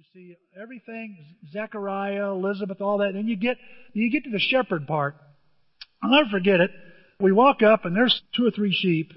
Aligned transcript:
You 0.00 0.06
see 0.14 0.36
everything, 0.58 1.18
Zechariah, 1.52 2.30
Elizabeth, 2.30 2.80
all 2.80 2.98
that. 2.98 3.10
And 3.10 3.28
you 3.28 3.36
get, 3.36 3.58
you 3.92 4.10
get 4.10 4.24
to 4.24 4.30
the 4.30 4.38
shepherd 4.38 4.86
part. 4.86 5.14
I'll 6.02 6.10
never 6.10 6.30
forget 6.30 6.58
it. 6.58 6.70
We 7.20 7.32
walk 7.32 7.62
up 7.62 7.84
and 7.84 7.94
there's 7.94 8.22
two 8.34 8.46
or 8.46 8.50
three 8.50 8.72
sheep. 8.72 9.12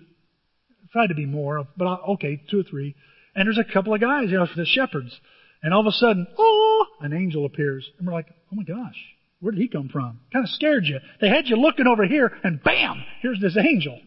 Tried 0.92 1.08
to 1.08 1.16
be 1.16 1.26
more, 1.26 1.66
but 1.78 1.86
I, 1.86 1.94
okay, 2.16 2.44
two 2.52 2.60
or 2.60 2.64
three. 2.64 2.96
And 3.34 3.48
there's 3.48 3.58
a 3.58 3.74
couple 3.74 3.94
of 3.94 4.02
guys, 4.02 4.30
you 4.30 4.38
know, 4.38 4.46
the 4.58 4.66
shepherds. 4.66 5.18
And 5.62 5.74
all 5.74 5.80
of 5.80 5.88
a 5.88 5.92
sudden, 5.94 6.28
oh, 6.38 6.86
an 7.00 7.14
angel 7.14 7.46
appears. 7.46 7.90
And 7.98 8.06
we're 8.06 8.14
like, 8.14 8.28
oh 8.52 8.56
my 8.58 8.64
gosh, 8.64 8.98
where 9.40 9.54
did 9.54 9.62
he 9.62 9.70
come 9.70 9.88
from? 9.88 10.20
Kind 10.34 10.44
of 10.44 10.50
scared 10.50 10.84
you. 10.84 11.00
They 11.22 11.30
had 11.30 11.48
you 11.48 11.56
looking 11.56 11.88
over 11.88 12.04
here 12.04 12.30
and 12.44 12.62
bam, 12.62 13.06
here's 13.22 13.40
this 13.40 13.56
angel. 13.56 14.02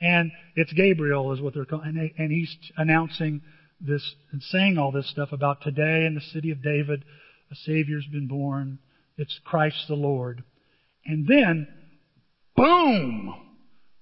And 0.00 0.32
it's 0.56 0.72
Gabriel 0.72 1.32
is 1.34 1.40
what 1.40 1.54
they're 1.54 1.66
calling, 1.66 1.90
and, 1.90 1.96
they, 1.96 2.14
and 2.18 2.32
he's 2.32 2.52
announcing 2.76 3.42
this 3.80 4.14
and 4.32 4.42
saying 4.42 4.78
all 4.78 4.92
this 4.92 5.08
stuff 5.10 5.32
about 5.32 5.62
today 5.62 6.04
in 6.06 6.14
the 6.14 6.20
city 6.20 6.50
of 6.50 6.62
David, 6.62 7.04
a 7.50 7.54
Savior's 7.54 8.06
been 8.06 8.28
born. 8.28 8.78
It's 9.16 9.40
Christ 9.44 9.84
the 9.88 9.94
Lord. 9.94 10.44
And 11.04 11.26
then, 11.26 11.68
boom! 12.56 13.34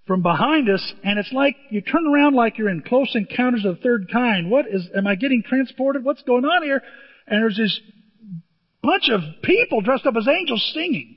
From 0.07 0.23
behind 0.23 0.71
us, 0.71 0.95
and 1.03 1.19
it's 1.19 1.33
like 1.33 1.57
you 1.71 1.81
turn 1.81 2.07
around 2.07 2.35
like 2.35 2.59
you're 2.59 2.69
in 2.69 2.83
close 2.83 3.13
encounters 3.17 3.65
of 3.65 3.77
the 3.77 3.83
third 3.83 4.09
kind. 4.13 4.51
What 4.51 4.67
is, 4.71 4.89
am 4.97 5.07
I 5.07 5.17
getting 5.17 5.43
transported? 5.43 6.05
What's 6.05 6.23
going 6.23 6.45
on 6.45 6.63
here? 6.63 6.81
And 7.27 7.43
there's 7.43 7.57
this 7.57 7.81
bunch 8.83 9.09
of 9.11 9.21
people 9.43 9.81
dressed 9.81 10.07
up 10.07 10.15
as 10.17 10.29
angels 10.29 10.71
singing. 10.73 11.17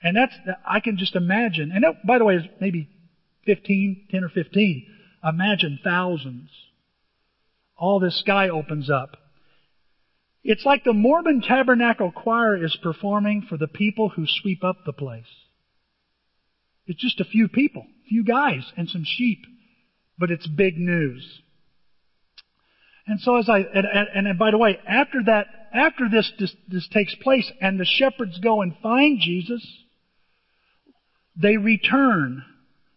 And 0.00 0.16
that's, 0.16 0.32
I 0.64 0.78
can 0.78 0.96
just 0.96 1.16
imagine. 1.16 1.72
And 1.72 1.82
that, 1.82 2.06
by 2.06 2.18
the 2.18 2.24
way, 2.24 2.36
is 2.36 2.44
maybe 2.60 2.88
15, 3.46 4.06
10 4.10 4.24
or 4.24 4.28
15. 4.28 4.86
Imagine 5.24 5.80
thousands. 5.82 6.50
All 7.82 7.98
this 7.98 8.20
sky 8.20 8.48
opens 8.48 8.88
up. 8.88 9.16
It's 10.44 10.64
like 10.64 10.84
the 10.84 10.92
Mormon 10.92 11.42
Tabernacle 11.42 12.12
Choir 12.12 12.64
is 12.64 12.78
performing 12.80 13.42
for 13.42 13.58
the 13.58 13.66
people 13.66 14.10
who 14.10 14.24
sweep 14.24 14.62
up 14.62 14.84
the 14.86 14.92
place. 14.92 15.26
It's 16.86 17.00
just 17.00 17.18
a 17.18 17.24
few 17.24 17.48
people, 17.48 17.82
a 17.82 18.08
few 18.08 18.22
guys 18.22 18.72
and 18.76 18.88
some 18.88 19.02
sheep, 19.04 19.40
but 20.16 20.30
it's 20.30 20.46
big 20.46 20.78
news. 20.78 21.40
And 23.08 23.18
so 23.18 23.38
as 23.38 23.48
I, 23.48 23.58
and, 23.58 23.84
and, 24.14 24.28
and 24.28 24.38
by 24.38 24.52
the 24.52 24.58
way, 24.58 24.78
after 24.86 25.20
that, 25.26 25.46
after 25.74 26.08
this, 26.08 26.30
this, 26.38 26.54
this 26.68 26.86
takes 26.86 27.16
place 27.16 27.50
and 27.60 27.80
the 27.80 27.84
shepherds 27.84 28.38
go 28.38 28.62
and 28.62 28.76
find 28.80 29.18
Jesus, 29.20 29.66
they 31.34 31.56
return. 31.56 32.44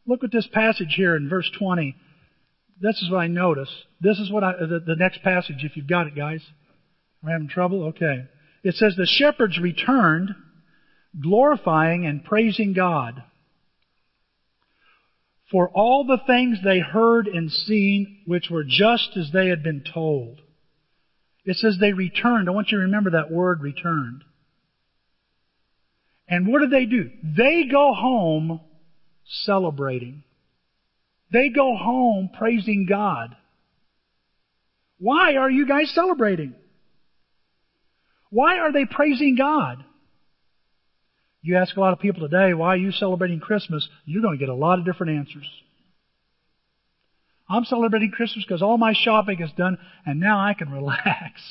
Look 0.05 0.23
at 0.23 0.31
this 0.31 0.47
passage 0.53 0.93
here 0.95 1.15
in 1.15 1.27
verse 1.27 1.49
20. 1.57 1.95
This 2.79 3.01
is 3.01 3.09
what 3.09 3.19
I 3.19 3.27
notice. 3.27 3.69
This 4.01 4.19
is 4.19 4.31
what 4.31 4.43
I, 4.43 4.53
the, 4.53 4.81
the 4.85 4.95
next 4.95 5.23
passage, 5.23 5.63
if 5.63 5.77
you've 5.77 5.87
got 5.87 6.07
it, 6.07 6.15
guys. 6.15 6.41
We're 7.23 7.31
having 7.31 7.47
trouble? 7.47 7.85
Okay. 7.87 8.25
It 8.63 8.75
says, 8.75 8.95
The 8.95 9.05
shepherds 9.05 9.57
returned, 9.59 10.35
glorifying 11.21 12.05
and 12.05 12.23
praising 12.23 12.73
God 12.73 13.23
for 15.51 15.69
all 15.69 16.05
the 16.05 16.19
things 16.25 16.57
they 16.63 16.79
heard 16.79 17.27
and 17.27 17.51
seen, 17.51 18.21
which 18.25 18.49
were 18.49 18.63
just 18.63 19.15
as 19.15 19.29
they 19.31 19.47
had 19.47 19.63
been 19.63 19.83
told. 19.93 20.41
It 21.45 21.57
says 21.57 21.77
they 21.79 21.93
returned. 21.93 22.49
I 22.49 22.51
want 22.51 22.71
you 22.71 22.79
to 22.79 22.85
remember 22.85 23.11
that 23.11 23.31
word 23.31 23.61
returned. 23.61 24.23
And 26.27 26.47
what 26.47 26.61
did 26.61 26.71
they 26.71 26.85
do? 26.85 27.11
They 27.23 27.65
go 27.71 27.93
home 27.93 28.59
celebrating. 29.25 30.23
They 31.35 31.49
go 31.49 31.75
home 31.75 32.29
praising 32.33 32.85
God. 32.89 33.35
Why 34.99 35.35
are 35.35 35.51
you 35.51 35.67
guys 35.67 35.91
celebrating? 35.93 36.55
Why 38.29 38.59
are 38.59 38.71
they 38.71 38.85
praising 38.85 39.35
God? 39.37 39.83
You 41.41 41.57
ask 41.57 41.75
a 41.75 41.79
lot 41.81 41.91
of 41.91 41.99
people 41.99 42.21
today, 42.21 42.53
why 42.53 42.69
are 42.69 42.77
you 42.77 42.93
celebrating 42.93 43.41
Christmas? 43.41 43.85
You're 44.05 44.21
going 44.21 44.37
to 44.37 44.39
get 44.39 44.47
a 44.47 44.55
lot 44.55 44.79
of 44.79 44.85
different 44.85 45.17
answers. 45.17 45.45
I'm 47.49 47.65
celebrating 47.65 48.11
Christmas 48.11 48.45
because 48.47 48.61
all 48.61 48.77
my 48.77 48.93
shopping 48.97 49.41
is 49.41 49.51
done 49.57 49.77
and 50.05 50.21
now 50.21 50.39
I 50.39 50.53
can 50.53 50.69
relax. 50.71 51.41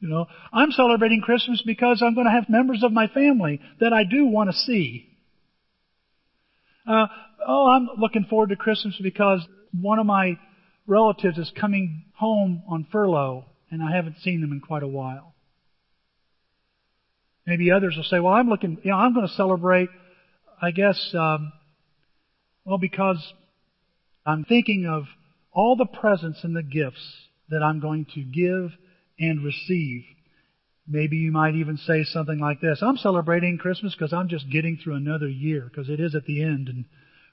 You 0.00 0.08
know, 0.08 0.26
I'm 0.52 0.72
celebrating 0.72 1.20
Christmas 1.20 1.62
because 1.64 2.02
I'm 2.04 2.16
going 2.16 2.26
to 2.26 2.32
have 2.32 2.48
members 2.48 2.82
of 2.82 2.90
my 2.90 3.06
family 3.06 3.60
that 3.78 3.92
I 3.92 4.02
do 4.02 4.26
want 4.26 4.50
to 4.50 4.56
see. 4.56 5.12
Uh, 6.84 7.06
oh, 7.46 7.66
I'm 7.66 7.88
looking 7.98 8.24
forward 8.24 8.50
to 8.50 8.56
Christmas 8.56 8.98
because 9.02 9.46
one 9.72 9.98
of 9.98 10.06
my 10.06 10.38
relatives 10.86 11.38
is 11.38 11.50
coming 11.58 12.04
home 12.14 12.62
on 12.68 12.86
furlough 12.90 13.46
and 13.70 13.82
I 13.82 13.94
haven't 13.94 14.18
seen 14.22 14.40
them 14.40 14.52
in 14.52 14.60
quite 14.60 14.82
a 14.82 14.88
while. 14.88 15.34
Maybe 17.46 17.70
others 17.72 17.96
will 17.96 18.04
say, 18.04 18.20
well, 18.20 18.34
I'm 18.34 18.48
looking, 18.48 18.78
you 18.84 18.90
know, 18.90 18.98
I'm 18.98 19.14
going 19.14 19.26
to 19.26 19.32
celebrate, 19.32 19.88
I 20.60 20.70
guess, 20.70 21.14
um, 21.14 21.52
well, 22.64 22.78
because 22.78 23.32
I'm 24.24 24.44
thinking 24.44 24.86
of 24.86 25.04
all 25.52 25.74
the 25.76 25.86
presents 25.86 26.44
and 26.44 26.54
the 26.54 26.62
gifts 26.62 27.02
that 27.48 27.62
I'm 27.62 27.80
going 27.80 28.06
to 28.14 28.22
give 28.22 28.72
and 29.18 29.44
receive. 29.44 30.04
Maybe 30.86 31.16
you 31.16 31.32
might 31.32 31.54
even 31.54 31.76
say 31.76 32.04
something 32.04 32.38
like 32.38 32.60
this 32.60 32.82
I'm 32.82 32.96
celebrating 32.96 33.58
Christmas 33.58 33.94
because 33.94 34.12
I'm 34.12 34.28
just 34.28 34.50
getting 34.50 34.76
through 34.76 34.94
another 34.94 35.28
year 35.28 35.68
because 35.68 35.88
it 35.88 36.00
is 36.00 36.14
at 36.14 36.24
the 36.24 36.42
end, 36.42 36.68
and 36.68 36.84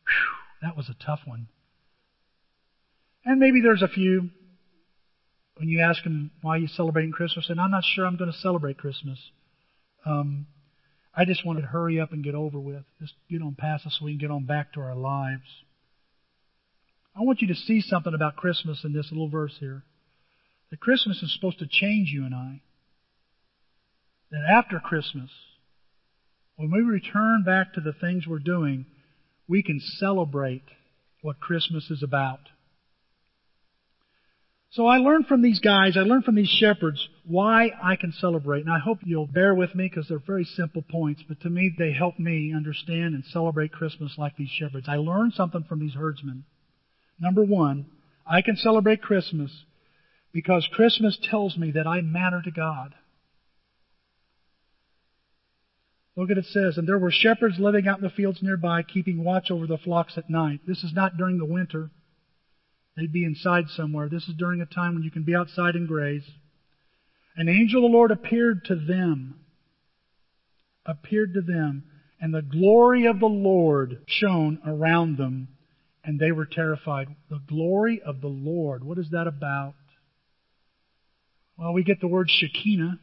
whew, 0.09 0.67
that 0.67 0.75
was 0.75 0.89
a 0.89 1.05
tough 1.05 1.21
one. 1.25 1.47
And 3.25 3.39
maybe 3.39 3.61
there's 3.61 3.81
a 3.81 3.87
few, 3.87 4.29
when 5.57 5.67
you 5.69 5.81
ask 5.81 6.03
them 6.03 6.31
why 6.41 6.55
you're 6.55 6.63
you 6.63 6.67
celebrating 6.67 7.11
Christmas, 7.11 7.49
and 7.49 7.59
I'm 7.59 7.71
not 7.71 7.83
sure 7.83 8.05
I'm 8.05 8.17
going 8.17 8.31
to 8.31 8.37
celebrate 8.37 8.77
Christmas. 8.77 9.19
Um, 10.05 10.47
I 11.15 11.25
just 11.25 11.45
wanted 11.45 11.61
to 11.61 11.67
hurry 11.67 11.99
up 11.99 12.13
and 12.13 12.23
get 12.23 12.35
over 12.35 12.59
with. 12.59 12.83
Just 13.01 13.13
get 13.29 13.41
on 13.41 13.55
past 13.55 13.85
us 13.85 13.97
so 13.99 14.05
we 14.05 14.11
can 14.11 14.19
get 14.19 14.31
on 14.31 14.45
back 14.45 14.73
to 14.73 14.81
our 14.81 14.95
lives. 14.95 15.63
I 17.15 17.23
want 17.23 17.41
you 17.41 17.47
to 17.49 17.55
see 17.55 17.81
something 17.81 18.13
about 18.13 18.37
Christmas 18.37 18.83
in 18.83 18.93
this 18.93 19.11
little 19.11 19.27
verse 19.27 19.55
here. 19.59 19.83
That 20.69 20.79
Christmas 20.79 21.21
is 21.21 21.33
supposed 21.33 21.59
to 21.59 21.67
change 21.67 22.09
you 22.09 22.25
and 22.25 22.33
I. 22.33 22.61
That 24.31 24.45
after 24.49 24.79
Christmas, 24.79 25.29
when 26.55 26.71
we 26.71 26.79
return 26.81 27.43
back 27.43 27.73
to 27.73 27.81
the 27.81 27.93
things 27.93 28.27
we're 28.27 28.39
doing, 28.39 28.85
we 29.49 29.63
can 29.63 29.81
celebrate 29.97 30.63
what 31.21 31.39
Christmas 31.41 31.89
is 31.89 32.03
about. 32.03 32.39
So 34.71 34.85
I 34.85 34.97
learned 34.97 35.25
from 35.25 35.41
these 35.41 35.59
guys, 35.59 35.97
I 35.97 36.01
learned 36.01 36.25
from 36.25 36.35
these 36.35 36.47
shepherds 36.47 37.09
why 37.25 37.71
I 37.83 37.95
can 37.95 38.13
celebrate. 38.13 38.61
And 38.61 38.71
I 38.71 38.77
hope 38.77 38.99
you'll 39.03 39.25
bear 39.25 39.55
with 39.55 39.73
me 39.73 39.89
because 39.89 40.07
they're 40.07 40.19
very 40.19 40.43
simple 40.45 40.83
points, 40.83 41.23
but 41.27 41.41
to 41.41 41.49
me 41.49 41.73
they 41.77 41.91
help 41.91 42.19
me 42.19 42.53
understand 42.55 43.15
and 43.15 43.25
celebrate 43.25 43.71
Christmas 43.71 44.13
like 44.19 44.37
these 44.37 44.51
shepherds. 44.51 44.85
I 44.87 44.97
learned 44.97 45.33
something 45.33 45.65
from 45.67 45.79
these 45.79 45.95
herdsmen. 45.95 46.43
Number 47.19 47.43
one, 47.43 47.87
I 48.27 48.43
can 48.43 48.55
celebrate 48.55 49.01
Christmas 49.01 49.51
because 50.31 50.69
Christmas 50.71 51.17
tells 51.23 51.57
me 51.57 51.71
that 51.71 51.87
I 51.87 52.01
matter 52.01 52.41
to 52.43 52.51
God. 52.51 52.93
Look 56.19 56.31
at 56.31 56.37
it 56.37 56.47
says, 56.47 56.77
and 56.77 56.85
there 56.85 56.99
were 56.99 57.11
shepherds 57.11 57.59
living 57.59 57.87
out 57.87 57.99
in 57.99 58.03
the 58.03 58.09
fields 58.09 58.43
nearby, 58.43 58.83
keeping 58.83 59.23
watch 59.23 59.49
over 59.49 59.65
the 59.65 59.77
flocks 59.77 60.17
at 60.17 60.29
night. 60.29 60.59
This 60.67 60.83
is 60.83 60.91
not 60.93 61.15
during 61.15 61.37
the 61.37 61.45
winter. 61.45 61.91
They'd 62.97 63.13
be 63.13 63.23
inside 63.23 63.69
somewhere. 63.69 64.09
This 64.09 64.27
is 64.27 64.35
during 64.37 64.59
a 64.59 64.65
time 64.65 64.95
when 64.95 65.03
you 65.03 65.11
can 65.11 65.23
be 65.23 65.33
outside 65.33 65.75
and 65.75 65.87
graze. 65.87 66.29
An 67.37 67.47
angel 67.47 67.85
of 67.85 67.89
the 67.89 67.95
Lord 67.95 68.11
appeared 68.11 68.65
to 68.65 68.75
them. 68.75 69.39
Appeared 70.85 71.35
to 71.35 71.41
them. 71.41 71.85
And 72.19 72.33
the 72.33 72.41
glory 72.41 73.05
of 73.05 73.21
the 73.21 73.25
Lord 73.25 74.01
shone 74.05 74.59
around 74.67 75.17
them. 75.17 75.47
And 76.03 76.19
they 76.19 76.33
were 76.33 76.45
terrified. 76.45 77.15
The 77.29 77.39
glory 77.47 78.01
of 78.05 78.19
the 78.19 78.27
Lord. 78.27 78.83
What 78.83 78.97
is 78.97 79.11
that 79.11 79.27
about? 79.27 79.75
Well, 81.55 81.71
we 81.71 81.85
get 81.85 82.01
the 82.01 82.07
word 82.07 82.29
Shekinah. 82.29 82.99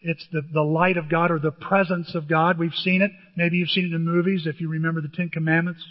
It's 0.00 0.26
the, 0.32 0.42
the 0.52 0.62
light 0.62 0.96
of 0.96 1.08
God 1.08 1.30
or 1.30 1.38
the 1.38 1.50
presence 1.50 2.14
of 2.14 2.28
God. 2.28 2.58
We've 2.58 2.74
seen 2.74 3.02
it. 3.02 3.10
Maybe 3.36 3.56
you've 3.56 3.70
seen 3.70 3.86
it 3.86 3.94
in 3.94 4.04
movies 4.04 4.46
if 4.46 4.60
you 4.60 4.68
remember 4.68 5.00
the 5.00 5.08
Ten 5.08 5.28
Commandments 5.28 5.82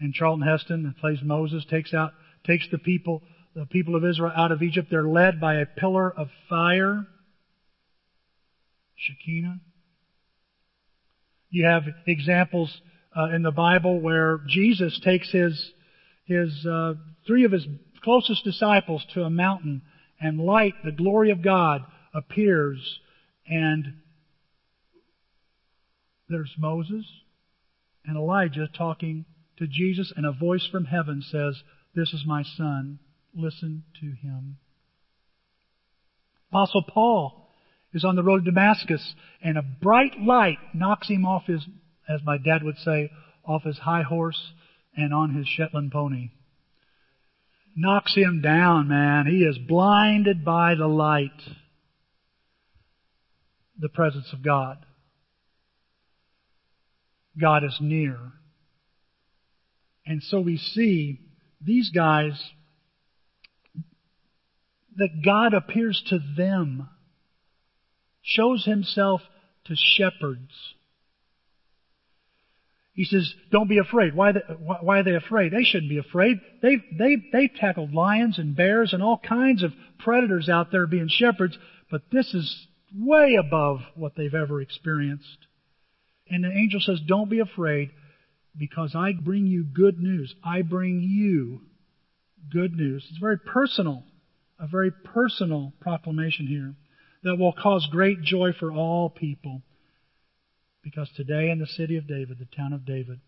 and 0.00 0.14
Charlton 0.14 0.46
Heston 0.46 0.94
plays 1.00 1.18
Moses 1.22 1.64
takes 1.68 1.92
out 1.92 2.12
takes 2.46 2.66
the 2.70 2.78
people 2.78 3.22
the 3.54 3.66
people 3.66 3.96
of 3.96 4.04
Israel 4.04 4.32
out 4.34 4.52
of 4.52 4.62
Egypt. 4.62 4.88
They're 4.90 5.08
led 5.08 5.40
by 5.40 5.56
a 5.56 5.66
pillar 5.66 6.10
of 6.10 6.28
fire. 6.48 7.06
Shekinah. 8.96 9.60
You 11.50 11.66
have 11.66 11.84
examples 12.06 12.80
uh, 13.16 13.34
in 13.34 13.42
the 13.42 13.50
Bible 13.50 14.00
where 14.00 14.40
Jesus 14.48 14.98
takes 15.00 15.30
his 15.30 15.72
his 16.24 16.66
uh, 16.66 16.94
three 17.26 17.44
of 17.44 17.52
his 17.52 17.66
closest 18.02 18.44
disciples 18.44 19.04
to 19.14 19.22
a 19.22 19.30
mountain, 19.30 19.82
and 20.20 20.38
light, 20.40 20.74
the 20.84 20.92
glory 20.92 21.30
of 21.30 21.42
God, 21.42 21.82
appears, 22.14 23.00
and 23.46 23.94
there's 26.28 26.54
Moses 26.58 27.06
and 28.04 28.16
Elijah 28.16 28.68
talking 28.76 29.24
to 29.58 29.66
Jesus, 29.66 30.12
and 30.16 30.24
a 30.24 30.32
voice 30.32 30.66
from 30.70 30.84
heaven 30.84 31.22
says, 31.22 31.62
This 31.94 32.12
is 32.12 32.24
my 32.26 32.42
son, 32.42 32.98
listen 33.34 33.84
to 34.00 34.06
him. 34.06 34.58
Apostle 36.50 36.82
Paul 36.82 37.48
is 37.92 38.04
on 38.04 38.16
the 38.16 38.22
road 38.22 38.44
to 38.44 38.50
Damascus 38.50 39.14
and 39.42 39.56
a 39.56 39.62
bright 39.62 40.20
light 40.20 40.58
knocks 40.74 41.08
him 41.08 41.24
off 41.24 41.46
his, 41.46 41.66
as 42.08 42.20
my 42.24 42.38
dad 42.38 42.62
would 42.62 42.78
say, 42.78 43.10
off 43.46 43.64
his 43.64 43.78
high 43.78 44.02
horse 44.02 44.52
and 44.96 45.12
on 45.12 45.34
his 45.34 45.46
Shetland 45.46 45.92
pony. 45.92 46.30
Knocks 47.76 48.14
him 48.14 48.40
down, 48.42 48.88
man. 48.88 49.26
He 49.26 49.38
is 49.38 49.58
blinded 49.58 50.44
by 50.44 50.74
the 50.74 50.88
light. 50.88 51.40
The 53.78 53.88
presence 53.88 54.32
of 54.32 54.42
God. 54.42 54.78
God 57.40 57.64
is 57.64 57.78
near. 57.80 58.18
And 60.04 60.22
so 60.22 60.40
we 60.40 60.56
see 60.56 61.20
these 61.60 61.90
guys 61.90 62.32
that 64.96 65.22
God 65.24 65.54
appears 65.54 66.02
to 66.08 66.18
them, 66.36 66.88
shows 68.22 68.64
himself 68.64 69.20
to 69.66 69.74
shepherds. 69.76 70.52
He 72.94 73.04
says, 73.04 73.32
don't 73.52 73.68
be 73.68 73.78
afraid. 73.78 74.16
Why, 74.16 74.32
they, 74.32 74.40
why 74.58 74.98
are 74.98 75.02
they 75.04 75.14
afraid? 75.14 75.52
They 75.52 75.62
shouldn't 75.62 75.90
be 75.90 75.98
afraid. 75.98 76.40
They've, 76.62 76.82
they, 76.98 77.16
they've 77.32 77.54
tackled 77.54 77.94
lions 77.94 78.38
and 78.40 78.56
bears 78.56 78.92
and 78.92 79.04
all 79.04 79.18
kinds 79.18 79.62
of 79.62 79.72
predators 80.00 80.48
out 80.48 80.72
there 80.72 80.88
being 80.88 81.08
shepherds, 81.08 81.56
but 81.92 82.02
this 82.10 82.34
is 82.34 82.66
way 82.94 83.36
above 83.38 83.80
what 83.94 84.12
they've 84.16 84.34
ever 84.34 84.60
experienced. 84.60 85.46
And 86.28 86.44
the 86.44 86.50
angel 86.50 86.80
says, 86.80 87.00
don't 87.06 87.30
be 87.30 87.40
afraid 87.40 87.90
because 88.56 88.94
I 88.94 89.12
bring 89.12 89.46
you 89.46 89.64
good 89.64 89.98
news. 89.98 90.34
I 90.44 90.62
bring 90.62 91.00
you 91.00 91.60
good 92.52 92.72
news. 92.72 93.06
It's 93.10 93.18
very 93.18 93.38
personal 93.38 94.04
a 94.58 94.66
very 94.66 94.90
personal 94.90 95.72
proclamation 95.80 96.46
here 96.46 96.74
that 97.22 97.36
will 97.36 97.52
cause 97.52 97.86
great 97.90 98.22
joy 98.22 98.52
for 98.58 98.72
all 98.72 99.08
people. 99.08 99.62
Because 100.82 101.08
today 101.16 101.50
in 101.50 101.58
the 101.58 101.66
city 101.66 101.96
of 101.96 102.08
David, 102.08 102.38
the 102.38 102.56
town 102.56 102.72
of 102.72 102.84
David, 102.84 103.20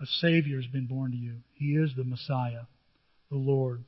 a 0.00 0.06
Savior 0.20 0.56
has 0.56 0.66
been 0.66 0.86
born 0.86 1.12
to 1.12 1.16
you. 1.16 1.38
He 1.54 1.76
is 1.76 1.90
the 1.96 2.04
Messiah, 2.04 2.62
the 3.30 3.36
Lord. 3.36 3.84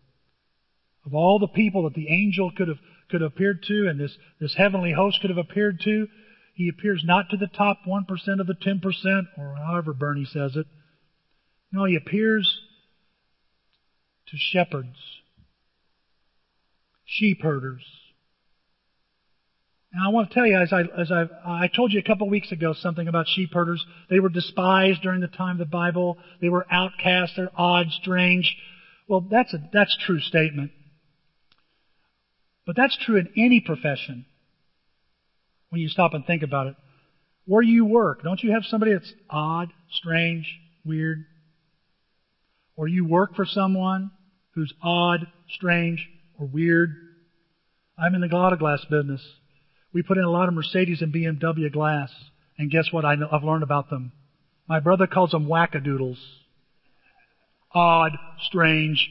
Of 1.07 1.15
all 1.15 1.39
the 1.39 1.49
people 1.49 1.85
that 1.85 1.95
the 1.95 2.09
angel 2.09 2.51
could 2.51 2.69
have 2.69 2.79
could 3.11 3.21
have 3.21 3.33
appeared 3.33 3.63
to 3.65 3.89
and 3.89 4.01
this, 4.01 4.17
this 4.41 4.55
heavenly 4.55 4.93
host 4.93 5.21
could 5.21 5.29
have 5.29 5.39
appeared 5.39 5.79
to, 5.85 6.09
he 6.55 6.69
appears 6.69 7.03
not 7.05 7.29
to 7.31 7.37
the 7.37 7.47
top 7.47 7.81
1% 7.87 8.09
of 8.41 8.47
the 8.47 8.55
10%, 8.55 9.27
or 9.37 9.57
however 9.57 9.93
Bernie 9.93 10.25
says 10.25 10.57
it. 10.57 10.67
No, 11.71 11.85
he 11.85 11.97
appears 11.97 12.61
to 14.29 14.37
shepherds 14.39 14.97
sheep 17.05 17.43
herders. 17.43 17.83
Now 19.93 20.07
I 20.07 20.13
want 20.13 20.31
to 20.31 20.35
tell 20.35 20.47
you, 20.47 20.59
as 20.59 20.73
I 20.73 20.83
as 20.83 21.13
I 21.13 21.27
I 21.45 21.69
told 21.69 21.93
you 21.93 22.01
a 22.01 22.03
couple 22.03 22.27
of 22.27 22.31
weeks 22.31 22.51
ago 22.51 22.73
something 22.73 23.07
about 23.07 23.29
sheep 23.29 23.51
herders. 23.53 23.85
They 24.11 24.19
were 24.19 24.29
despised 24.29 25.03
during 25.03 25.21
the 25.21 25.29
time 25.29 25.53
of 25.53 25.59
the 25.59 25.67
Bible. 25.67 26.19
They 26.41 26.49
were 26.49 26.67
outcasts. 26.71 27.37
They're 27.37 27.51
odd, 27.57 27.91
strange. 27.93 28.57
Well, 29.07 29.21
that's 29.21 29.55
a 29.55 29.59
that's 29.73 29.95
a 29.95 30.05
true 30.05 30.21
statement. 30.21 30.73
But 32.67 32.77
that's 32.77 32.97
true 32.97 33.17
in 33.17 33.29
any 33.37 33.61
profession. 33.61 34.27
When 35.69 35.81
you 35.81 35.89
stop 35.89 36.15
and 36.15 36.25
think 36.25 36.43
about 36.43 36.69
it, 36.69 36.77
where 37.47 37.63
you 37.63 37.85
work, 37.85 38.23
don't 38.23 38.43
you 38.43 38.53
have 38.53 38.65
somebody 38.65 38.93
that's 38.93 39.13
odd, 39.29 39.73
strange, 39.91 40.47
weird? 40.85 41.25
Or 42.77 42.89
you 42.89 43.05
work 43.07 43.35
for 43.35 43.45
someone 43.45 44.11
who's 44.55 44.73
odd, 44.83 45.27
strange, 45.51 46.09
or 46.39 46.47
weird. 46.47 46.91
I'm 47.99 48.15
in 48.15 48.21
the 48.21 48.29
glass 48.29 48.85
business. 48.91 49.23
We 49.93 50.03
put 50.03 50.19
in 50.19 50.25
a 50.25 50.31
lot 50.31 50.49
of 50.49 50.55
Mercedes 50.55 51.03
and 51.03 51.13
BMW 51.13 51.71
glass. 51.73 52.11
And 52.59 52.71
guess 52.71 52.93
what 52.93 53.05
I 53.05 53.17
know, 53.17 53.29
I've 53.31 53.45
learned 53.45 53.63
about 53.63 53.91
them? 53.91 54.13
My 54.69 54.81
brother 54.81 55.07
calls 55.07 55.33
them 55.33 55.47
wackadoodles. 55.47 56.19
Odd, 57.73 58.13
strange, 58.47 59.11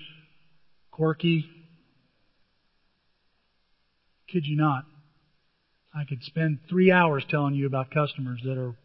quirky. 0.92 1.46
Kid 4.34 4.48
you 4.48 4.58
not. 4.58 4.86
I 5.94 6.06
could 6.10 6.24
spend 6.24 6.58
three 6.68 6.92
hours 6.92 7.24
telling 7.30 7.54
you 7.54 7.68
about 7.68 7.92
customers 7.92 8.42
that 8.44 8.58
are 8.58 8.76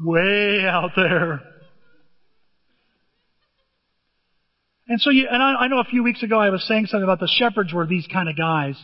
way 0.00 0.64
out 0.66 0.92
there. 0.96 1.42
And 4.88 4.98
so 4.98 5.10
you, 5.10 5.28
and 5.30 5.42
I, 5.42 5.56
I 5.56 5.68
know 5.68 5.78
a 5.78 5.84
few 5.84 6.02
weeks 6.02 6.22
ago 6.22 6.38
I 6.40 6.48
was 6.48 6.66
saying 6.66 6.86
something 6.86 7.04
about 7.04 7.20
the 7.20 7.28
shepherds 7.38 7.74
were 7.74 7.86
these 7.86 8.06
kind 8.10 8.30
of 8.30 8.36
guys. 8.38 8.82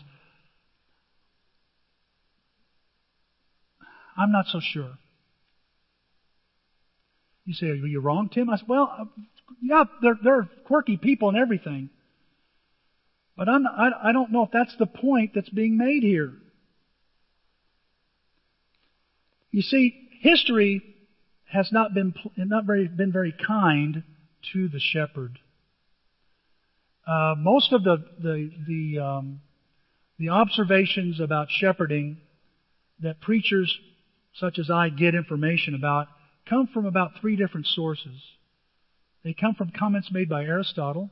I'm 4.14 4.30
not 4.30 4.44
so 4.48 4.60
sure. 4.60 4.92
You 7.46 7.54
say, 7.54 7.68
are 7.68 7.74
you 7.74 8.00
wrong, 8.00 8.28
Tim? 8.28 8.50
I 8.50 8.56
said, 8.56 8.68
well, 8.68 8.94
uh, 9.00 9.04
yeah, 9.62 9.84
they're, 10.02 10.18
they're 10.22 10.48
quirky 10.66 10.98
people 10.98 11.30
and 11.30 11.38
everything. 11.38 11.88
But 13.36 13.48
I'm, 13.48 13.66
I, 13.66 13.90
I 14.04 14.12
don't 14.12 14.30
know 14.30 14.44
if 14.44 14.50
that's 14.52 14.76
the 14.78 14.86
point 14.86 15.32
that's 15.34 15.48
being 15.48 15.76
made 15.76 16.02
here. 16.02 16.32
You 19.50 19.62
see, 19.62 20.08
history 20.20 20.82
has 21.44 21.70
not 21.70 21.94
been, 21.94 22.14
not 22.36 22.64
very, 22.64 22.88
been 22.88 23.12
very 23.12 23.32
kind 23.32 24.02
to 24.52 24.68
the 24.68 24.80
shepherd. 24.80 25.38
Uh, 27.06 27.34
most 27.36 27.72
of 27.72 27.84
the 27.84 27.98
the 28.22 28.50
the, 28.66 28.98
um, 28.98 29.40
the 30.18 30.30
observations 30.30 31.20
about 31.20 31.48
shepherding 31.50 32.16
that 33.00 33.20
preachers 33.20 33.78
such 34.34 34.58
as 34.58 34.70
I 34.70 34.88
get 34.88 35.14
information 35.14 35.74
about 35.74 36.08
come 36.48 36.66
from 36.66 36.86
about 36.86 37.12
three 37.20 37.36
different 37.36 37.66
sources. 37.66 38.20
They 39.22 39.34
come 39.34 39.54
from 39.54 39.70
comments 39.70 40.10
made 40.10 40.28
by 40.28 40.44
Aristotle, 40.44 41.10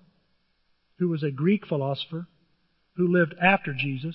who 1.03 1.09
was 1.09 1.25
a 1.25 1.33
Greek 1.33 1.67
philosopher 1.67 2.29
who 2.97 3.13
lived 3.13 3.35
after 3.43 3.75
Jesus. 3.75 4.15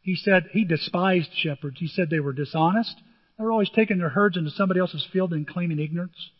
He 0.00 0.16
said 0.16 0.48
he 0.50 0.64
despised 0.64 1.30
shepherds. 1.34 1.78
He 1.78 1.86
said 1.86 2.10
they 2.10 2.18
were 2.18 2.32
dishonest. 2.32 2.96
They 3.38 3.44
were 3.44 3.52
always 3.52 3.70
taking 3.70 3.98
their 3.98 4.08
herds 4.08 4.36
into 4.36 4.50
somebody 4.50 4.80
else's 4.80 5.06
field 5.12 5.32
and 5.32 5.46
claiming 5.46 5.78
ignorance. 5.78 6.30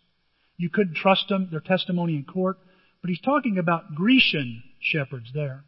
You 0.56 0.70
couldn't 0.70 0.96
trust 0.96 1.28
them, 1.28 1.48
their 1.52 1.60
testimony 1.60 2.16
in 2.16 2.24
court. 2.24 2.56
But 3.00 3.10
he's 3.10 3.20
talking 3.20 3.58
about 3.58 3.94
Grecian 3.94 4.64
shepherds 4.80 5.30
there. 5.32 5.62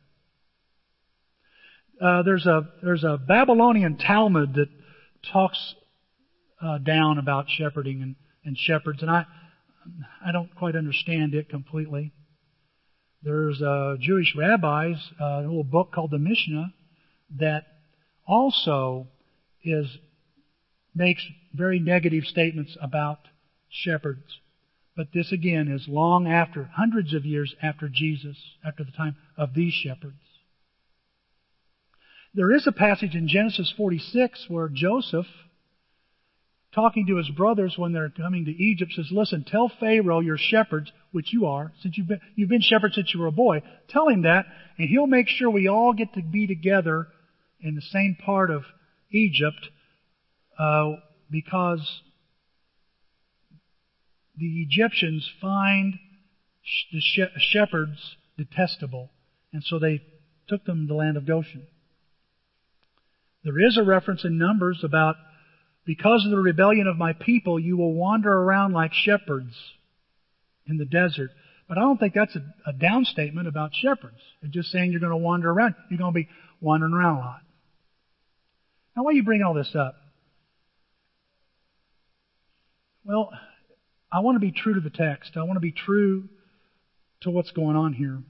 Uh, 2.02 2.22
there's 2.24 2.46
a 2.46 2.62
there's 2.82 3.04
a 3.04 3.18
Babylonian 3.18 3.98
Talmud 3.98 4.54
that 4.54 4.68
talks 5.32 5.76
uh, 6.60 6.78
down 6.78 7.18
about 7.18 7.46
shepherding 7.48 8.02
and, 8.02 8.16
and 8.44 8.58
shepherds, 8.58 9.00
and 9.02 9.10
I 9.10 9.26
I 10.26 10.32
don't 10.32 10.52
quite 10.56 10.74
understand 10.74 11.34
it 11.34 11.48
completely. 11.48 12.12
There's 13.22 13.60
uh, 13.60 13.96
Jewish 14.00 14.34
rabbis, 14.34 14.96
uh, 15.20 15.24
a 15.24 15.40
little 15.42 15.64
book 15.64 15.92
called 15.92 16.10
the 16.10 16.18
Mishnah 16.18 16.72
that 17.38 17.66
also 18.26 19.08
is 19.62 19.98
makes 20.94 21.24
very 21.54 21.78
negative 21.78 22.24
statements 22.24 22.76
about 22.80 23.18
shepherds. 23.68 24.40
But 24.96 25.08
this 25.14 25.32
again 25.32 25.68
is 25.68 25.86
long 25.86 26.26
after, 26.26 26.64
hundreds 26.74 27.14
of 27.14 27.24
years 27.24 27.54
after 27.62 27.88
Jesus, 27.88 28.36
after 28.64 28.84
the 28.84 28.90
time 28.90 29.16
of 29.36 29.54
these 29.54 29.72
shepherds. 29.72 30.20
There 32.34 32.52
is 32.52 32.66
a 32.66 32.72
passage 32.72 33.14
in 33.14 33.28
Genesis 33.28 33.72
46 33.76 34.46
where 34.48 34.68
Joseph, 34.68 35.26
talking 36.74 37.06
to 37.06 37.16
his 37.16 37.28
brothers 37.30 37.74
when 37.76 37.92
they're 37.92 38.10
coming 38.10 38.44
to 38.44 38.50
Egypt, 38.50 38.92
says, 38.94 39.08
Listen, 39.10 39.44
tell 39.44 39.70
Pharaoh 39.80 40.20
your 40.20 40.38
shepherds, 40.38 40.90
which 41.12 41.32
you 41.32 41.46
are, 41.46 41.72
since 41.82 41.98
you've 41.98 42.08
been, 42.08 42.20
you've 42.36 42.48
been 42.48 42.60
shepherds 42.60 42.94
since 42.94 43.12
you 43.12 43.20
were 43.20 43.26
a 43.26 43.32
boy, 43.32 43.62
tell 43.88 44.08
him 44.08 44.22
that, 44.22 44.46
and 44.78 44.88
he'll 44.88 45.06
make 45.06 45.28
sure 45.28 45.50
we 45.50 45.68
all 45.68 45.92
get 45.92 46.12
to 46.14 46.22
be 46.22 46.46
together 46.46 47.08
in 47.60 47.74
the 47.74 47.82
same 47.82 48.16
part 48.24 48.50
of 48.50 48.62
Egypt, 49.10 49.68
uh, 50.58 50.92
because 51.30 52.02
the 54.36 54.62
Egyptians 54.62 55.28
find 55.40 55.94
the 56.92 57.00
shepherds 57.38 58.16
detestable, 58.38 59.10
and 59.52 59.62
so 59.64 59.78
they 59.78 60.02
took 60.48 60.64
them 60.64 60.82
to 60.82 60.88
the 60.88 60.94
land 60.94 61.16
of 61.16 61.26
Goshen. 61.26 61.66
There 63.44 63.58
is 63.58 63.78
a 63.78 63.82
reference 63.82 64.24
in 64.24 64.38
Numbers 64.38 64.80
about, 64.84 65.16
because 65.90 66.24
of 66.24 66.30
the 66.30 66.38
rebellion 66.38 66.86
of 66.86 66.96
my 66.96 67.12
people, 67.12 67.58
you 67.58 67.76
will 67.76 67.92
wander 67.92 68.30
around 68.30 68.72
like 68.72 68.92
shepherds 68.94 69.52
in 70.64 70.78
the 70.78 70.84
desert. 70.84 71.32
But 71.68 71.78
I 71.78 71.80
don't 71.80 71.98
think 71.98 72.14
that's 72.14 72.36
a, 72.36 72.44
a 72.64 72.72
down 72.72 73.04
statement 73.04 73.48
about 73.48 73.72
shepherds. 73.74 74.20
It's 74.40 74.54
just 74.54 74.70
saying 74.70 74.92
you're 74.92 75.00
going 75.00 75.10
to 75.10 75.16
wander 75.16 75.50
around. 75.50 75.74
You're 75.90 75.98
going 75.98 76.12
to 76.12 76.14
be 76.14 76.28
wandering 76.60 76.92
around 76.92 77.16
a 77.16 77.18
lot. 77.18 77.40
Now, 78.96 79.02
why 79.02 79.10
are 79.10 79.14
you 79.14 79.24
bringing 79.24 79.44
all 79.44 79.52
this 79.52 79.74
up? 79.74 79.96
Well, 83.04 83.32
I 84.12 84.20
want 84.20 84.36
to 84.36 84.40
be 84.40 84.52
true 84.52 84.74
to 84.74 84.80
the 84.80 84.90
text. 84.90 85.32
I 85.36 85.42
want 85.42 85.56
to 85.56 85.60
be 85.60 85.72
true 85.72 86.28
to 87.22 87.30
what's 87.32 87.50
going 87.50 87.74
on 87.74 87.94
here. 87.94 88.22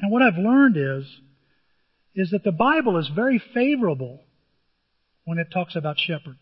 And 0.00 0.10
what 0.10 0.22
I've 0.22 0.38
learned 0.38 0.78
is, 0.78 1.04
is 2.14 2.30
that 2.30 2.44
the 2.44 2.50
Bible 2.50 2.96
is 2.96 3.10
very 3.14 3.42
favorable 3.52 4.20
when 5.26 5.36
it 5.38 5.48
talks 5.52 5.76
about 5.76 5.98
shepherds. 5.98 6.38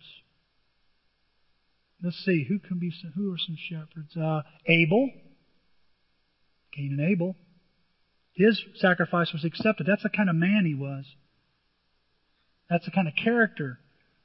Let's 2.02 2.24
see, 2.24 2.44
who 2.48 2.58
can 2.58 2.78
be 2.78 2.90
some, 2.90 3.12
who 3.14 3.32
are 3.32 3.38
some 3.38 3.56
shepherds? 3.58 4.16
Uh, 4.16 4.42
Abel, 4.66 5.10
Cain 6.74 6.96
and 6.98 7.12
Abel. 7.12 7.36
His 8.32 8.62
sacrifice 8.76 9.32
was 9.32 9.44
accepted. 9.44 9.86
That's 9.86 10.02
the 10.02 10.08
kind 10.08 10.30
of 10.30 10.36
man 10.36 10.64
he 10.64 10.74
was. 10.74 11.04
That's 12.70 12.84
the 12.84 12.90
kind 12.90 13.08
of 13.08 13.14
character 13.22 13.78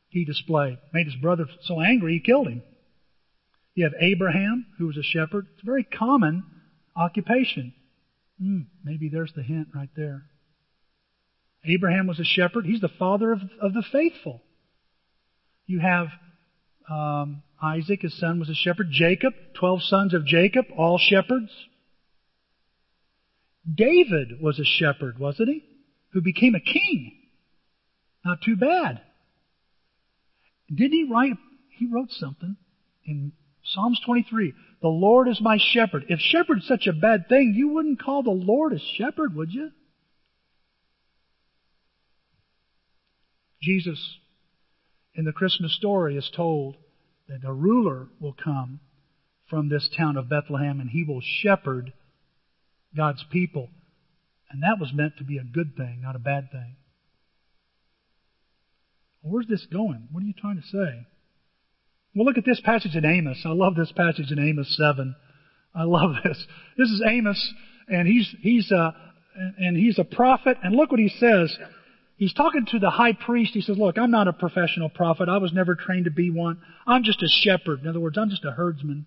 he 0.10 0.24
displayed. 0.24 0.77
Made 0.94 1.08
his 1.08 1.15
brother 1.15 1.48
so 1.63 1.82
angry 1.82 2.13
he 2.13 2.20
killed 2.20 2.48
him. 2.48 2.63
You 3.74 3.84
have 3.84 3.94
Abraham, 4.00 4.67
who 4.77 4.88
was 4.88 4.98
a 4.98 5.03
shepherd. 5.03 5.48
It's 5.53 5.63
a 5.63 5.65
very 5.65 5.84
common 5.84 6.44
occupation. 6.96 7.74
Mm, 8.41 8.67
maybe 8.84 9.10
there's 9.10 9.34
the 9.36 9.44
hint 9.44 9.70
right 9.75 9.89
there. 9.98 10.24
Abraham 11.65 12.08
was 12.08 12.20
a 12.20 12.24
shepherd. 12.24 12.65
He's 12.65 12.79
the 12.79 12.88
father 12.88 13.34
of, 13.34 13.41
of 13.62 13.74
the 13.74 13.84
faithful. 13.91 14.41
You 15.65 15.79
have 15.79 16.08
um, 16.89 17.42
Isaac, 17.62 18.01
his 18.01 18.18
son, 18.18 18.39
was 18.39 18.50
a 18.50 18.56
shepherd. 18.56 18.88
Jacob, 18.92 19.34
12 19.56 19.84
sons 19.84 20.13
of 20.13 20.25
Jacob, 20.25 20.65
all 20.77 20.98
shepherds. 20.98 21.51
David 23.74 24.39
was 24.42 24.60
a 24.60 24.63
shepherd, 24.63 25.18
wasn't 25.18 25.50
he? 25.50 25.63
Who 26.13 26.22
became 26.22 26.56
a 26.56 26.60
king. 26.60 27.13
Not 28.24 28.42
too 28.42 28.56
bad. 28.56 29.01
Didn't 30.74 30.94
he 30.94 31.08
write? 31.12 31.38
He 31.70 31.88
wrote 31.88 32.12
something 32.12 32.56
in 33.06 33.32
Psalms 33.63 34.00
23. 34.06 34.54
The 34.82 34.88
Lord 34.88 35.27
is 35.27 35.42
my 35.42 35.58
shepherd. 35.60 36.06
If 36.10 36.20
shepherd 36.20 36.60
is 36.60 36.68
such 36.68 36.88
a 36.88 36.94
bad 36.94 37.27
thing, 37.27 37.54
you 37.56 37.70
wouldn't 37.70 38.01
call 38.01 38.24
the 38.24 38.30
Lord 38.30 38.74
a 38.74 38.80
shepherd, 38.98 39.36
would 39.36 39.51
you? 39.51 39.72
Jesus, 43.62 44.18
in 45.16 45.26
the 45.26 45.32
Christmas 45.32 45.76
story, 45.76 46.18
is 46.18 46.30
told 46.36 46.76
that 47.28 47.44
a 47.44 47.54
ruler 47.54 48.08
will 48.20 48.36
come 48.42 48.80
from 49.50 49.70
this 49.70 49.90
town 49.96 50.18
of 50.18 50.30
Bethlehem 50.30 50.80
and 50.80 50.90
he 50.90 51.04
will 51.04 51.22
shepherd 51.22 51.94
God's 52.96 53.24
people. 53.32 53.70
And 54.50 54.64
that 54.64 54.80
was 54.80 54.94
meant 54.94 55.18
to 55.18 55.24
be 55.24 55.38
a 55.38 55.44
good 55.44 55.76
thing, 55.76 56.02
not 56.04 56.16
a 56.16 56.20
bad 56.20 56.52
thing. 56.52 56.76
Where's 59.22 59.48
this 59.48 59.66
going? 59.72 60.08
What 60.12 60.24
are 60.24 60.28
you 60.28 60.34
trying 60.40 60.58
to 60.58 60.68
say? 60.68 61.08
Well, 62.16 62.26
look 62.26 62.38
at 62.38 62.46
this 62.46 62.62
passage 62.62 62.96
in 62.96 63.06
Amos. 63.06 63.42
I 63.44 63.50
love 63.50 63.76
this 63.76 63.92
passage 63.92 64.32
in 64.32 64.40
Amos 64.40 64.76
7. 64.78 65.16
I 65.74 65.84
love 65.84 66.12
this. 66.24 66.46
This 66.78 66.90
is 66.90 67.02
Amos, 67.06 67.54
and 67.88 68.08
he's, 68.08 68.34
he's, 68.42 68.72
a, 68.72 68.96
and 69.58 69.76
he's 69.76 70.00
a 70.00 70.04
prophet, 70.04 70.58
and 70.64 70.76
look 70.76 70.92
what 70.92 71.00
he 71.00 71.10
says. 71.10 71.58
He's 72.18 72.34
talking 72.34 72.66
to 72.72 72.80
the 72.80 72.92
high 72.92 73.14
priest. 73.14 73.54
He 73.54 73.62
says, 73.62 73.78
look, 73.78 73.98
I'm 73.98 74.12
not 74.12 74.28
a 74.28 74.34
professional 74.34 74.90
prophet. 74.90 75.28
I 75.28 75.38
was 75.38 75.52
never 75.52 75.76
trained 75.76 76.06
to 76.06 76.12
be 76.12 76.30
one. 76.30 76.62
I'm 76.88 77.04
just 77.04 77.22
a 77.22 77.28
shepherd. 77.28 77.82
In 77.82 77.88
other 77.88 78.00
words, 78.00 78.18
I'm 78.18 78.30
just 78.30 78.46
a 78.46 78.52
herdsman. 78.52 79.06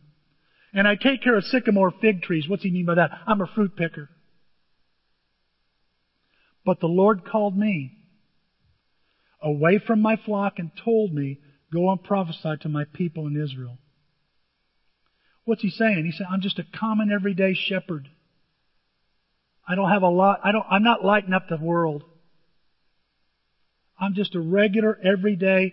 And 0.75 0.87
I 0.87 0.95
take 0.95 1.23
care 1.23 1.37
of 1.37 1.45
sycamore 1.45 1.93
fig 2.03 2.23
trees. 2.23 2.47
What's 2.47 2.63
he 2.63 2.71
mean 2.71 2.85
by 2.85 2.97
that? 2.97 3.11
I'm 3.27 3.41
a 3.41 3.47
fruit 3.47 3.77
picker. 3.77 4.11
But 6.67 6.81
the 6.81 6.87
Lord 6.87 7.25
called 7.25 7.57
me 7.57 7.93
away 9.43 9.81
from 9.85 10.03
my 10.03 10.17
flock 10.17 10.55
and 10.59 10.71
told 10.85 11.15
me, 11.15 11.39
Go 11.73 11.91
and 11.91 12.03
prophesy 12.03 12.57
to 12.63 12.69
my 12.69 12.85
people 12.85 13.27
in 13.27 13.41
Israel. 13.41 13.79
What's 15.45 15.63
he 15.63 15.71
saying? 15.71 16.05
He 16.05 16.13
said, 16.13 16.27
I'm 16.31 16.41
just 16.41 16.59
a 16.59 16.65
common 16.79 17.11
everyday 17.11 17.55
shepherd. 17.55 18.09
I 19.67 19.75
don't 19.75 19.91
have 19.91 20.03
a 20.03 20.09
lot, 20.09 20.41
I 20.45 20.53
don't, 20.53 20.65
I'm 20.71 20.83
not 20.83 21.05
lighting 21.05 21.35
up 21.35 21.49
the 21.49 21.59
world. 21.59 22.05
I'm 24.01 24.15
just 24.15 24.35
a 24.35 24.41
regular, 24.41 24.99
everyday, 25.03 25.73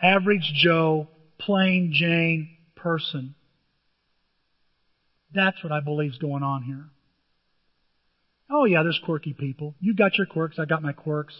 average 0.00 0.52
Joe, 0.54 1.08
plain 1.38 1.90
Jane 1.92 2.48
person. 2.76 3.34
That's 5.34 5.62
what 5.62 5.72
I 5.72 5.80
believe 5.80 6.12
is 6.12 6.18
going 6.18 6.42
on 6.42 6.62
here. 6.62 6.86
Oh 8.50 8.64
yeah, 8.64 8.82
there's 8.82 9.00
quirky 9.04 9.34
people. 9.34 9.74
You 9.80 9.94
got 9.94 10.16
your 10.16 10.26
quirks, 10.26 10.58
I 10.58 10.64
got 10.64 10.82
my 10.82 10.92
quirks. 10.92 11.34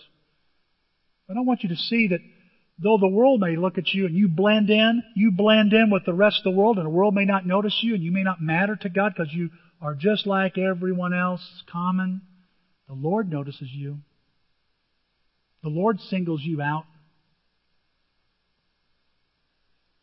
But 1.26 1.36
I 1.36 1.40
want 1.40 1.62
you 1.62 1.70
to 1.70 1.76
see 1.76 2.08
that 2.08 2.20
though 2.78 2.98
the 2.98 3.08
world 3.08 3.40
may 3.40 3.56
look 3.56 3.78
at 3.78 3.92
you 3.94 4.06
and 4.06 4.14
you 4.14 4.28
blend 4.28 4.68
in, 4.68 5.02
you 5.14 5.30
blend 5.30 5.72
in 5.72 5.90
with 5.90 6.04
the 6.04 6.12
rest 6.12 6.38
of 6.38 6.44
the 6.44 6.58
world 6.58 6.76
and 6.76 6.84
the 6.84 6.90
world 6.90 7.14
may 7.14 7.24
not 7.24 7.46
notice 7.46 7.78
you 7.82 7.94
and 7.94 8.02
you 8.02 8.12
may 8.12 8.22
not 8.22 8.42
matter 8.42 8.76
to 8.76 8.88
God 8.90 9.14
because 9.16 9.32
you 9.32 9.48
are 9.80 9.94
just 9.94 10.26
like 10.26 10.58
everyone 10.58 11.14
else, 11.14 11.62
common. 11.70 12.20
The 12.88 12.94
Lord 12.94 13.30
notices 13.30 13.70
you. 13.72 13.98
The 15.62 15.68
Lord 15.68 16.00
singles 16.00 16.42
you 16.42 16.60
out. 16.62 16.84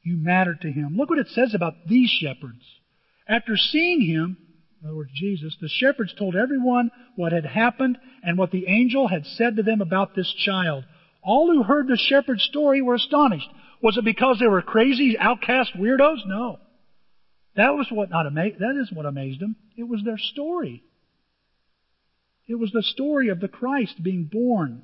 You 0.03 0.17
matter 0.17 0.55
to 0.61 0.71
Him. 0.71 0.95
Look 0.95 1.09
what 1.09 1.19
it 1.19 1.29
says 1.29 1.53
about 1.53 1.87
these 1.87 2.09
shepherds. 2.09 2.63
After 3.27 3.57
seeing 3.57 4.01
Him, 4.01 4.37
in 4.81 4.87
other 4.87 4.97
words, 4.97 5.11
Jesus, 5.15 5.55
the 5.59 5.67
shepherds 5.67 6.13
told 6.13 6.35
everyone 6.35 6.91
what 7.15 7.31
had 7.31 7.45
happened 7.45 7.97
and 8.21 8.37
what 8.37 8.51
the 8.51 8.67
angel 8.67 9.07
had 9.07 9.25
said 9.25 9.55
to 9.55 9.63
them 9.63 9.81
about 9.81 10.13
this 10.13 10.31
child. 10.31 10.83
All 11.23 11.51
who 11.51 11.63
heard 11.63 11.87
the 11.87 11.97
shepherd's 11.97 12.43
story 12.43 12.81
were 12.83 12.95
astonished. 12.95 13.49
Was 13.81 13.97
it 13.97 14.05
because 14.05 14.37
they 14.39 14.47
were 14.47 14.61
crazy, 14.61 15.17
outcast 15.17 15.71
weirdos? 15.75 16.19
No. 16.27 16.59
That 17.55 17.73
was 17.73 17.87
what 17.89 18.09
not 18.09 18.27
ama- 18.27 18.57
that 18.59 18.79
is 18.79 18.91
what 18.91 19.05
amazed 19.05 19.39
them. 19.39 19.55
It 19.75 19.83
was 19.83 20.03
their 20.03 20.17
story. 20.19 20.83
It 22.47 22.55
was 22.55 22.71
the 22.71 22.83
story 22.83 23.29
of 23.29 23.39
the 23.39 23.47
Christ 23.47 24.03
being 24.03 24.29
born. 24.31 24.83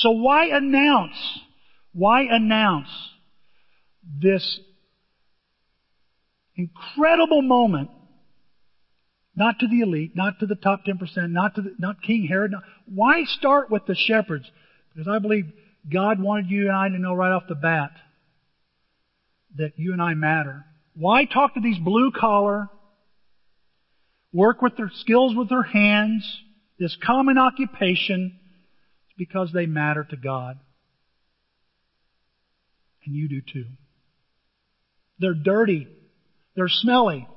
So 0.00 0.12
why 0.12 0.46
announce? 0.46 1.16
Why 1.92 2.22
announce 2.22 2.88
this 4.02 4.60
incredible 6.56 7.42
moment 7.42 7.90
not 9.36 9.58
to 9.60 9.68
the 9.68 9.80
elite, 9.80 10.12
not 10.14 10.38
to 10.40 10.46
the 10.46 10.54
top 10.54 10.80
10%, 10.86 11.30
not 11.30 11.54
to 11.54 11.62
the, 11.62 11.74
not 11.78 12.02
King 12.02 12.26
Herod. 12.26 12.52
Not, 12.52 12.62
why 12.86 13.24
start 13.24 13.70
with 13.70 13.84
the 13.86 13.94
shepherds? 13.94 14.50
Because 14.92 15.06
I 15.06 15.18
believe 15.18 15.52
God 15.90 16.20
wanted 16.20 16.50
you 16.50 16.68
and 16.68 16.76
I 16.76 16.88
to 16.88 16.98
know 16.98 17.14
right 17.14 17.32
off 17.32 17.44
the 17.48 17.54
bat 17.54 17.92
that 19.56 19.72
you 19.76 19.92
and 19.92 20.00
I 20.00 20.14
matter. 20.14 20.64
Why 20.94 21.26
talk 21.26 21.54
to 21.54 21.60
these 21.60 21.78
blue 21.78 22.10
collar, 22.10 22.68
work 24.32 24.62
with 24.62 24.76
their 24.76 24.90
skills 24.94 25.34
with 25.34 25.50
their 25.50 25.62
hands, 25.62 26.24
this 26.78 26.96
common 27.04 27.36
occupation? 27.36 28.39
Because 29.20 29.50
they 29.52 29.66
matter 29.66 30.02
to 30.02 30.16
God. 30.16 30.58
And 33.04 33.14
you 33.14 33.28
do 33.28 33.42
too. 33.42 33.66
They're 35.18 35.34
dirty. 35.34 35.86
They're 36.56 36.68
smelly. 36.68 37.28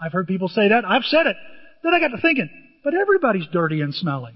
I've 0.00 0.12
heard 0.12 0.26
people 0.26 0.48
say 0.48 0.68
that. 0.68 0.86
I've 0.86 1.04
said 1.04 1.26
it. 1.26 1.36
Then 1.82 1.92
I 1.92 2.00
got 2.00 2.16
to 2.16 2.22
thinking, 2.22 2.48
but 2.82 2.94
everybody's 2.94 3.46
dirty 3.52 3.82
and 3.82 3.94
smelly. 3.94 4.32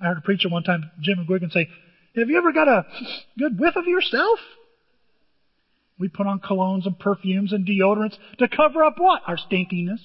I 0.00 0.06
heard 0.06 0.18
a 0.18 0.22
preacher 0.22 0.48
one 0.48 0.64
time, 0.64 0.90
Jim 1.00 1.24
McGuiggan, 1.24 1.52
say, 1.52 1.68
have 2.16 2.28
you 2.28 2.36
ever 2.36 2.52
got 2.52 2.66
a 2.66 2.84
good 3.38 3.56
whiff 3.56 3.76
of 3.76 3.86
yourself? 3.86 4.40
We 5.96 6.08
put 6.08 6.26
on 6.26 6.40
colognes 6.40 6.86
and 6.86 6.98
perfumes 6.98 7.52
and 7.52 7.64
deodorants 7.64 8.16
to 8.38 8.48
cover 8.48 8.82
up 8.82 8.94
what? 8.98 9.22
Our 9.28 9.36
stinkiness. 9.36 10.00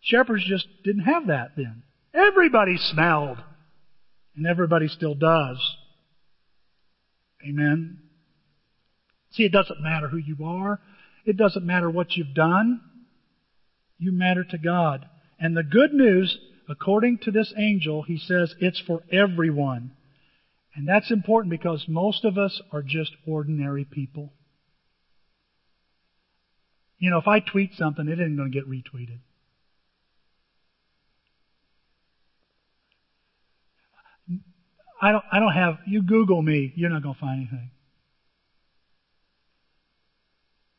Shepherds 0.00 0.44
just 0.44 0.66
didn't 0.82 1.04
have 1.04 1.28
that 1.28 1.50
then. 1.56 1.84
Everybody 2.18 2.76
smelled. 2.78 3.38
And 4.36 4.46
everybody 4.46 4.88
still 4.88 5.14
does. 5.14 5.58
Amen. 7.46 7.98
See, 9.32 9.44
it 9.44 9.52
doesn't 9.52 9.82
matter 9.82 10.08
who 10.08 10.16
you 10.16 10.44
are. 10.44 10.80
It 11.24 11.36
doesn't 11.36 11.66
matter 11.66 11.90
what 11.90 12.16
you've 12.16 12.34
done. 12.34 12.80
You 13.98 14.12
matter 14.12 14.44
to 14.44 14.58
God. 14.58 15.06
And 15.40 15.56
the 15.56 15.62
good 15.62 15.92
news, 15.92 16.38
according 16.68 17.18
to 17.22 17.30
this 17.30 17.52
angel, 17.56 18.02
he 18.02 18.16
says 18.16 18.54
it's 18.60 18.80
for 18.86 19.02
everyone. 19.12 19.92
And 20.74 20.88
that's 20.88 21.10
important 21.10 21.50
because 21.50 21.84
most 21.88 22.24
of 22.24 22.38
us 22.38 22.60
are 22.72 22.82
just 22.82 23.10
ordinary 23.26 23.84
people. 23.84 24.32
You 26.98 27.10
know, 27.10 27.18
if 27.18 27.26
I 27.26 27.40
tweet 27.40 27.74
something, 27.74 28.08
it 28.08 28.20
isn't 28.20 28.36
going 28.36 28.52
to 28.52 28.56
get 28.56 28.68
retweeted. 28.68 29.18
I 35.00 35.12
don't, 35.12 35.24
I 35.30 35.38
don't 35.38 35.52
have, 35.52 35.78
you 35.86 36.02
Google 36.02 36.42
me, 36.42 36.72
you're 36.76 36.90
not 36.90 37.02
going 37.02 37.14
to 37.14 37.20
find 37.20 37.40
anything. 37.40 37.70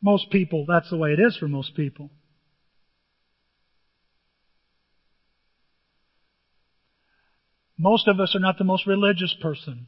Most 0.02 0.30
people, 0.30 0.66
that's 0.68 0.90
the 0.90 0.98
way 0.98 1.12
it 1.14 1.20
is 1.20 1.38
for 1.38 1.48
most 1.48 1.76
people. 1.76 2.10
Most 7.78 8.08
of 8.08 8.20
us 8.20 8.36
are 8.36 8.40
not 8.40 8.58
the 8.58 8.66
most 8.66 8.86
religious 8.86 9.34
person 9.40 9.88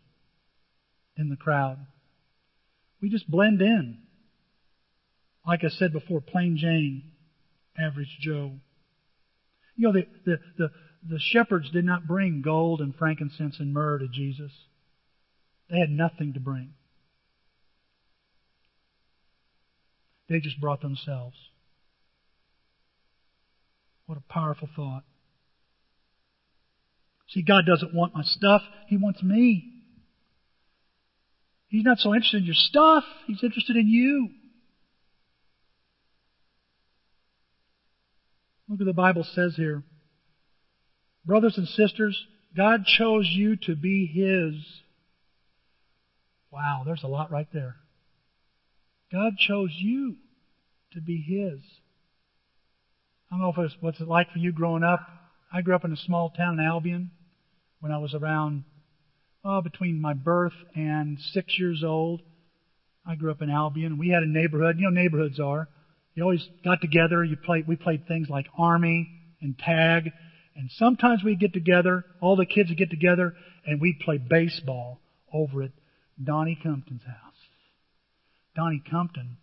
in 1.17 1.29
the 1.29 1.35
crowd. 1.35 1.77
We 3.01 3.09
just 3.09 3.29
blend 3.29 3.61
in. 3.61 3.97
Like 5.45 5.63
I 5.65 5.69
said 5.69 5.91
before, 5.91 6.21
plain 6.21 6.55
Jane, 6.57 7.03
average 7.77 8.17
Joe. 8.21 8.53
You 9.75 9.87
know, 9.87 9.93
the, 9.93 10.07
the, 10.25 10.37
the, 10.57 10.69
the 11.07 11.19
shepherds 11.19 11.69
did 11.71 11.85
not 11.85 12.07
bring 12.07 12.41
gold 12.41 12.79
and 12.79 12.95
frankincense 12.95 13.59
and 13.59 13.73
myrrh 13.73 13.99
to 13.99 14.07
Jesus. 14.07 14.51
They 15.69 15.79
had 15.79 15.89
nothing 15.89 16.33
to 16.33 16.39
bring. 16.39 16.73
They 20.29 20.39
just 20.39 20.61
brought 20.61 20.81
themselves. 20.81 21.35
What 24.05 24.17
a 24.17 24.33
powerful 24.33 24.69
thought. 24.75 25.03
See, 27.29 27.41
God 27.41 27.65
doesn't 27.65 27.93
want 27.93 28.13
my 28.13 28.23
stuff. 28.23 28.61
He 28.87 28.97
wants 28.97 29.23
me. 29.23 29.71
He's 31.69 31.85
not 31.85 31.99
so 31.99 32.13
interested 32.13 32.39
in 32.39 32.45
your 32.45 32.55
stuff. 32.55 33.05
He's 33.27 33.43
interested 33.43 33.77
in 33.77 33.87
you. 33.87 34.29
Look 38.67 38.79
what 38.79 38.85
the 38.85 38.93
Bible 38.93 39.23
says 39.23 39.55
here. 39.55 39.83
Brothers 41.25 41.57
and 41.57 41.67
sisters, 41.67 42.25
God 42.55 42.85
chose 42.85 43.27
you 43.31 43.55
to 43.63 43.75
be 43.75 44.05
His. 44.05 44.65
Wow, 46.51 46.83
there's 46.85 47.03
a 47.03 47.07
lot 47.07 47.31
right 47.31 47.47
there. 47.53 47.75
God 49.11 49.37
chose 49.37 49.71
you 49.73 50.17
to 50.93 51.01
be 51.01 51.21
His. 51.21 51.59
I 53.29 53.35
don't 53.35 53.41
know 53.41 53.49
if 53.49 53.57
it's 53.57 53.75
what's 53.79 53.99
it 54.01 54.07
like 54.07 54.31
for 54.31 54.39
you 54.39 54.51
growing 54.51 54.83
up. 54.83 54.99
I 55.53 55.61
grew 55.61 55.75
up 55.75 55.85
in 55.85 55.91
a 55.93 55.97
small 55.97 56.29
town 56.29 56.59
in 56.59 56.65
Albion 56.65 57.11
when 57.79 57.91
I 57.91 57.97
was 57.97 58.13
around 58.13 58.63
uh, 59.43 59.61
between 59.61 60.01
my 60.01 60.13
birth 60.13 60.53
and 60.75 61.17
six 61.33 61.57
years 61.57 61.83
old. 61.83 62.21
I 63.05 63.15
grew 63.15 63.31
up 63.31 63.41
in 63.41 63.49
Albion. 63.49 63.97
We 63.97 64.09
had 64.09 64.23
a 64.23 64.27
neighborhood. 64.27 64.77
You 64.77 64.83
know, 64.83 65.01
neighborhoods 65.01 65.39
are. 65.39 65.67
You 66.13 66.23
always 66.23 66.45
got 66.63 66.81
together. 66.81 67.23
You 67.23 67.37
played. 67.37 67.67
We 67.67 67.75
played 67.75 68.05
things 68.07 68.29
like 68.29 68.47
army 68.57 69.09
and 69.41 69.57
tag, 69.57 70.11
and 70.55 70.69
sometimes 70.71 71.23
we'd 71.23 71.39
get 71.39 71.53
together. 71.53 72.05
All 72.19 72.35
the 72.35 72.45
kids 72.45 72.69
would 72.69 72.77
get 72.77 72.89
together, 72.89 73.33
and 73.65 73.81
we'd 73.81 73.99
play 73.99 74.17
baseball 74.17 74.99
over 75.33 75.63
at 75.63 75.71
Donnie 76.23 76.59
Compton's 76.61 77.03
house. 77.03 77.15
Donnie 78.55 78.83
Compton 78.89 79.37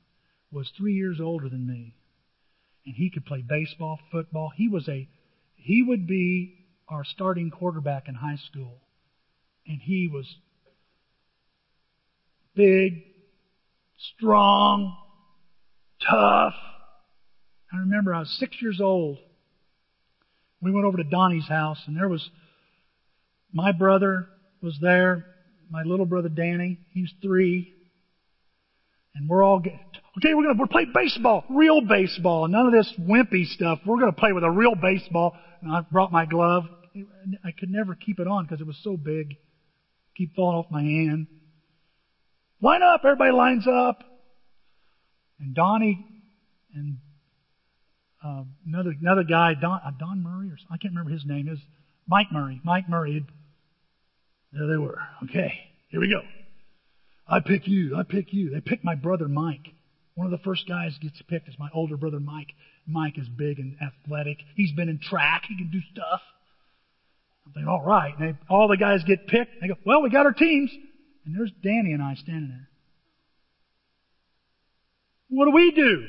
was 0.53 0.71
three 0.77 0.95
years 0.95 1.19
older 1.21 1.49
than 1.49 1.67
me, 1.67 1.95
and 2.85 2.95
he 2.95 3.11
could 3.11 3.25
play 3.25 3.43
baseball, 3.47 3.99
football. 4.11 4.51
He 4.55 4.69
was 4.69 4.89
a 4.89 5.09
he 5.57 5.83
would 5.83 6.07
be 6.07 6.55
our 6.89 7.05
starting 7.05 7.51
quarterback 7.51 8.09
in 8.09 8.15
high 8.15 8.39
school. 8.51 8.79
And 9.67 9.81
he 9.83 10.09
was 10.11 10.27
big, 12.55 13.03
strong, 14.17 14.97
tough. 16.01 16.55
I 17.73 17.77
remember 17.77 18.15
I 18.15 18.21
was 18.21 18.37
six 18.39 18.57
years 18.63 18.81
old. 18.81 19.19
We 20.61 20.73
went 20.73 20.87
over 20.87 20.97
to 20.97 21.05
Donnie's 21.05 21.49
house, 21.49 21.79
and 21.87 21.97
there 21.97 22.09
was 22.09 22.29
my 23.53 23.73
brother 23.73 24.29
was 24.63 24.77
there, 24.81 25.25
my 25.71 25.83
little 25.83 26.07
brother 26.07 26.29
Danny. 26.29 26.79
He's 26.93 27.13
three, 27.23 27.73
and 29.15 29.29
we're 29.29 29.43
all 29.43 29.61
get, 29.61 29.75
okay. 30.19 30.35
We're 30.35 30.45
gonna 30.45 30.59
we're 30.59 30.67
play 30.67 30.87
baseball, 30.93 31.45
real 31.49 31.81
baseball, 31.81 32.49
none 32.49 32.67
of 32.67 32.73
this 32.73 32.93
wimpy 32.99 33.47
stuff. 33.47 33.79
We're 33.87 33.99
gonna 33.99 34.13
play 34.13 34.33
with 34.33 34.45
a 34.45 34.51
real 34.51 34.75
baseball. 34.75 35.35
And 35.63 35.73
I 35.73 35.81
brought 35.81 36.13
my 36.13 36.25
glove. 36.25 36.65
I 37.45 37.51
could 37.59 37.71
never 37.71 37.95
keep 37.95 38.19
it 38.19 38.27
on 38.27 38.45
because 38.45 38.61
it 38.61 38.67
was 38.67 38.79
so 38.83 38.97
big. 38.97 39.37
Keep 40.17 40.35
falling 40.35 40.57
off 40.57 40.67
my 40.71 40.83
hand. 40.83 41.27
Line 42.61 42.83
up! 42.83 43.03
Everybody 43.05 43.33
lines 43.33 43.67
up. 43.67 44.03
And 45.41 45.55
Donnie 45.55 46.05
and 46.75 46.99
uh, 48.25 48.43
another 48.67 48.95
another 49.01 49.25
guy, 49.25 49.55
Don, 49.55 49.81
uh, 49.85 49.91
Don 49.99 50.23
Murray, 50.23 50.51
or 50.51 50.59
I 50.71 50.77
can't 50.77 50.93
remember 50.93 51.11
his 51.11 51.25
name. 51.25 51.49
Is 51.49 51.59
Mike 52.07 52.29
Murray? 52.33 52.61
Mike 52.65 52.89
Murray. 52.89 53.25
There 54.53 54.67
they 54.67 54.77
were. 54.77 54.99
Okay, 55.25 55.53
here 55.91 56.01
we 56.01 56.09
go. 56.09 56.23
I 57.29 57.41
pick 57.41 57.69
you. 57.69 57.97
I 57.97 58.03
pick 58.03 58.33
you. 58.33 58.51
They 58.51 58.61
picked 58.61 58.85
my 58.85 58.95
brother 58.95 59.29
Mike. 59.29 59.69
One 60.15 60.27
of 60.27 60.31
the 60.31 60.43
first 60.45 60.67
guys 60.67 60.97
gets 61.01 61.21
picked 61.29 61.49
is 61.49 61.55
my 61.59 61.69
older 61.73 61.97
brother 61.97 62.19
Mike. 62.19 62.49
Mike 62.87 63.19
is 63.19 63.29
big 63.29 63.59
and 63.59 63.77
athletic. 63.81 64.39
He's 64.57 64.73
been 64.73 64.89
in 64.89 64.99
track. 64.99 65.45
He 65.47 65.57
can 65.57 65.71
do 65.71 65.81
stuff. 65.93 66.21
I'm 67.47 67.53
thinking, 67.53 67.69
all 67.69 67.85
right. 67.85 68.19
And 68.19 68.35
they, 68.35 68.39
all 68.49 68.67
the 68.67 68.77
guys 68.77 69.05
get 69.07 69.27
picked. 69.27 69.61
They 69.61 69.69
go, 69.69 69.75
well, 69.85 70.03
we 70.03 70.11
got 70.11 70.27
our 70.27 70.33
teams. 70.33 70.73
And 71.25 71.37
there's 71.37 71.53
Danny 71.63 71.93
and 71.93 72.03
I 72.03 72.15
standing 72.15 72.49
there. 72.49 72.69
What 75.29 75.45
do 75.45 75.51
we 75.53 75.71
do? 75.73 76.07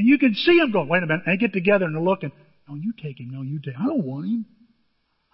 And 0.00 0.08
you 0.08 0.16
can 0.16 0.34
see 0.34 0.58
them 0.58 0.72
going, 0.72 0.88
wait 0.88 1.02
a 1.02 1.06
minute. 1.06 1.24
And 1.26 1.34
they 1.34 1.36
get 1.38 1.52
together 1.52 1.84
and 1.84 1.94
they're 1.94 2.02
looking. 2.02 2.32
No, 2.66 2.74
you 2.74 2.94
take 3.02 3.20
him. 3.20 3.30
No, 3.30 3.42
you 3.42 3.58
take 3.58 3.74
him. 3.74 3.82
I 3.82 3.84
don't 3.84 4.02
want 4.02 4.24
him. 4.24 4.46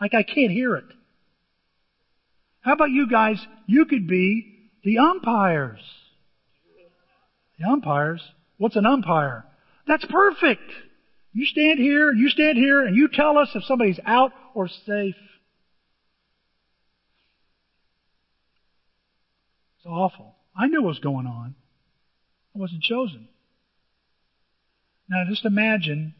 Like 0.01 0.13
I 0.13 0.25
can't 0.25 0.51
hear 0.51 0.75
it. 0.75 0.87
How 2.63 2.73
about 2.73 2.91
you 2.91 3.09
guys? 3.09 3.39
You 3.69 3.85
could 3.85 4.09
be 4.09 4.73
the 4.83 4.99
umpires. 4.99 5.79
The 7.61 7.69
umpires? 7.71 8.21
What's 8.59 8.75
an 8.75 8.87
umpire? 8.87 9.45
That's 9.87 10.05
perfect. 10.05 10.69
You 11.33 11.47
stand 11.47 11.79
here, 11.79 12.13
you 12.13 12.29
stand 12.29 12.59
here, 12.59 12.85
and 12.85 12.97
you 12.97 13.07
tell 13.07 13.39
us 13.39 13.51
if 13.55 13.63
somebody's 13.67 14.01
out 14.05 14.33
or 14.53 14.67
safe. 14.67 15.15
It's 19.77 19.87
awful. 19.87 20.35
I 20.59 20.67
knew 20.67 20.83
what 20.83 20.89
was 20.89 20.99
going 20.99 21.29
on. 21.29 21.55
I 22.53 22.59
wasn't 22.59 22.83
chosen. 22.83 23.29
Now 25.09 25.25
just 25.29 25.45
imagine, 25.45 26.15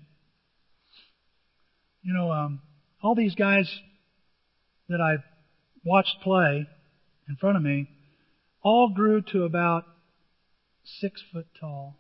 you 2.03 2.13
know, 2.13 2.31
um, 2.31 2.61
all 3.03 3.15
these 3.15 3.35
guys 3.35 3.81
that 4.89 5.01
I've 5.01 5.25
watched 5.85 6.21
play 6.23 6.69
in 7.29 7.37
front 7.37 7.57
of 7.57 7.63
me 7.63 7.89
all 8.63 8.89
grew 8.89 9.23
to 9.33 9.45
about 9.45 9.85
six 10.85 11.21
foot 11.33 11.47
tall. 11.59 11.97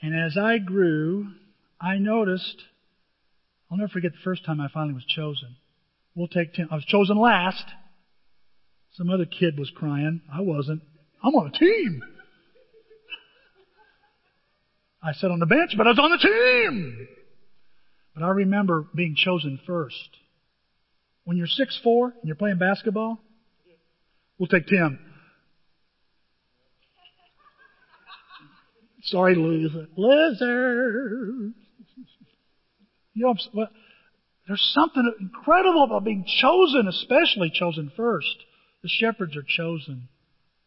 And 0.00 0.14
as 0.14 0.36
I 0.36 0.58
grew, 0.58 1.28
I 1.80 1.98
noticed, 1.98 2.62
I'll 3.70 3.78
never 3.78 3.88
forget 3.88 4.12
the 4.12 4.18
first 4.24 4.44
time 4.44 4.60
I 4.60 4.68
finally 4.68 4.94
was 4.94 5.04
chosen. 5.04 5.56
We'll 6.14 6.28
take 6.28 6.54
ten. 6.54 6.68
I 6.70 6.76
was 6.76 6.84
chosen 6.84 7.18
last. 7.18 7.64
Some 8.92 9.10
other 9.10 9.26
kid 9.26 9.58
was 9.58 9.70
crying. 9.70 10.22
I 10.32 10.40
wasn't. 10.40 10.82
I'm 11.22 11.34
on 11.34 11.48
a 11.48 11.58
team. 11.58 12.02
I 15.06 15.12
sat 15.12 15.30
on 15.30 15.38
the 15.38 15.46
bench, 15.46 15.72
but 15.76 15.86
I 15.86 15.90
was 15.90 16.00
on 16.00 16.10
the 16.10 16.18
team. 16.18 17.08
But 18.12 18.24
I 18.24 18.28
remember 18.30 18.86
being 18.92 19.14
chosen 19.16 19.60
first. 19.64 20.08
When 21.24 21.36
you're 21.36 21.46
six 21.46 21.78
four 21.84 22.06
and 22.06 22.24
you're 22.24 22.34
playing 22.34 22.58
basketball, 22.58 23.20
we'll 24.36 24.48
take 24.48 24.66
Tim. 24.66 24.98
Sorry, 29.04 29.36
loser. 29.36 29.86
Losers. 29.96 31.52
You 33.14 33.26
know, 33.26 33.34
what? 33.52 33.70
there's 34.48 34.72
something 34.74 35.12
incredible 35.20 35.84
about 35.84 36.04
being 36.04 36.24
chosen, 36.40 36.88
especially 36.88 37.52
chosen 37.54 37.92
first. 37.96 38.36
The 38.82 38.88
shepherds 38.88 39.36
are 39.36 39.44
chosen 39.46 40.08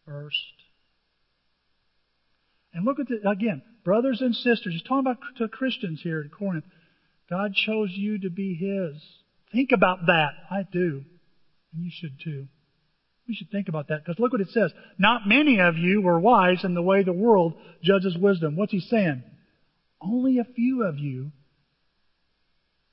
first. 0.05 0.37
And 2.73 2.85
look 2.85 2.99
at 2.99 3.07
the, 3.07 3.27
again, 3.27 3.61
brothers 3.83 4.21
and 4.21 4.35
sisters. 4.35 4.73
He's 4.73 4.83
talking 4.83 4.99
about 4.99 5.17
to 5.37 5.47
Christians 5.47 6.01
here 6.01 6.21
in 6.21 6.29
Corinth. 6.29 6.65
God 7.29 7.53
chose 7.53 7.89
you 7.91 8.19
to 8.19 8.29
be 8.29 8.55
His. 8.55 9.01
Think 9.51 9.71
about 9.71 10.05
that. 10.07 10.29
I 10.49 10.63
do. 10.71 11.03
And 11.73 11.83
you 11.83 11.91
should 11.93 12.19
too. 12.23 12.47
We 13.27 13.35
should 13.35 13.51
think 13.51 13.69
about 13.69 13.89
that 13.89 14.03
because 14.03 14.19
look 14.19 14.31
what 14.31 14.41
it 14.41 14.49
says. 14.49 14.71
Not 14.97 15.27
many 15.27 15.59
of 15.59 15.77
you 15.77 16.01
were 16.01 16.19
wise 16.19 16.63
in 16.63 16.73
the 16.73 16.81
way 16.81 17.03
the 17.03 17.13
world 17.13 17.53
judges 17.83 18.17
wisdom. 18.17 18.55
What's 18.55 18.71
he 18.71 18.79
saying? 18.79 19.23
Only 20.01 20.39
a 20.39 20.43
few 20.43 20.83
of 20.83 20.97
you 20.97 21.31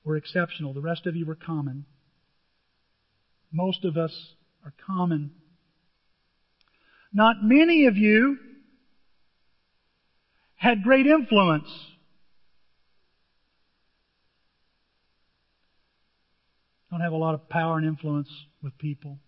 were 0.04 0.16
exceptional. 0.16 0.74
The 0.74 0.80
rest 0.80 1.06
of 1.06 1.16
you 1.16 1.24
were 1.24 1.36
common. 1.36 1.86
Most 3.50 3.84
of 3.84 3.96
us 3.96 4.12
are 4.64 4.74
common. 4.86 5.30
Not 7.12 7.36
many 7.42 7.86
of 7.86 7.96
you 7.96 8.36
had 10.56 10.82
great 10.82 11.06
influence. 11.06 11.68
Don't 16.90 17.00
have 17.00 17.12
a 17.12 17.16
lot 17.16 17.34
of 17.34 17.48
power 17.48 17.76
and 17.76 17.86
influence 17.86 18.30
with 18.62 18.76
people. 18.78 19.18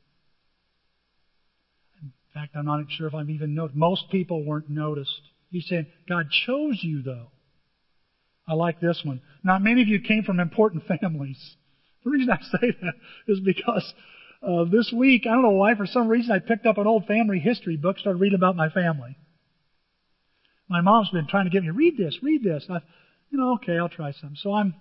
In 2.03 2.13
fact, 2.33 2.57
I'm 2.57 2.65
not 2.65 2.81
sure 2.89 3.07
if 3.07 3.15
I'm 3.15 3.31
even 3.31 3.55
noticed. 3.55 3.77
Most 3.77 4.09
people 4.11 4.45
weren't 4.45 4.71
noticed. 4.71 5.21
He's 5.51 5.67
saying, 5.67 5.87
God 6.09 6.31
chose 6.31 6.79
you 6.83 7.03
though. 7.03 7.31
I 8.47 8.55
like 8.55 8.81
this 8.81 9.03
one. 9.05 9.21
Not 9.45 9.63
many 9.63 9.83
of 9.83 9.89
you 9.89 10.01
came 10.01 10.23
from 10.23 10.41
important 10.41 10.85
families. 11.01 11.57
The 12.05 12.11
reason 12.11 12.31
I 12.31 12.41
say 12.41 12.75
that 12.81 12.95
is 13.27 13.41
because 13.41 13.93
uh, 14.43 14.65
this 14.65 14.93
week, 14.93 15.27
I 15.27 15.31
don't 15.31 15.43
know 15.43 15.51
why, 15.51 15.75
for 15.75 15.85
some 15.85 16.09
reason, 16.09 16.31
I 16.31 16.39
picked 16.39 16.65
up 16.65 16.79
an 16.79 16.87
old 16.87 17.07
family 17.07 17.41
history 17.41 17.77
book, 17.77 17.99
started 17.99 18.21
reading 18.21 18.37
about 18.37 18.57
my 18.57 18.69
family. 18.69 19.19
My 20.69 20.81
mom's 20.81 21.11
been 21.11 21.27
trying 21.27 21.45
to 21.45 21.51
get 21.51 21.63
me, 21.63 21.71
read 21.71 21.97
this, 21.97 22.19
read 22.23 22.43
this. 22.43 22.67
I, 22.69 22.81
you 23.31 23.39
know, 23.39 23.55
okay, 23.55 23.79
I'll 23.79 23.89
try 23.89 24.13
some. 24.13 24.37
So 24.37 24.53
I'm 24.53 24.75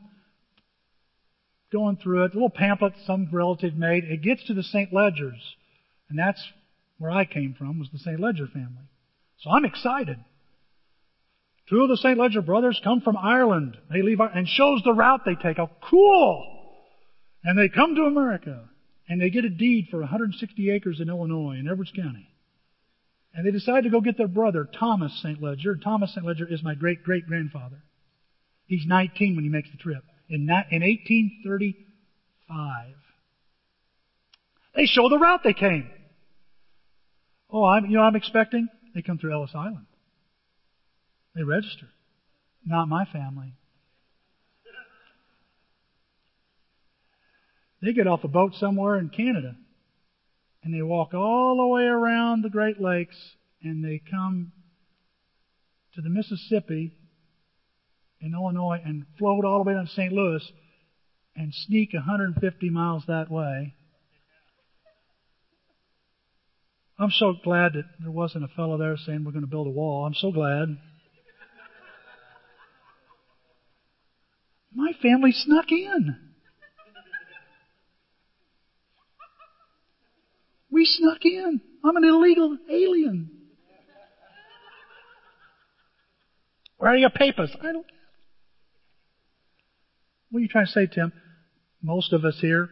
going 1.72 1.98
through 1.98 2.26
it, 2.26 2.32
a 2.32 2.34
little 2.34 2.50
pamphlet 2.50 2.94
some 3.06 3.30
relative 3.32 3.76
made. 3.76 4.04
It 4.04 4.22
gets 4.22 4.46
to 4.48 4.54
the 4.54 4.64
St. 4.64 4.92
Ledgers, 4.94 5.56
and 6.10 6.18
that's 6.18 6.42
where 6.98 7.12
I 7.12 7.26
came 7.26 7.56
from, 7.58 7.80
was 7.80 7.90
the 7.92 8.00
St. 8.00 8.20
Ledger 8.20 8.48
family. 8.48 8.90
So 9.40 9.50
I'm 9.50 9.66
excited. 9.66 10.18
Two 11.70 11.82
of 11.82 11.90
the 11.90 11.98
St. 11.98 12.18
Ledger 12.18 12.42
brothers 12.42 12.80
come 12.84 13.02
from 13.02 13.18
Ireland. 13.18 13.78
They 13.92 14.02
leave 14.02 14.20
and 14.20 14.48
shows 14.48 14.82
the 14.84 14.94
route 14.94 15.22
they 15.26 15.36
take. 15.36 15.60
Oh, 15.60 15.70
cool! 15.90 16.46
And 17.44 17.58
they 17.58 17.70
come 17.70 17.96
to 17.96 18.04
America 18.04 18.70
and 19.10 19.22
they 19.22 19.30
get 19.30 19.46
a 19.46 19.50
deed 19.50 19.88
for 19.90 20.00
160 20.00 20.70
acres 20.72 21.00
in 21.00 21.10
Illinois, 21.10 21.58
in 21.60 21.68
Edwards 21.70 21.92
County. 21.96 22.30
And 23.38 23.46
they 23.46 23.52
decide 23.52 23.84
to 23.84 23.92
go 23.92 24.02
get 24.02 24.18
their 24.18 24.28
brother, 24.28 24.68
Thomas 24.80 25.16
St. 25.22 25.40
Ledger. 25.40 25.76
Thomas 25.76 26.12
St. 26.12 26.26
Ledger 26.26 26.52
is 26.52 26.64
my 26.64 26.74
great 26.74 27.04
great 27.04 27.28
grandfather. 27.28 27.84
He's 28.66 28.88
19 28.88 29.36
when 29.36 29.44
he 29.44 29.50
makes 29.50 29.70
the 29.70 29.78
trip. 29.78 30.04
In, 30.28 30.50
in 30.72 30.82
1835. 30.82 32.96
They 34.76 34.88
show 34.88 35.08
the 35.08 35.20
route 35.20 35.42
they 35.44 35.54
came. 35.54 35.88
Oh, 37.52 37.64
I'm, 37.64 37.86
you 37.86 37.98
know 37.98 38.04
I'm 38.04 38.16
expecting? 38.16 38.70
They 38.96 39.04
come 39.04 39.20
through 39.20 39.34
Ellis 39.34 39.52
Island. 39.54 39.86
They 41.36 41.44
register. 41.44 41.90
Not 42.66 42.90
my 42.90 43.06
family. 43.06 43.54
They 47.84 47.94
get 47.94 48.08
off 48.08 48.24
a 48.24 48.28
boat 48.28 48.56
somewhere 48.56 48.98
in 48.98 49.10
Canada 49.10 49.56
and 50.68 50.74
they 50.74 50.82
walk 50.82 51.14
all 51.14 51.56
the 51.56 51.66
way 51.66 51.84
around 51.84 52.44
the 52.44 52.50
Great 52.50 52.78
Lakes 52.78 53.16
and 53.64 53.82
they 53.86 54.02
come 54.12 54.52
to 55.96 56.02
the 56.02 56.10
Mississippi 56.10 56.92
in 58.20 58.34
Illinois 58.34 58.82
and 58.84 59.06
float 59.18 59.46
all 59.46 59.64
the 59.64 59.70
way 59.70 59.76
down 59.76 59.86
to 59.86 59.92
St. 59.92 60.12
Louis 60.12 60.44
and 61.38 61.54
sneak 61.54 61.94
150 61.94 62.70
miles 62.70 63.06
that 63.08 63.32
way. 63.32 63.76
I'm 67.00 67.12
so 67.12 67.34
glad 67.42 67.72
that 67.76 67.86
there 68.02 68.12
wasn't 68.12 68.44
a 68.44 68.50
fellow 68.50 68.78
there 68.78 68.98
saying 68.98 69.24
we're 69.24 69.32
going 69.32 69.46
to 69.46 69.50
build 69.50 69.68
a 69.68 69.70
wall. 69.70 70.06
I'm 70.06 70.16
so 70.16 70.34
glad. 70.34 70.78
My 74.76 74.92
family 75.02 75.32
snuck 75.32 75.72
in. 75.72 76.27
We 80.78 80.86
snuck 80.86 81.26
in. 81.26 81.60
I'm 81.84 81.98
an 81.98 82.04
illegal 82.04 82.56
alien. 82.70 83.32
Where 86.78 86.92
are 86.92 86.98
your 86.98 87.10
papers? 87.10 87.50
I 87.60 87.72
don't. 87.72 87.86
What 90.30 90.38
are 90.38 90.42
you 90.44 90.48
trying 90.48 90.68
to 90.68 90.72
say, 90.72 90.86
Tim? 90.86 91.14
Most 91.82 92.14
of 92.14 92.24
us 92.24 92.38
here 92.42 92.70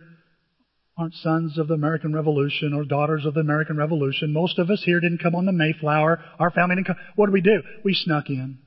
aren't 0.95 1.15
sons 1.15 1.57
of 1.57 1.67
the 1.67 1.73
American 1.73 2.13
Revolution 2.13 2.75
or 2.75 2.85
daughters 2.85 3.25
of 3.25 3.33
the 3.33 3.39
American 3.39 3.75
Revolution. 3.75 4.31
Most 4.31 4.59
of 4.59 4.69
us 4.69 4.83
here 4.85 4.99
didn't 4.99 5.23
come 5.23 5.33
on 5.33 5.47
the 5.47 5.51
Mayflower. 5.51 6.23
Our 6.37 6.51
family 6.51 6.75
didn't 6.75 6.85
come. 6.85 6.97
What 7.15 7.25
did 7.25 7.33
we 7.33 7.41
do? 7.41 7.63
We 7.83 7.95
snuck 7.95 8.29
in. 8.29 8.59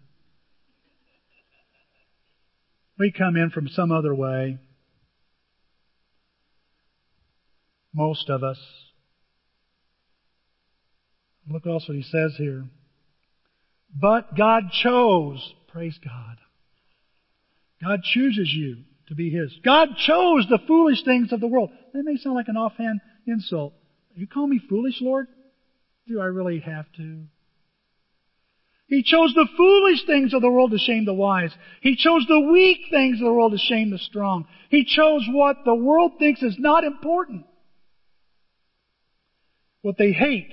We 2.99 3.13
come 3.17 3.37
in 3.37 3.51
from 3.51 3.69
some 3.69 3.93
other 3.93 4.17
way. 4.17 4.59
Most 7.95 8.29
of 8.31 8.43
us. 8.43 8.88
Look 11.51 11.67
else 11.67 11.89
what 11.89 11.97
he 11.97 12.03
says 12.03 12.35
here. 12.37 12.65
But 13.95 14.37
God 14.37 14.65
chose. 14.83 15.55
Praise 15.69 15.99
God. 16.05 16.39
God 17.83 18.03
chooses 18.03 18.53
you 18.53 18.79
to 19.09 19.15
be 19.15 19.31
His. 19.31 19.53
God 19.65 19.89
chose 19.97 20.47
the 20.49 20.59
foolish 20.67 21.03
things 21.05 21.33
of 21.33 21.41
the 21.41 21.47
world. 21.47 21.71
That 21.93 22.05
may 22.05 22.17
sound 22.17 22.37
like 22.37 22.49
an 22.49 22.57
offhand 22.57 23.01
insult. 23.27 23.73
You 24.15 24.27
call 24.27 24.47
me 24.47 24.61
foolish, 24.69 25.01
Lord? 25.01 25.29
Do 26.07 26.21
I 26.21 26.27
really 26.27 26.61
have 26.61 26.87
to? 26.97 27.25
He 28.89 29.03
chose 29.03 29.35
the 29.35 29.47
foolish 29.57 30.05
things 30.07 30.33
of 30.33 30.41
the 30.41 30.51
world 30.51 30.71
to 30.71 30.79
shame 30.79 31.05
the 31.05 31.13
wise. 31.13 31.53
He 31.83 31.95
chose 31.95 32.25
the 32.27 32.41
weak 32.41 32.79
things 32.91 33.21
of 33.21 33.27
the 33.27 33.33
world 33.33 33.53
to 33.53 33.59
shame 33.59 33.91
the 33.91 33.99
strong. 33.99 34.47
He 34.71 34.85
chose 34.85 35.27
what 35.31 35.59
the 35.65 35.75
world 35.75 36.13
thinks 36.19 36.43
is 36.43 36.57
not 36.59 36.85
important. 36.85 37.45
What 39.83 39.99
they 39.99 40.13
hate, 40.13 40.51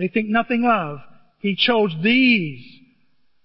they 0.00 0.08
think 0.08 0.30
nothing 0.30 0.64
of. 0.64 1.00
He 1.40 1.54
chose 1.54 1.94
these 2.02 2.64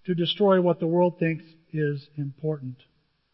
to 0.06 0.15
destroy 0.15 0.62
what 0.62 0.80
the 0.80 0.88
world 0.88 1.20
thinks 1.20 1.44
is 1.74 2.08
important. 2.18 2.78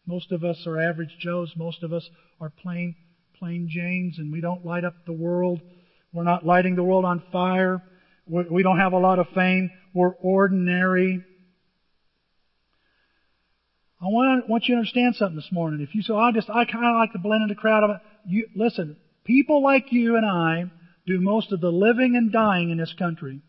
Most 0.06 0.32
of 0.32 0.42
us 0.42 0.66
are 0.66 0.80
average 0.80 1.16
Joes. 1.20 1.52
Most 1.56 1.84
of 1.84 1.92
us 1.92 2.08
are 2.40 2.50
plain, 2.50 2.96
plain 3.38 3.68
Janes, 3.70 4.18
and 4.18 4.32
we 4.32 4.40
don't 4.40 4.66
light 4.66 4.84
up 4.84 4.94
the 5.06 5.12
world. 5.12 5.60
We're 6.12 6.24
not 6.24 6.44
lighting 6.44 6.74
the 6.74 6.82
world 6.82 7.04
on 7.04 7.22
fire. 7.30 7.80
We 8.26 8.64
don't 8.64 8.78
have 8.78 8.92
a 8.92 8.98
lot 8.98 9.20
of 9.20 9.28
fame. 9.36 9.70
We're 9.94 10.14
ordinary. 10.14 11.24
I 14.00 14.06
want, 14.06 14.48
want 14.48 14.64
you 14.66 14.74
to 14.74 14.78
understand 14.78 15.14
something 15.14 15.36
this 15.36 15.52
morning. 15.52 15.80
If 15.80 15.94
you 15.94 16.02
say, 16.02 16.12
I 16.12 16.32
just, 16.32 16.50
I 16.50 16.64
kind 16.64 16.86
of 16.86 16.96
like 16.96 17.12
to 17.12 17.20
blend 17.20 17.42
in 17.42 17.48
the 17.48 17.54
crowd. 17.54 18.00
You, 18.26 18.48
listen, 18.56 18.96
people 19.24 19.62
like 19.62 19.92
you 19.92 20.16
and 20.16 20.26
I 20.26 20.72
do 21.06 21.20
most 21.20 21.52
of 21.52 21.60
the 21.60 21.70
living 21.70 22.16
and 22.16 22.32
dying 22.32 22.70
in 22.70 22.78
this 22.78 22.94
country. 22.98 23.40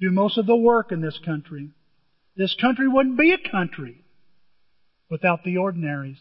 Do 0.00 0.10
most 0.10 0.38
of 0.38 0.46
the 0.46 0.56
work 0.56 0.92
in 0.92 1.00
this 1.00 1.18
country. 1.24 1.70
This 2.36 2.56
country 2.60 2.88
wouldn't 2.88 3.18
be 3.18 3.32
a 3.32 3.50
country 3.50 4.02
without 5.10 5.44
the 5.44 5.58
ordinaries. 5.58 6.18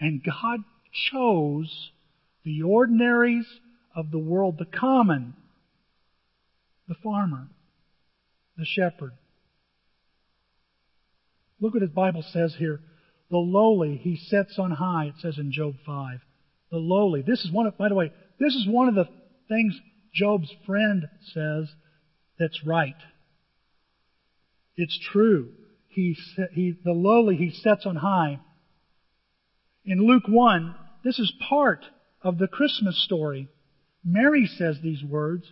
And 0.00 0.22
God 0.22 0.60
chose 1.10 1.90
the 2.44 2.62
ordinaries 2.62 3.46
of 3.94 4.10
the 4.10 4.18
world, 4.18 4.56
the 4.58 4.64
common, 4.64 5.34
the 6.86 6.94
farmer, 7.02 7.48
the 8.56 8.64
shepherd. 8.64 9.12
Look 11.60 11.74
what 11.74 11.82
his 11.82 11.90
Bible 11.90 12.24
says 12.32 12.54
here. 12.58 12.80
The 13.30 13.36
lowly 13.36 13.96
he 13.96 14.16
sets 14.16 14.58
on 14.58 14.70
high, 14.70 15.06
it 15.06 15.14
says 15.18 15.36
in 15.38 15.52
Job 15.52 15.74
5. 15.84 16.20
The 16.70 16.78
lowly. 16.78 17.22
This 17.22 17.44
is 17.44 17.50
one 17.50 17.66
of, 17.66 17.76
by 17.76 17.88
the 17.88 17.94
way, 17.94 18.12
this 18.38 18.54
is 18.54 18.66
one 18.68 18.88
of 18.88 18.94
the 18.94 19.08
things 19.48 19.78
Job's 20.14 20.50
friend 20.66 21.08
says 21.32 21.68
that's 22.38 22.64
right. 22.64 22.96
It's 24.76 24.98
true 25.12 25.52
he, 25.98 26.16
he, 26.52 26.74
the 26.84 26.92
lowly 26.92 27.34
he 27.34 27.50
sets 27.50 27.84
on 27.84 27.96
high. 27.96 28.38
In 29.84 30.06
Luke 30.06 30.28
1, 30.28 30.74
this 31.02 31.18
is 31.18 31.32
part 31.48 31.84
of 32.22 32.38
the 32.38 32.46
Christmas 32.46 33.02
story. 33.02 33.48
Mary 34.04 34.46
says 34.46 34.78
these 34.80 35.02
words. 35.02 35.50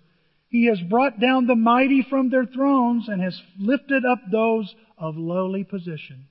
He 0.49 0.67
has 0.67 0.81
brought 0.81 1.19
down 1.19 1.49
the 1.49 1.57
mighty 1.57 2.07
from 2.09 2.31
their 2.31 2.47
thrones 2.47 3.09
and 3.09 3.21
has 3.21 3.41
lifted 3.59 4.05
up 4.05 4.21
those 4.31 4.73
of 4.97 5.17
lowly 5.17 5.65
position. 5.65 6.27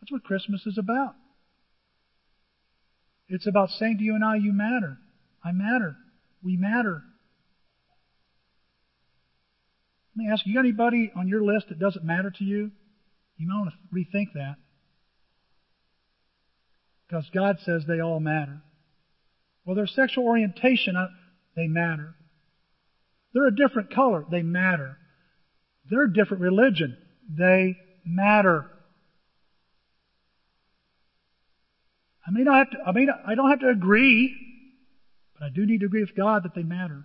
That's 0.00 0.10
what 0.10 0.24
Christmas 0.24 0.66
is 0.66 0.76
about. 0.76 1.14
It's 3.28 3.46
about 3.46 3.70
saying 3.70 3.98
to 3.98 4.04
you 4.04 4.16
and 4.16 4.24
I, 4.24 4.36
you 4.36 4.52
matter. 4.52 4.98
I 5.44 5.52
matter. 5.52 5.96
We 6.42 6.56
matter. 6.56 7.02
Let 10.16 10.24
me 10.24 10.30
ask 10.30 10.46
you, 10.46 10.58
anybody 10.58 11.12
on 11.14 11.28
your 11.28 11.44
list 11.44 11.68
that 11.68 11.78
doesn't 11.78 12.04
matter 12.04 12.30
to 12.30 12.44
you? 12.44 12.70
You 13.36 13.48
might 13.48 13.58
want 13.58 13.70
to 13.70 13.94
rethink 13.94 14.32
that. 14.34 14.56
Because 17.06 17.28
God 17.34 17.58
says 17.64 17.82
they 17.86 18.00
all 18.00 18.20
matter. 18.20 18.62
Well, 19.64 19.76
their 19.76 19.86
sexual 19.86 20.24
orientation, 20.24 20.96
uh, 20.96 21.08
they 21.56 21.66
matter. 21.66 22.14
They're 23.32 23.48
a 23.48 23.54
different 23.54 23.92
color, 23.92 24.24
they 24.30 24.42
matter. 24.42 24.96
They're 25.90 26.04
a 26.04 26.12
different 26.12 26.42
religion, 26.42 26.96
they 27.28 27.76
matter. 28.06 28.66
I 32.26 32.30
may 32.30 32.42
not 32.42 32.58
have 32.58 32.70
to, 32.70 32.76
I 32.86 33.04
not, 33.04 33.20
I 33.26 33.34
don't 33.34 33.50
have 33.50 33.60
to 33.60 33.68
agree, 33.68 34.34
I 35.44 35.50
do 35.50 35.66
need 35.66 35.80
to 35.80 35.86
agree 35.86 36.00
with 36.00 36.16
God 36.16 36.44
that 36.44 36.54
they 36.54 36.62
matter. 36.62 37.04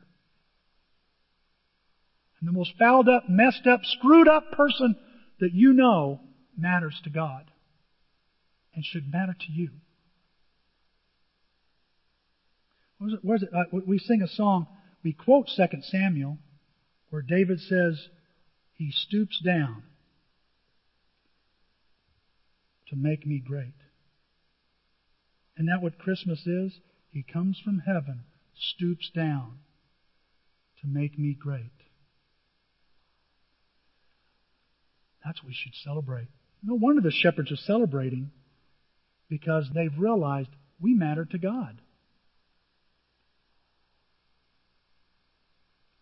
And 2.40 2.48
the 2.48 2.54
most 2.54 2.74
fouled 2.80 3.10
up, 3.10 3.28
messed 3.28 3.68
up, 3.68 3.82
screwed 3.84 4.30
up 4.30 4.52
person 4.52 4.96
that 5.40 5.54
you 5.54 5.74
know 5.74 6.22
matters 6.58 7.00
to 7.04 7.10
God 7.10 7.52
and 8.74 8.86
should 8.86 9.12
matter 9.12 9.36
to 9.38 9.52
you. 9.52 9.70
Where's 12.98 13.14
it? 13.14 13.20
Where's 13.24 13.44
it? 13.44 13.50
Uh, 13.54 13.80
we 13.86 13.98
sing 13.98 14.22
a 14.22 14.28
song, 14.28 14.68
we 15.04 15.12
quote 15.12 15.50
2 15.56 15.82
Samuel, 15.82 16.38
where 17.10 17.22
David 17.22 17.60
says, 17.60 18.08
He 18.74 18.92
stoops 18.92 19.42
down 19.42 19.84
to 22.90 22.96
make 22.96 23.26
me 23.26 23.40
great. 23.40 23.74
Isn't 25.58 25.68
that 25.68 25.82
what 25.82 25.98
Christmas 26.00 26.48
is? 26.48 26.80
He 27.12 27.24
comes 27.24 27.60
from 27.60 27.80
heaven, 27.80 28.24
stoops 28.60 29.10
down 29.14 29.60
to 30.82 30.88
make 30.88 31.18
me 31.18 31.34
great. 31.34 31.72
That's 35.24 35.42
what 35.42 35.48
we 35.48 35.54
should 35.54 35.76
celebrate. 35.84 36.28
No 36.64 36.76
wonder 36.76 37.02
the 37.02 37.12
shepherds 37.12 37.52
are 37.52 37.58
celebrating 37.58 38.32
because 39.30 39.70
they've 39.74 39.98
realized 39.98 40.50
we 40.82 40.94
matter 40.94 41.26
to 41.26 41.38
God. 41.38 41.82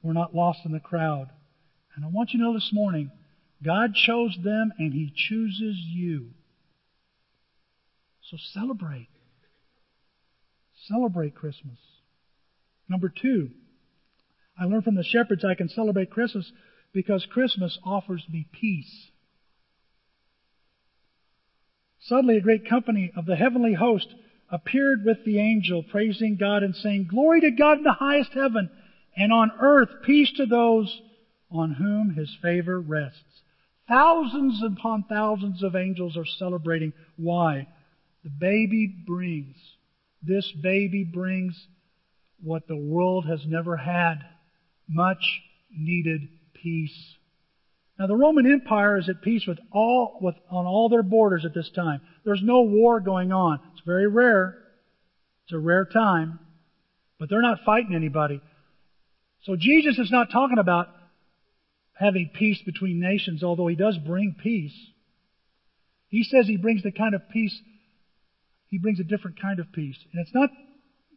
We're 0.01 0.13
not 0.13 0.35
lost 0.35 0.59
in 0.65 0.71
the 0.71 0.79
crowd. 0.79 1.29
And 1.95 2.05
I 2.05 2.07
want 2.09 2.31
you 2.31 2.39
to 2.39 2.45
know 2.45 2.53
this 2.53 2.69
morning, 2.71 3.11
God 3.63 3.95
chose 3.95 4.37
them 4.43 4.71
and 4.77 4.93
He 4.93 5.11
chooses 5.13 5.75
you. 5.77 6.29
So 8.29 8.37
celebrate. 8.53 9.09
Celebrate 10.87 11.35
Christmas. 11.35 11.77
Number 12.89 13.09
two, 13.09 13.51
I 14.59 14.65
learned 14.65 14.83
from 14.83 14.95
the 14.95 15.03
shepherds 15.03 15.45
I 15.45 15.55
can 15.55 15.69
celebrate 15.69 16.09
Christmas 16.09 16.51
because 16.93 17.25
Christmas 17.25 17.77
offers 17.83 18.25
me 18.31 18.47
peace. 18.51 19.09
Suddenly, 21.99 22.37
a 22.37 22.41
great 22.41 22.69
company 22.69 23.11
of 23.15 23.25
the 23.25 23.35
heavenly 23.35 23.73
host 23.73 24.07
appeared 24.49 25.03
with 25.03 25.25
the 25.25 25.39
angel, 25.39 25.83
praising 25.83 26.37
God 26.39 26.63
and 26.63 26.75
saying, 26.75 27.07
Glory 27.09 27.41
to 27.41 27.51
God 27.51 27.79
in 27.79 27.83
the 27.83 27.91
highest 27.91 28.31
heaven, 28.31 28.69
and 29.15 29.33
on 29.33 29.51
earth 29.59 29.89
peace 30.05 30.31
to 30.37 30.45
those 30.45 31.01
on 31.51 31.73
whom 31.73 32.11
his 32.11 32.35
favor 32.41 32.79
rests. 32.79 33.21
Thousands 33.87 34.61
upon 34.63 35.03
thousands 35.03 35.63
of 35.63 35.75
angels 35.75 36.17
are 36.17 36.25
celebrating. 36.25 36.93
Why? 37.15 37.67
The 38.23 38.29
baby 38.29 38.87
brings, 38.87 39.55
this 40.21 40.51
baby 40.51 41.03
brings 41.03 41.67
what 42.43 42.67
the 42.67 42.77
world 42.77 43.25
has 43.27 43.41
never 43.45 43.77
had 43.77 44.19
much 44.87 45.41
needed 45.71 46.21
peace. 46.53 47.15
Now 47.99 48.07
the 48.07 48.15
Roman 48.15 48.51
Empire 48.51 48.97
is 48.97 49.09
at 49.09 49.21
peace 49.21 49.45
with 49.47 49.57
all, 49.71 50.19
with, 50.21 50.35
on 50.49 50.65
all 50.65 50.89
their 50.89 51.03
borders 51.03 51.45
at 51.45 51.53
this 51.53 51.69
time. 51.75 52.01
There's 52.25 52.41
no 52.43 52.61
war 52.61 52.99
going 52.99 53.31
on. 53.31 53.59
It's 53.73 53.85
very 53.85 54.07
rare. 54.07 54.57
It's 55.45 55.53
a 55.53 55.57
rare 55.57 55.85
time. 55.85 56.39
But 57.19 57.29
they're 57.29 57.41
not 57.41 57.59
fighting 57.65 57.95
anybody. 57.95 58.41
So 59.43 59.55
Jesus 59.57 59.97
is 59.97 60.11
not 60.11 60.31
talking 60.31 60.59
about 60.59 60.87
having 61.93 62.29
peace 62.33 62.61
between 62.63 62.99
nations, 62.99 63.43
although 63.43 63.67
he 63.67 63.75
does 63.75 63.97
bring 63.97 64.35
peace. 64.41 64.75
He 66.09 66.23
says 66.23 66.45
he 66.45 66.57
brings 66.57 66.83
the 66.83 66.91
kind 66.91 67.15
of 67.15 67.27
peace, 67.29 67.57
he 68.67 68.77
brings 68.77 68.99
a 68.99 69.03
different 69.03 69.41
kind 69.41 69.59
of 69.59 69.71
peace. 69.71 69.97
And 70.13 70.21
it's 70.21 70.33
not 70.35 70.49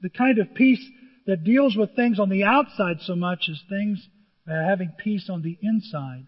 the 0.00 0.08
kind 0.08 0.38
of 0.38 0.54
peace 0.54 0.82
that 1.30 1.44
deals 1.44 1.76
with 1.76 1.94
things 1.94 2.18
on 2.18 2.28
the 2.28 2.42
outside 2.42 2.96
so 3.02 3.14
much 3.14 3.48
as 3.48 3.62
things 3.68 4.04
uh, 4.48 4.52
having 4.52 4.90
peace 4.98 5.30
on 5.30 5.42
the 5.42 5.56
inside. 5.62 6.26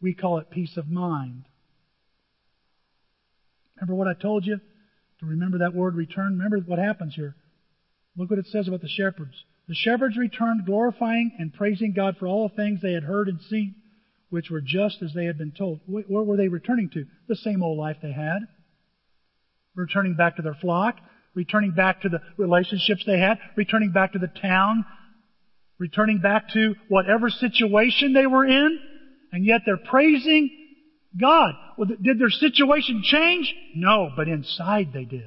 We 0.00 0.14
call 0.14 0.38
it 0.38 0.48
peace 0.50 0.78
of 0.78 0.88
mind. 0.88 1.44
Remember 3.76 3.94
what 3.94 4.08
I 4.08 4.14
told 4.14 4.46
you? 4.46 4.58
To 5.20 5.26
remember 5.26 5.58
that 5.58 5.74
word 5.74 5.96
return? 5.96 6.38
Remember 6.38 6.60
what 6.60 6.78
happens 6.78 7.14
here. 7.14 7.36
Look 8.16 8.30
what 8.30 8.38
it 8.38 8.46
says 8.46 8.66
about 8.66 8.80
the 8.80 8.88
shepherds. 8.88 9.34
The 9.68 9.74
shepherds 9.74 10.16
returned, 10.16 10.64
glorifying 10.64 11.32
and 11.38 11.52
praising 11.52 11.92
God 11.92 12.16
for 12.18 12.26
all 12.26 12.48
the 12.48 12.56
things 12.56 12.80
they 12.80 12.94
had 12.94 13.04
heard 13.04 13.28
and 13.28 13.38
seen, 13.50 13.74
which 14.30 14.48
were 14.50 14.62
just 14.62 15.02
as 15.02 15.12
they 15.12 15.26
had 15.26 15.36
been 15.36 15.52
told. 15.52 15.80
What 15.84 16.26
were 16.26 16.38
they 16.38 16.48
returning 16.48 16.88
to? 16.94 17.04
The 17.28 17.36
same 17.36 17.62
old 17.62 17.78
life 17.78 17.98
they 18.00 18.12
had. 18.12 18.38
Returning 19.74 20.14
back 20.14 20.36
to 20.36 20.42
their 20.42 20.54
flock, 20.54 20.96
returning 21.34 21.72
back 21.72 22.02
to 22.02 22.08
the 22.08 22.20
relationships 22.36 23.04
they 23.06 23.18
had, 23.18 23.38
returning 23.56 23.90
back 23.92 24.12
to 24.12 24.18
the 24.18 24.28
town, 24.28 24.84
returning 25.78 26.20
back 26.20 26.48
to 26.50 26.74
whatever 26.88 27.28
situation 27.28 28.12
they 28.12 28.26
were 28.26 28.44
in, 28.44 28.78
and 29.32 29.44
yet 29.44 29.62
they're 29.66 29.76
praising 29.76 30.50
God. 31.20 31.54
Well, 31.76 31.88
did 32.00 32.18
their 32.18 32.30
situation 32.30 33.02
change? 33.04 33.54
No, 33.74 34.10
but 34.16 34.28
inside 34.28 34.92
they 34.92 35.04
did. 35.04 35.22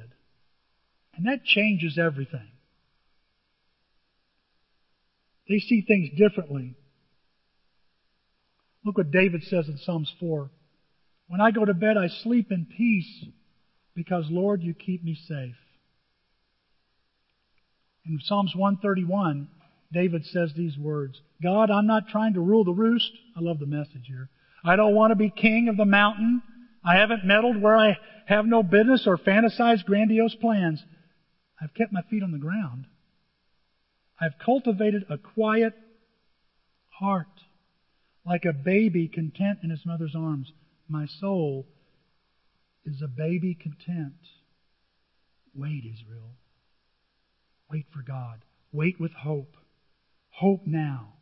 And 1.16 1.26
that 1.26 1.44
changes 1.44 1.98
everything. 1.98 2.48
They 5.50 5.60
see 5.60 5.82
things 5.82 6.10
differently. 6.18 6.76
Look 8.84 8.98
what 8.98 9.12
David 9.12 9.44
says 9.44 9.68
in 9.68 9.78
Psalms 9.78 10.12
4. 10.20 10.50
When 11.28 11.42
I 11.42 11.52
go 11.52 11.66
to 11.66 11.74
bed, 11.74 11.98
I 11.98 12.08
sleep 12.08 12.52
in 12.52 12.66
peace 12.66 13.26
because, 13.96 14.26
Lord, 14.30 14.62
you 14.62 14.74
keep 14.74 15.04
me 15.04 15.18
safe. 15.28 15.56
In 18.08 18.20
Psalms 18.24 18.56
131, 18.56 19.50
David 19.92 20.26
says 20.26 20.54
these 20.54 20.78
words 20.78 21.20
God, 21.42 21.70
I'm 21.70 21.88
not 21.88 22.08
trying 22.08 22.34
to 22.34 22.42
rule 22.42 22.64
the 22.64 22.72
roost. 22.72 23.12
I 23.36 23.42
love 23.42 23.60
the 23.60 23.66
message 23.66 24.06
here. 24.08 24.30
I 24.64 24.76
don't 24.76 24.96
want 24.96 25.12
to 25.12 25.16
be 25.16 25.30
king 25.30 25.68
of 25.68 25.78
the 25.78 25.86
mountain. 25.86 26.42
I 26.84 26.96
haven't 26.96 27.26
meddled 27.26 27.62
where 27.62 27.78
I 27.78 27.98
have 28.26 28.46
no 28.46 28.64
business 28.64 29.06
or 29.08 29.18
fantasized 29.18 29.86
grandiose 29.86 30.36
plans. 30.36 30.84
I've 31.62 31.74
kept 31.74 31.92
my 31.92 32.02
feet 32.10 32.24
on 32.24 32.32
the 32.32 32.38
ground. 32.38 32.86
I've 34.20 34.38
cultivated 34.44 35.06
a 35.10 35.18
quiet 35.18 35.74
heart, 36.90 37.28
like 38.26 38.46
a 38.46 38.54
baby 38.54 39.08
content 39.08 39.60
in 39.64 39.70
his 39.70 39.86
mother's 39.86 40.16
arms. 40.16 40.52
My 40.88 41.06
soul 41.20 41.68
is 42.86 43.02
a 43.02 43.08
baby 43.08 43.54
content. 43.54 44.16
Wait, 45.54 45.84
Israel. 45.86 46.32
Wait 47.72 47.86
for 47.94 48.02
God. 48.02 48.44
Wait 48.72 49.00
with 49.00 49.14
hope. 49.14 49.56
Hope 50.30 50.62
now. 50.66 51.14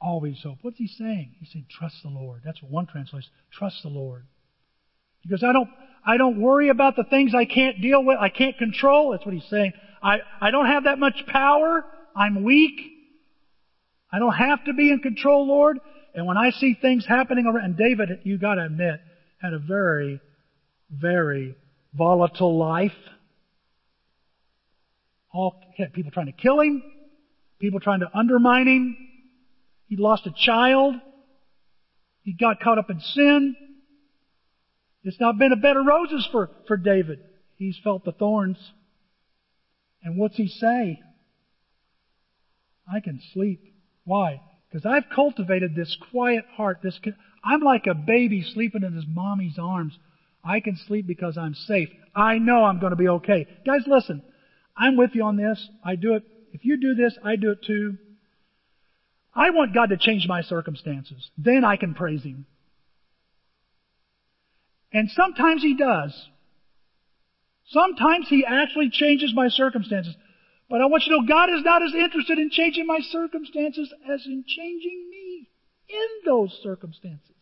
Always 0.00 0.40
hope. 0.42 0.58
What's 0.62 0.78
he 0.78 0.86
saying? 0.86 1.34
He's 1.38 1.50
saying, 1.52 1.66
trust 1.70 1.96
the 2.02 2.08
Lord. 2.08 2.42
That's 2.44 2.62
what 2.62 2.70
one 2.70 2.86
translation. 2.86 3.30
Trust 3.52 3.82
the 3.82 3.88
Lord. 3.88 4.24
He 5.20 5.28
goes, 5.28 5.42
I 5.42 5.52
don't, 5.52 5.68
I 6.06 6.16
don't 6.16 6.40
worry 6.40 6.70
about 6.70 6.96
the 6.96 7.04
things 7.04 7.34
I 7.34 7.44
can't 7.44 7.80
deal 7.82 8.02
with. 8.02 8.16
I 8.18 8.30
can't 8.30 8.56
control. 8.56 9.10
That's 9.10 9.24
what 9.24 9.34
he's 9.34 9.48
saying. 9.50 9.72
I, 10.02 10.18
I 10.40 10.50
don't 10.50 10.66
have 10.66 10.84
that 10.84 10.98
much 10.98 11.24
power. 11.26 11.84
I'm 12.16 12.42
weak. 12.42 12.80
I 14.10 14.18
don't 14.18 14.32
have 14.32 14.64
to 14.64 14.72
be 14.72 14.90
in 14.90 15.00
control, 15.00 15.46
Lord. 15.46 15.78
And 16.14 16.26
when 16.26 16.36
I 16.36 16.50
see 16.50 16.74
things 16.80 17.06
happening 17.06 17.46
around, 17.46 17.64
and 17.64 17.76
David, 17.76 18.20
you 18.24 18.38
gotta 18.38 18.64
admit, 18.64 19.00
had 19.40 19.52
a 19.52 19.58
very, 19.58 20.20
very 20.90 21.54
volatile 21.94 22.56
life. 22.58 22.92
All 25.32 25.60
people 25.92 26.10
trying 26.10 26.26
to 26.26 26.32
kill 26.32 26.60
him, 26.60 26.82
people 27.58 27.80
trying 27.80 28.00
to 28.00 28.10
undermine 28.12 28.66
him. 28.66 28.96
He 29.86 29.96
lost 29.96 30.26
a 30.26 30.32
child. 30.36 30.94
He 32.22 32.32
got 32.32 32.60
caught 32.60 32.78
up 32.78 32.90
in 32.90 33.00
sin. 33.00 33.56
It's 35.02 35.20
not 35.20 35.38
been 35.38 35.52
a 35.52 35.56
bed 35.56 35.76
of 35.76 35.86
roses 35.86 36.28
for, 36.30 36.50
for 36.66 36.76
David. 36.76 37.20
He's 37.56 37.78
felt 37.82 38.04
the 38.04 38.12
thorns. 38.12 38.58
And 40.02 40.16
what's 40.18 40.36
he 40.36 40.48
say? 40.48 41.00
I 42.92 43.00
can 43.00 43.20
sleep. 43.32 43.60
Why? 44.04 44.40
Because 44.68 44.86
I've 44.86 45.08
cultivated 45.14 45.74
this 45.74 45.96
quiet 46.10 46.44
heart. 46.56 46.80
This 46.82 46.98
I'm 47.44 47.60
like 47.60 47.86
a 47.86 47.94
baby 47.94 48.42
sleeping 48.42 48.82
in 48.82 48.94
his 48.94 49.04
mommy's 49.08 49.58
arms. 49.58 49.96
I 50.44 50.60
can 50.60 50.76
sleep 50.86 51.06
because 51.06 51.36
I'm 51.36 51.54
safe. 51.54 51.88
I 52.14 52.38
know 52.38 52.64
I'm 52.64 52.80
going 52.80 52.90
to 52.90 52.96
be 52.96 53.08
okay. 53.08 53.46
Guys, 53.66 53.82
listen. 53.86 54.22
I'm 54.80 54.96
with 54.96 55.14
you 55.14 55.24
on 55.24 55.36
this. 55.36 55.68
I 55.84 55.94
do 55.96 56.14
it. 56.14 56.22
If 56.52 56.64
you 56.64 56.78
do 56.80 56.94
this, 56.94 57.16
I 57.22 57.36
do 57.36 57.50
it 57.50 57.62
too. 57.62 57.98
I 59.34 59.50
want 59.50 59.74
God 59.74 59.90
to 59.90 59.98
change 59.98 60.26
my 60.26 60.40
circumstances. 60.40 61.30
Then 61.36 61.64
I 61.64 61.76
can 61.76 61.94
praise 61.94 62.22
Him. 62.24 62.46
And 64.90 65.10
sometimes 65.10 65.62
He 65.62 65.76
does. 65.76 66.28
Sometimes 67.68 68.26
He 68.28 68.44
actually 68.44 68.88
changes 68.90 69.32
my 69.34 69.48
circumstances. 69.48 70.16
But 70.70 70.80
I 70.80 70.86
want 70.86 71.04
you 71.06 71.14
to 71.14 71.20
know 71.20 71.28
God 71.28 71.50
is 71.50 71.62
not 71.62 71.82
as 71.82 71.92
interested 71.94 72.38
in 72.38 72.50
changing 72.50 72.86
my 72.86 73.00
circumstances 73.10 73.92
as 74.10 74.24
in 74.24 74.44
changing 74.46 75.08
me 75.10 75.48
in 75.88 76.08
those 76.24 76.58
circumstances. 76.62 77.36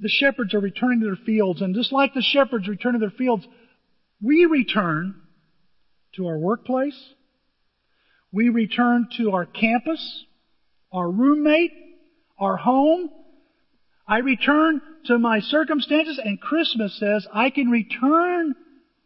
The 0.00 0.08
shepherds 0.08 0.52
are 0.52 0.60
returning 0.60 1.00
to 1.00 1.06
their 1.06 1.24
fields, 1.24 1.62
and 1.62 1.74
just 1.74 1.92
like 1.92 2.12
the 2.12 2.22
shepherds 2.22 2.68
return 2.68 2.94
to 2.94 2.98
their 2.98 3.10
fields, 3.10 3.46
we 4.22 4.46
return 4.46 5.16
to 6.14 6.26
our 6.26 6.38
workplace, 6.38 6.98
we 8.30 8.48
return 8.48 9.08
to 9.18 9.32
our 9.32 9.44
campus, 9.44 10.24
our 10.92 11.10
roommate, 11.10 11.72
our 12.38 12.56
home. 12.56 13.10
I 14.06 14.18
return 14.18 14.80
to 15.06 15.18
my 15.18 15.40
circumstances, 15.40 16.20
and 16.22 16.40
Christmas 16.40 16.98
says 16.98 17.26
I 17.32 17.50
can 17.50 17.68
return 17.68 18.54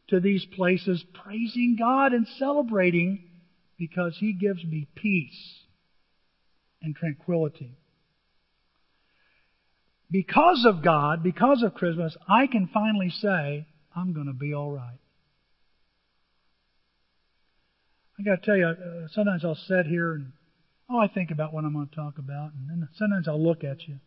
to 0.09 0.21
these 0.21 0.45
places 0.55 1.05
praising 1.25 1.77
God 1.79 2.13
and 2.13 2.27
celebrating 2.39 3.25
because 3.79 4.17
He 4.19 4.33
gives 4.33 4.65
me 4.65 4.87
peace 4.95 5.65
and 6.83 6.95
tranquility. 6.95 7.77
Because 10.11 10.65
of 10.67 10.85
God, 10.85 11.23
because 11.23 11.63
of 11.63 11.75
Christmas, 11.75 12.17
I 12.29 12.47
can 12.47 12.69
finally 12.73 13.11
say, 13.11 13.67
I'm 13.95 14.13
going 14.13 14.29
to 14.29 14.33
be 14.33 14.55
all 14.55 14.71
right. 14.71 14.99
I 18.19 18.23
got 18.23 18.41
to 18.41 18.47
tell 18.47 18.57
you, 18.57 18.67
uh, 18.67 19.09
sometimes 19.13 19.45
I'll 19.45 19.55
sit 19.55 19.87
here 19.87 20.15
and, 20.15 20.33
oh, 20.89 20.99
I 20.99 21.09
think 21.09 21.31
about 21.31 21.53
what 21.53 21.65
I'm 21.65 21.75
going 21.75 21.89
to 21.89 21.95
talk 21.95 22.19
about, 22.19 22.53
and 22.55 22.69
then 22.69 22.89
sometimes 22.95 23.29
I'll 23.29 23.43
look 23.43 23.63
at 23.63 23.87
you. 23.87 23.99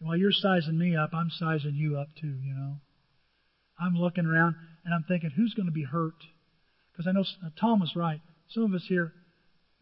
While 0.00 0.16
you're 0.16 0.32
sizing 0.32 0.78
me 0.78 0.96
up, 0.96 1.10
I'm 1.12 1.30
sizing 1.30 1.74
you 1.74 1.98
up 1.98 2.08
too, 2.20 2.34
you 2.42 2.54
know. 2.54 2.76
I'm 3.78 3.94
looking 3.94 4.26
around 4.26 4.56
and 4.84 4.94
I'm 4.94 5.04
thinking, 5.06 5.30
who's 5.30 5.54
going 5.54 5.66
to 5.66 5.72
be 5.72 5.84
hurt? 5.84 6.14
Because 6.92 7.06
I 7.06 7.12
know 7.12 7.20
uh, 7.20 7.50
Tom 7.58 7.80
was 7.80 7.94
right. 7.94 8.20
Some 8.48 8.64
of 8.64 8.74
us 8.74 8.84
here, 8.88 9.12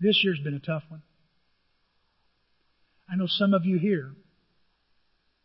this 0.00 0.22
year's 0.22 0.40
been 0.40 0.54
a 0.54 0.60
tough 0.60 0.82
one. 0.88 1.02
I 3.10 3.16
know 3.16 3.26
some 3.26 3.54
of 3.54 3.64
you 3.64 3.78
here, 3.78 4.12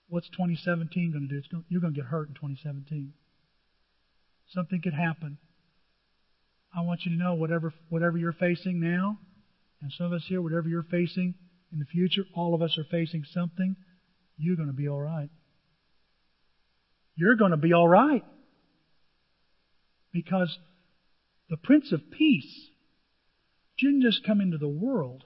what's 0.10 0.28
2017 0.30 1.12
going 1.12 1.28
to 1.28 1.34
do? 1.34 1.42
Going, 1.50 1.66
you're 1.70 1.82
going 1.82 1.94
to 1.94 2.02
get 2.02 2.10
hurt 2.10 2.28
in 2.28 2.36
2017. 2.36 3.14
Something 4.50 4.82
could 4.82 4.94
happen. 4.94 5.38
I 6.76 6.82
want 6.82 7.02
you 7.06 7.12
to 7.12 7.24
know 7.24 7.36
whatever 7.36 7.74
whatever 7.90 8.18
you're 8.18 8.34
facing 8.34 8.80
now, 8.80 9.20
and 9.82 9.92
some 9.92 10.08
of 10.08 10.14
us 10.14 10.24
here, 10.28 10.42
whatever 10.42 10.68
you're 10.68 10.84
facing 10.84 11.36
in 11.72 11.80
the 11.80 11.86
future, 11.86 12.24
all 12.36 12.56
of 12.56 12.62
us 12.62 12.78
are 12.78 12.86
facing 12.90 13.24
something. 13.32 13.76
You're 14.38 14.56
going 14.56 14.70
to 14.70 14.74
be 14.74 14.88
all 14.88 15.02
right. 15.02 15.30
You're 17.16 17.36
going 17.36 17.52
to 17.52 17.58
be 17.58 17.74
all 17.74 17.88
right. 17.88 18.24
Because 20.12 20.58
the 21.50 21.58
Prince 21.58 21.92
of 21.92 22.12
Peace 22.12 22.70
didn't 23.78 24.02
just 24.02 24.26
come 24.26 24.42
into 24.42 24.58
the 24.58 24.68
world, 24.68 25.24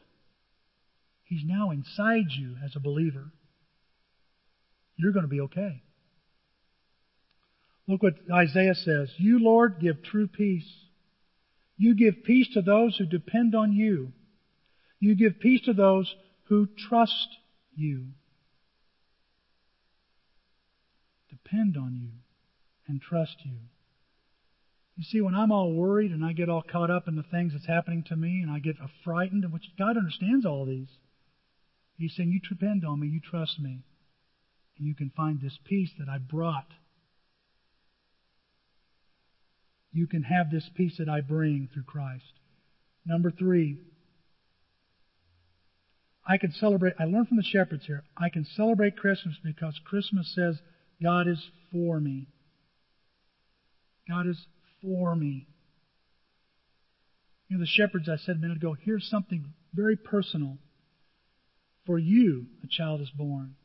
He's 1.23 1.43
now 1.45 1.71
inside 1.71 2.31
you 2.37 2.55
as 2.63 2.75
a 2.75 2.79
believer. 2.79 3.31
You're 4.95 5.11
going 5.11 5.25
to 5.25 5.29
be 5.29 5.41
okay. 5.41 5.83
Look 7.85 8.01
what 8.01 8.15
Isaiah 8.33 8.75
says. 8.75 9.09
You, 9.17 9.39
Lord, 9.39 9.79
give 9.81 10.03
true 10.03 10.27
peace. 10.27 10.67
You 11.77 11.95
give 11.95 12.23
peace 12.23 12.47
to 12.53 12.61
those 12.61 12.97
who 12.97 13.05
depend 13.05 13.55
on 13.55 13.71
you. 13.71 14.13
You 14.99 15.15
give 15.15 15.39
peace 15.39 15.61
to 15.65 15.73
those 15.73 16.13
who 16.45 16.67
trust 16.89 17.37
you. 17.75 18.07
Depend 21.29 21.77
on 21.77 21.95
you 21.95 22.09
and 22.87 23.01
trust 23.01 23.37
you. 23.43 23.57
You 24.95 25.03
see, 25.03 25.21
when 25.21 25.35
I'm 25.35 25.51
all 25.51 25.73
worried 25.73 26.11
and 26.11 26.25
I 26.25 26.33
get 26.33 26.49
all 26.49 26.63
caught 26.63 26.89
up 26.89 27.07
in 27.07 27.15
the 27.15 27.23
things 27.23 27.53
that's 27.53 27.67
happening 27.67 28.03
to 28.07 28.15
me 28.15 28.41
and 28.41 28.49
I 28.49 28.57
get 28.57 28.77
frightened, 29.03 29.45
which 29.53 29.71
God 29.77 29.95
understands 29.95 30.45
all 30.45 30.65
these, 30.65 30.89
He's 31.97 32.15
saying, 32.15 32.31
You 32.31 32.39
depend 32.39 32.85
on 32.85 32.99
me, 32.99 33.07
you 33.07 33.19
trust 33.19 33.59
me, 33.59 33.83
and 34.77 34.87
you 34.87 34.95
can 34.95 35.11
find 35.15 35.39
this 35.39 35.57
peace 35.63 35.91
that 35.99 36.09
I 36.09 36.17
brought. 36.17 36.71
You 39.97 40.05
can 40.05 40.21
have 40.21 40.51
this 40.51 40.69
peace 40.75 40.97
that 40.99 41.09
I 41.09 41.21
bring 41.21 41.69
through 41.73 41.85
Christ. 41.85 42.23
Number 43.03 43.31
three, 43.31 43.79
I 46.23 46.37
can 46.37 46.51
celebrate, 46.51 46.93
I 46.99 47.05
learned 47.05 47.29
from 47.29 47.37
the 47.37 47.43
shepherds 47.43 47.87
here, 47.87 48.03
I 48.15 48.29
can 48.29 48.45
celebrate 48.45 48.95
Christmas 48.95 49.33
because 49.43 49.73
Christmas 49.85 50.31
says 50.35 50.59
God 51.01 51.27
is 51.27 51.43
for 51.71 51.99
me. 51.99 52.27
God 54.07 54.27
is 54.27 54.37
for 54.83 55.15
me. 55.15 55.47
You 57.47 57.57
know, 57.57 57.61
the 57.61 57.67
shepherds, 57.67 58.07
I 58.07 58.17
said 58.17 58.35
a 58.35 58.39
minute 58.39 58.57
ago, 58.57 58.77
here's 58.79 59.09
something 59.09 59.45
very 59.73 59.95
personal. 59.95 60.59
For 61.87 61.97
you, 61.97 62.45
a 62.63 62.67
child 62.67 63.01
is 63.01 63.09
born, 63.09 63.55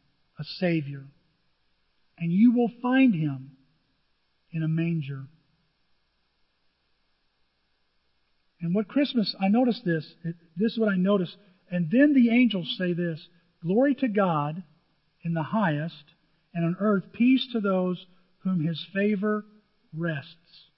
a 0.41 0.45
Savior, 0.45 1.05
and 2.17 2.33
you 2.33 2.53
will 2.53 2.71
find 2.81 3.15
him 3.15 3.51
in 4.51 4.63
a 4.63 4.69
manger. 4.69 5.27
And 8.63 8.75
what 8.75 8.87
Christmas, 8.87 9.35
I 9.41 9.49
noticed 9.49 9.85
this, 9.85 10.15
it, 10.25 10.37
this 10.57 10.73
is 10.73 10.79
what 10.79 10.89
I 10.89 10.97
noticed. 10.97 11.37
And 11.71 11.91
then 11.91 12.15
the 12.15 12.31
angels 12.31 12.75
say 12.79 12.93
this 12.93 13.29
Glory 13.61 13.95
to 13.97 14.09
God 14.09 14.63
in 15.25 15.35
the 15.35 15.43
highest, 15.43 16.05
and 16.55 16.65
on 16.65 16.77
earth 16.81 17.05
peace 17.13 17.47
to 17.53 17.61
those 17.61 18.07
whom 18.45 18.65
his 18.65 18.85
favor 18.95 19.45
rests. 19.97 20.69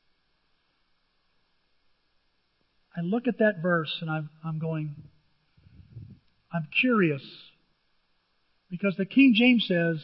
I 2.96 3.00
look 3.00 3.26
at 3.26 3.38
that 3.38 3.60
verse 3.60 3.98
and 4.00 4.10
I'm, 4.10 4.30
I'm 4.44 4.58
going, 4.58 4.94
I'm 6.52 6.68
curious. 6.80 7.22
Because 8.70 8.96
the 8.96 9.04
King 9.04 9.34
James 9.34 9.66
says, 9.66 9.98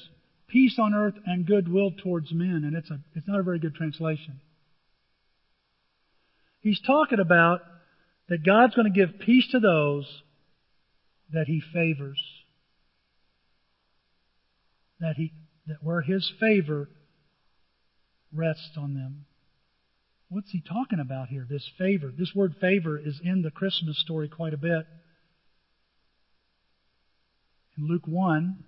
peace 0.48 0.78
on 0.78 0.94
earth 0.94 1.14
and 1.24 1.46
goodwill 1.46 1.92
towards 1.92 2.32
men, 2.32 2.64
and 2.64 2.74
it's, 2.74 2.90
a, 2.90 2.98
it's 3.14 3.28
not 3.28 3.38
a 3.38 3.42
very 3.42 3.58
good 3.58 3.74
translation. 3.74 4.40
He's 6.60 6.80
talking 6.80 7.20
about 7.20 7.60
that 8.28 8.44
God's 8.44 8.74
going 8.74 8.92
to 8.92 8.98
give 8.98 9.18
peace 9.20 9.48
to 9.52 9.60
those 9.60 10.06
that 11.32 11.46
He 11.46 11.62
favors. 11.72 12.20
That 15.00 15.16
He, 15.16 15.32
that 15.66 15.82
where 15.82 16.02
His 16.02 16.30
favor 16.38 16.88
rests 18.32 18.76
on 18.76 18.94
them. 18.94 19.26
What's 20.28 20.50
he 20.50 20.60
talking 20.60 21.00
about 21.00 21.28
here? 21.28 21.44
This 21.48 21.68
favor. 21.76 22.12
This 22.16 22.32
word 22.34 22.54
favor 22.60 22.96
is 22.96 23.20
in 23.22 23.42
the 23.42 23.50
Christmas 23.50 23.98
story 23.98 24.28
quite 24.28 24.54
a 24.54 24.58
bit. 24.58 24.86
In 27.76 27.88
Luke 27.88 28.06
1, 28.06 28.62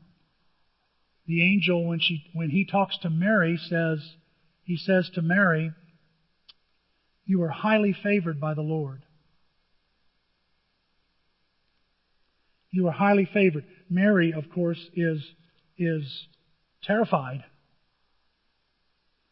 the 1.26 1.42
angel, 1.44 1.86
when, 1.86 2.00
she, 2.00 2.24
when 2.32 2.50
he 2.50 2.64
talks 2.64 2.98
to 2.98 3.10
Mary, 3.10 3.56
says, 3.56 4.00
he 4.64 4.76
says 4.76 5.08
to 5.14 5.22
Mary, 5.22 5.70
You 7.32 7.44
are 7.44 7.48
highly 7.48 7.96
favored 8.02 8.38
by 8.38 8.52
the 8.52 8.60
Lord. 8.60 9.06
You 12.70 12.88
are 12.88 12.92
highly 12.92 13.26
favored. 13.32 13.64
Mary, 13.88 14.34
of 14.34 14.50
course, 14.50 14.78
is, 14.94 15.24
is 15.78 16.26
terrified. 16.82 17.42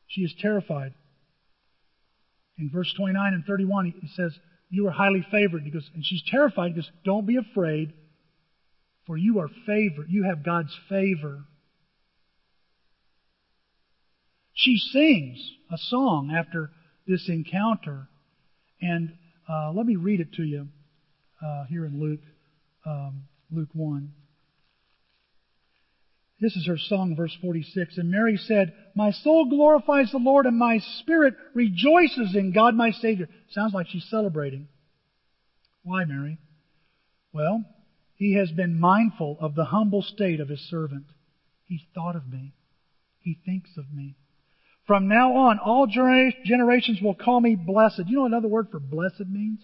She 0.06 0.22
is 0.22 0.34
terrified 0.40 0.94
in 2.56 2.70
verse 2.70 2.90
29 2.96 3.34
and 3.34 3.44
31, 3.44 3.92
he 4.00 4.08
says, 4.16 4.32
You 4.70 4.86
are 4.88 4.92
highly 4.92 5.26
favored. 5.30 5.62
He 5.62 5.70
goes, 5.70 5.90
and 5.94 6.02
she's 6.02 6.22
terrified. 6.26 6.68
He 6.68 6.76
goes, 6.76 6.90
Don't 7.04 7.26
be 7.26 7.36
afraid, 7.36 7.92
for 9.06 9.18
you 9.18 9.40
are 9.40 9.50
favored. 9.66 10.06
You 10.08 10.24
have 10.24 10.42
God's 10.42 10.74
favor. 10.88 11.44
She 14.54 14.78
sings 14.78 15.38
a 15.70 15.76
song 15.76 16.34
after 16.34 16.70
this 17.06 17.28
encounter. 17.28 18.08
And 18.80 19.16
uh, 19.48 19.72
let 19.72 19.86
me 19.86 19.96
read 19.96 20.20
it 20.20 20.32
to 20.34 20.42
you 20.42 20.68
uh, 21.44 21.64
here 21.64 21.84
in 21.84 22.00
Luke, 22.00 22.20
um, 22.86 23.24
Luke 23.50 23.70
1. 23.72 24.12
This 26.40 26.56
is 26.56 26.66
her 26.66 26.78
song, 26.78 27.16
verse 27.16 27.36
46. 27.42 27.98
And 27.98 28.10
Mary 28.10 28.38
said, 28.38 28.72
My 28.94 29.10
soul 29.10 29.50
glorifies 29.50 30.10
the 30.10 30.18
Lord, 30.18 30.46
and 30.46 30.56
my 30.56 30.78
spirit 31.00 31.34
rejoices 31.54 32.34
in 32.34 32.52
God 32.52 32.74
my 32.74 32.92
Savior. 32.92 33.28
Sounds 33.50 33.74
like 33.74 33.88
she's 33.88 34.08
celebrating. 34.08 34.68
Why, 35.82 36.04
Mary? 36.06 36.38
Well, 37.32 37.64
he 38.14 38.34
has 38.34 38.50
been 38.50 38.80
mindful 38.80 39.36
of 39.40 39.54
the 39.54 39.66
humble 39.66 40.02
state 40.02 40.40
of 40.40 40.48
his 40.48 40.60
servant. 40.70 41.04
He's 41.66 41.82
thought 41.94 42.16
of 42.16 42.26
me. 42.26 42.54
He 43.20 43.38
thinks 43.44 43.70
of 43.76 43.84
me. 43.92 44.16
From 44.90 45.06
now 45.06 45.36
on, 45.36 45.60
all 45.60 45.86
generations 45.86 47.00
will 47.00 47.14
call 47.14 47.40
me 47.40 47.54
blessed. 47.54 48.02
You 48.08 48.16
know 48.16 48.26
another 48.26 48.48
word 48.48 48.70
for 48.72 48.80
blessed 48.80 49.28
means? 49.28 49.60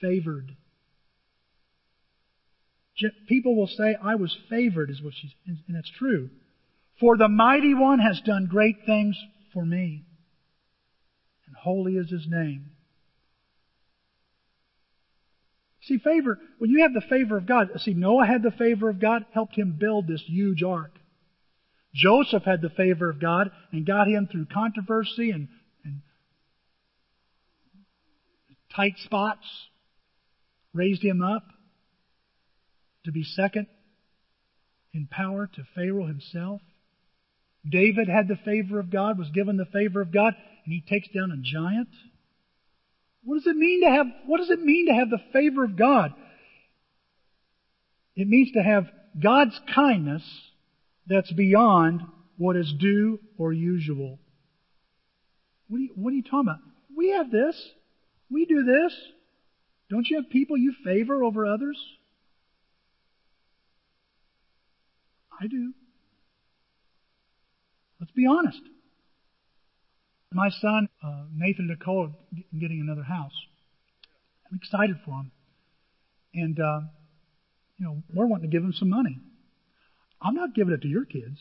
Favored 0.00 0.50
people 3.28 3.54
will 3.54 3.68
say, 3.68 3.96
I 4.02 4.16
was 4.16 4.36
favored, 4.50 4.90
is 4.90 5.00
what 5.00 5.14
she's, 5.14 5.30
and 5.46 5.60
that's 5.68 5.88
true. 5.88 6.30
For 6.98 7.16
the 7.16 7.28
mighty 7.28 7.72
one 7.72 8.00
has 8.00 8.20
done 8.20 8.46
great 8.50 8.78
things 8.84 9.16
for 9.52 9.64
me, 9.64 10.02
and 11.46 11.54
holy 11.54 11.96
is 11.96 12.10
his 12.10 12.26
name. 12.28 12.72
See, 15.82 15.98
favor, 15.98 16.40
when 16.58 16.70
you 16.70 16.82
have 16.82 16.94
the 16.94 17.00
favor 17.08 17.36
of 17.36 17.46
God, 17.46 17.68
see, 17.76 17.94
Noah 17.94 18.26
had 18.26 18.42
the 18.42 18.50
favor 18.50 18.88
of 18.88 19.00
God, 19.00 19.24
helped 19.30 19.54
him 19.54 19.76
build 19.78 20.08
this 20.08 20.24
huge 20.26 20.64
ark. 20.64 20.97
Joseph 21.94 22.44
had 22.44 22.60
the 22.60 22.70
favor 22.70 23.08
of 23.08 23.20
God 23.20 23.50
and 23.72 23.86
got 23.86 24.06
him 24.06 24.28
through 24.30 24.46
controversy 24.46 25.30
and, 25.30 25.48
and 25.84 26.00
tight 28.74 28.94
spots, 28.98 29.46
raised 30.72 31.02
him 31.02 31.22
up 31.22 31.44
to 33.04 33.12
be 33.12 33.24
second 33.24 33.66
in 34.92 35.06
power 35.06 35.48
to 35.54 35.62
Pharaoh 35.74 36.06
himself. 36.06 36.60
David 37.68 38.08
had 38.08 38.28
the 38.28 38.38
favor 38.44 38.78
of 38.78 38.90
God, 38.90 39.18
was 39.18 39.30
given 39.30 39.56
the 39.56 39.66
favor 39.66 40.00
of 40.00 40.12
God, 40.12 40.34
and 40.64 40.72
he 40.72 40.82
takes 40.88 41.08
down 41.08 41.30
a 41.30 41.36
giant. 41.36 41.88
What 43.24 43.36
does 43.36 43.46
it 43.46 43.56
mean 43.56 43.82
to 43.82 43.90
have, 43.90 44.06
what 44.26 44.38
does 44.38 44.50
it 44.50 44.60
mean 44.60 44.86
to 44.86 44.94
have 44.94 45.10
the 45.10 45.20
favor 45.32 45.64
of 45.64 45.76
God? 45.76 46.12
It 48.14 48.28
means 48.28 48.52
to 48.52 48.62
have 48.62 48.84
God's 49.20 49.58
kindness 49.74 50.22
that's 51.08 51.32
beyond 51.32 52.02
what 52.36 52.56
is 52.56 52.72
due 52.78 53.18
or 53.36 53.52
usual. 53.52 54.18
What 55.68 55.78
are 55.78 55.80
you, 55.80 55.90
what 55.94 56.12
are 56.12 56.16
you 56.16 56.22
talking 56.22 56.40
about? 56.40 56.60
We 56.96 57.10
have 57.10 57.30
this. 57.30 57.54
We 58.30 58.44
do 58.44 58.64
this. 58.64 58.94
Don't 59.90 60.06
you 60.08 60.16
have 60.16 60.30
people 60.30 60.56
you 60.56 60.74
favor 60.84 61.24
over 61.24 61.46
others? 61.46 61.78
I 65.40 65.46
do. 65.46 65.72
Let's 68.00 68.12
be 68.12 68.26
honest. 68.26 68.60
My 70.32 70.50
son, 70.60 70.88
uh, 71.02 71.24
Nathan 71.34 71.68
Nicole, 71.68 72.10
getting 72.58 72.80
another 72.80 73.02
house. 73.02 73.32
I'm 74.50 74.58
excited 74.58 74.96
for 75.04 75.12
him. 75.12 75.32
And, 76.34 76.60
uh, 76.60 76.80
you 77.78 77.86
know, 77.86 78.02
we're 78.12 78.26
wanting 78.26 78.50
to 78.50 78.54
give 78.54 78.62
him 78.62 78.74
some 78.74 78.90
money. 78.90 79.18
I'm 80.20 80.34
not 80.34 80.54
giving 80.54 80.74
it 80.74 80.82
to 80.82 80.88
your 80.88 81.04
kids. 81.04 81.38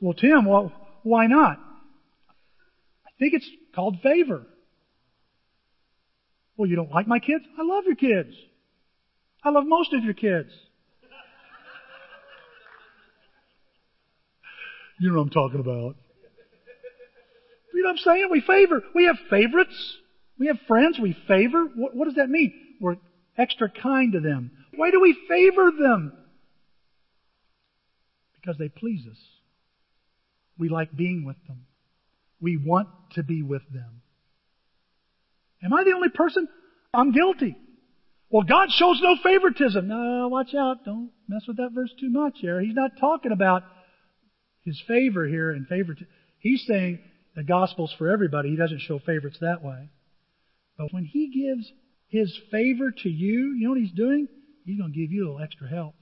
Well, 0.00 0.14
Tim, 0.14 0.44
well, 0.44 0.72
why 1.02 1.26
not? 1.26 1.58
I 1.58 3.10
think 3.18 3.34
it's 3.34 3.48
called 3.74 3.96
favor. 4.02 4.46
Well, 6.56 6.68
you 6.68 6.76
don't 6.76 6.90
like 6.90 7.06
my 7.06 7.18
kids? 7.18 7.44
I 7.58 7.62
love 7.62 7.84
your 7.84 7.96
kids. 7.96 8.34
I 9.44 9.50
love 9.50 9.64
most 9.66 9.92
of 9.92 10.04
your 10.04 10.14
kids. 10.14 10.50
You 15.00 15.10
know 15.10 15.18
what 15.18 15.22
I'm 15.22 15.30
talking 15.30 15.60
about. 15.60 15.96
You 17.72 17.82
know 17.82 17.90
what 17.90 17.92
I'm 17.92 17.98
saying? 17.98 18.28
We 18.30 18.40
favor. 18.40 18.82
We 18.94 19.04
have 19.04 19.16
favorites. 19.30 19.96
We 20.38 20.48
have 20.48 20.58
friends 20.66 20.98
we 21.00 21.16
favor. 21.28 21.64
What, 21.76 21.94
what 21.94 22.06
does 22.06 22.16
that 22.16 22.28
mean? 22.28 22.52
We're 22.80 22.96
extra 23.36 23.70
kind 23.70 24.12
to 24.12 24.20
them. 24.20 24.50
Why 24.78 24.92
do 24.92 25.00
we 25.00 25.12
favor 25.28 25.72
them? 25.76 26.12
Because 28.36 28.56
they 28.58 28.68
please 28.68 29.04
us. 29.10 29.18
We 30.56 30.68
like 30.68 30.96
being 30.96 31.24
with 31.24 31.36
them. 31.48 31.66
We 32.40 32.56
want 32.56 32.86
to 33.14 33.24
be 33.24 33.42
with 33.42 33.62
them. 33.72 34.02
Am 35.64 35.74
I 35.74 35.82
the 35.82 35.94
only 35.94 36.10
person? 36.10 36.46
I'm 36.94 37.10
guilty. 37.10 37.56
Well, 38.30 38.44
God 38.44 38.68
shows 38.70 39.00
no 39.02 39.16
favoritism. 39.20 39.88
No, 39.88 40.28
watch 40.28 40.54
out. 40.54 40.84
Don't 40.84 41.10
mess 41.26 41.42
with 41.48 41.56
that 41.56 41.72
verse 41.74 41.90
too 41.98 42.10
much 42.10 42.34
here. 42.36 42.60
He's 42.60 42.76
not 42.76 42.92
talking 43.00 43.32
about 43.32 43.64
his 44.64 44.80
favor 44.86 45.26
here 45.26 45.50
and 45.50 45.66
favoritism. 45.66 46.06
He's 46.38 46.64
saying 46.68 47.00
the 47.34 47.42
gospel's 47.42 47.92
for 47.98 48.12
everybody. 48.12 48.50
He 48.50 48.56
doesn't 48.56 48.82
show 48.82 49.00
favorites 49.00 49.38
that 49.40 49.64
way. 49.64 49.90
But 50.76 50.92
when 50.92 51.04
he 51.04 51.30
gives 51.30 51.68
his 52.06 52.38
favor 52.52 52.92
to 52.92 53.08
you, 53.08 53.56
you 53.56 53.64
know 53.64 53.70
what 53.70 53.80
he's 53.80 53.90
doing? 53.90 54.28
He's 54.68 54.78
going 54.78 54.92
to 54.92 54.98
give 54.98 55.10
you 55.10 55.22
a 55.22 55.26
little 55.28 55.40
extra 55.40 55.66
help. 55.66 55.94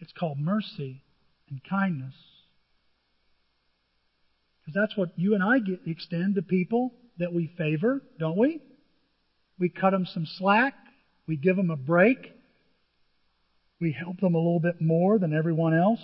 It's 0.00 0.10
called 0.10 0.40
mercy 0.40 1.04
and 1.48 1.60
kindness. 1.62 2.14
Because 4.60 4.74
that's 4.74 4.96
what 4.96 5.12
you 5.14 5.34
and 5.34 5.42
I 5.44 5.60
get, 5.60 5.82
extend 5.86 6.34
to 6.34 6.42
people 6.42 6.94
that 7.18 7.32
we 7.32 7.54
favor, 7.56 8.02
don't 8.18 8.36
we? 8.36 8.60
We 9.60 9.68
cut 9.68 9.92
them 9.92 10.04
some 10.04 10.26
slack. 10.26 10.74
We 11.28 11.36
give 11.36 11.54
them 11.54 11.70
a 11.70 11.76
break. 11.76 12.18
We 13.80 13.92
help 13.92 14.18
them 14.18 14.34
a 14.34 14.38
little 14.38 14.58
bit 14.58 14.80
more 14.80 15.20
than 15.20 15.32
everyone 15.32 15.74
else. 15.74 16.02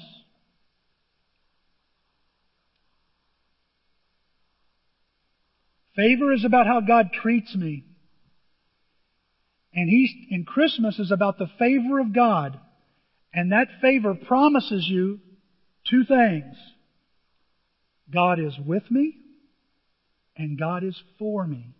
Favor 5.97 6.32
is 6.32 6.45
about 6.45 6.68
how 6.68 6.80
God 6.80 7.11
treats 7.12 7.57
me. 7.57 7.88
And 9.79 9.89
he's, 9.89 10.11
in 10.29 10.45
Christmas 10.45 10.99
is 10.99 11.12
about 11.12 11.39
the 11.39 11.47
favor 11.57 12.01
of 12.01 12.12
God. 12.12 12.59
And 13.33 13.53
that 13.53 13.68
favor 13.81 14.12
promises 14.12 14.85
you 14.89 15.20
two 15.89 16.03
things. 16.05 16.57
God 18.12 18.41
is 18.41 18.55
with 18.59 18.91
me 18.91 19.14
and 20.37 20.59
God 20.59 20.83
is 20.83 21.01
for 21.16 21.47
me. 21.47 21.76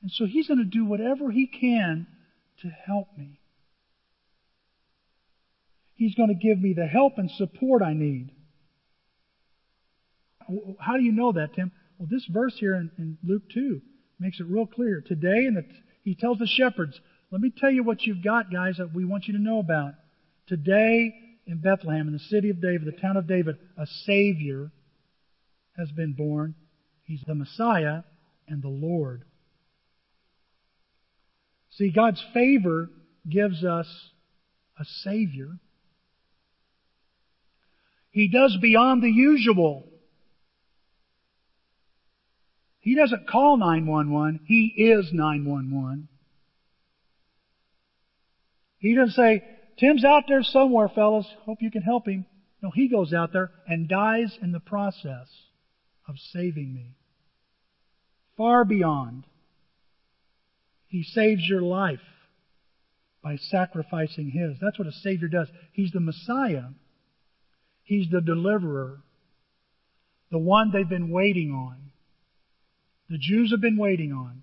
And 0.00 0.10
so 0.10 0.24
he's 0.24 0.48
going 0.48 0.60
to 0.60 0.64
do 0.64 0.86
whatever 0.86 1.30
he 1.30 1.46
can 1.46 2.06
to 2.62 2.68
help 2.86 3.08
me. 3.18 3.40
He's 5.96 6.14
going 6.14 6.30
to 6.30 6.34
give 6.34 6.58
me 6.58 6.72
the 6.72 6.86
help 6.86 7.18
and 7.18 7.30
support 7.32 7.82
I 7.82 7.92
need. 7.92 8.30
How 10.80 10.96
do 10.96 11.02
you 11.02 11.12
know 11.12 11.32
that, 11.32 11.52
Tim? 11.52 11.72
Well, 11.98 12.08
this 12.10 12.24
verse 12.32 12.54
here 12.58 12.74
in, 12.74 12.90
in 12.96 13.18
Luke 13.22 13.42
2 13.52 13.82
makes 14.18 14.40
it 14.40 14.46
real 14.48 14.64
clear. 14.64 15.02
Today, 15.06 15.44
and 15.44 15.62
he 16.04 16.14
tells 16.14 16.38
the 16.38 16.46
shepherds, 16.46 16.98
let 17.30 17.40
me 17.40 17.52
tell 17.56 17.70
you 17.70 17.82
what 17.82 18.02
you've 18.02 18.24
got, 18.24 18.50
guys, 18.50 18.76
that 18.78 18.94
we 18.94 19.04
want 19.04 19.26
you 19.26 19.34
to 19.34 19.42
know 19.42 19.58
about. 19.58 19.94
Today, 20.46 21.14
in 21.46 21.60
Bethlehem, 21.60 22.06
in 22.06 22.12
the 22.12 22.18
city 22.18 22.50
of 22.50 22.60
David, 22.60 22.86
the 22.86 23.00
town 23.00 23.16
of 23.16 23.26
David, 23.26 23.56
a 23.76 23.86
Savior 24.04 24.70
has 25.76 25.90
been 25.90 26.14
born. 26.14 26.54
He's 27.04 27.22
the 27.26 27.34
Messiah 27.34 28.02
and 28.46 28.62
the 28.62 28.68
Lord. 28.68 29.24
See, 31.70 31.90
God's 31.90 32.22
favor 32.32 32.90
gives 33.28 33.62
us 33.62 33.86
a 34.78 34.84
Savior. 35.04 35.58
He 38.10 38.28
does 38.28 38.56
beyond 38.60 39.02
the 39.02 39.10
usual. 39.10 39.86
He 42.80 42.94
doesn't 42.94 43.28
call 43.28 43.58
911. 43.58 44.40
He 44.46 44.72
is 44.76 45.10
911. 45.12 46.08
He 48.78 48.94
doesn't 48.94 49.14
say, 49.14 49.42
Tim's 49.78 50.04
out 50.04 50.24
there 50.28 50.42
somewhere, 50.42 50.88
fellas. 50.88 51.26
Hope 51.44 51.58
you 51.60 51.70
can 51.70 51.82
help 51.82 52.06
him. 52.06 52.26
No, 52.62 52.70
he 52.70 52.88
goes 52.88 53.12
out 53.12 53.32
there 53.32 53.50
and 53.66 53.88
dies 53.88 54.36
in 54.42 54.52
the 54.52 54.60
process 54.60 55.28
of 56.08 56.16
saving 56.32 56.74
me. 56.74 56.96
Far 58.36 58.64
beyond. 58.64 59.24
He 60.88 61.02
saves 61.02 61.42
your 61.48 61.60
life 61.60 62.00
by 63.22 63.36
sacrificing 63.36 64.30
his. 64.30 64.56
That's 64.60 64.78
what 64.78 64.88
a 64.88 64.92
Savior 64.92 65.28
does. 65.28 65.48
He's 65.72 65.92
the 65.92 66.00
Messiah. 66.00 66.68
He's 67.84 68.10
the 68.10 68.20
deliverer. 68.20 69.00
The 70.30 70.38
one 70.38 70.70
they've 70.72 70.88
been 70.88 71.10
waiting 71.10 71.52
on. 71.52 71.76
The 73.10 73.18
Jews 73.18 73.50
have 73.50 73.60
been 73.60 73.76
waiting 73.76 74.12
on. 74.12 74.42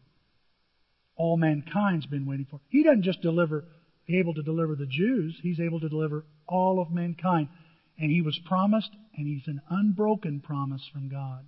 All 1.15 1.37
mankind's 1.37 2.05
been 2.05 2.25
waiting 2.25 2.47
for. 2.49 2.59
He 2.69 2.83
doesn't 2.83 3.03
just 3.03 3.21
deliver, 3.21 3.65
able 4.09 4.33
to 4.33 4.43
deliver 4.43 4.75
the 4.75 4.85
Jews. 4.85 5.37
He's 5.41 5.59
able 5.59 5.79
to 5.79 5.89
deliver 5.89 6.25
all 6.47 6.79
of 6.79 6.91
mankind. 6.91 7.49
And 7.97 8.11
he 8.11 8.21
was 8.21 8.39
promised, 8.45 8.91
and 9.15 9.27
he's 9.27 9.47
an 9.47 9.61
unbroken 9.69 10.41
promise 10.41 10.87
from 10.91 11.09
God. 11.09 11.45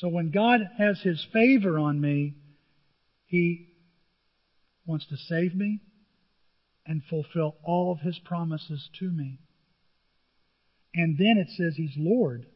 So 0.00 0.08
when 0.08 0.30
God 0.30 0.60
has 0.78 1.00
his 1.00 1.26
favor 1.32 1.78
on 1.78 2.00
me, 2.00 2.34
he 3.26 3.68
wants 4.86 5.06
to 5.06 5.16
save 5.16 5.54
me 5.54 5.80
and 6.86 7.02
fulfill 7.10 7.56
all 7.62 7.92
of 7.92 8.00
his 8.00 8.18
promises 8.24 8.88
to 9.00 9.10
me. 9.10 9.40
And 10.94 11.18
then 11.18 11.36
it 11.36 11.48
says 11.50 11.74
he's 11.76 11.94
Lord. 11.96 12.46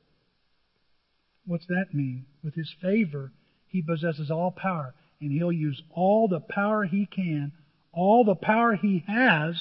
What's 1.45 1.67
that 1.67 1.93
mean? 1.93 2.27
With 2.43 2.55
his 2.55 2.73
favor, 2.81 3.33
he 3.67 3.83
possesses 3.83 4.31
all 4.31 4.53
power, 4.53 4.95
and 5.23 5.31
he'll 5.31 5.53
use 5.53 5.81
all 5.95 6.27
the 6.27 6.41
power 6.41 6.85
he 6.85 7.07
can, 7.07 7.53
all 7.93 8.25
the 8.25 8.35
power 8.35 8.75
he 8.75 9.05
has 9.07 9.55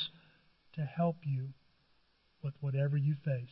to 0.73 0.81
help 0.81 1.17
you 1.23 1.49
with 2.43 2.55
whatever 2.61 2.97
you 2.97 3.15
face. 3.23 3.47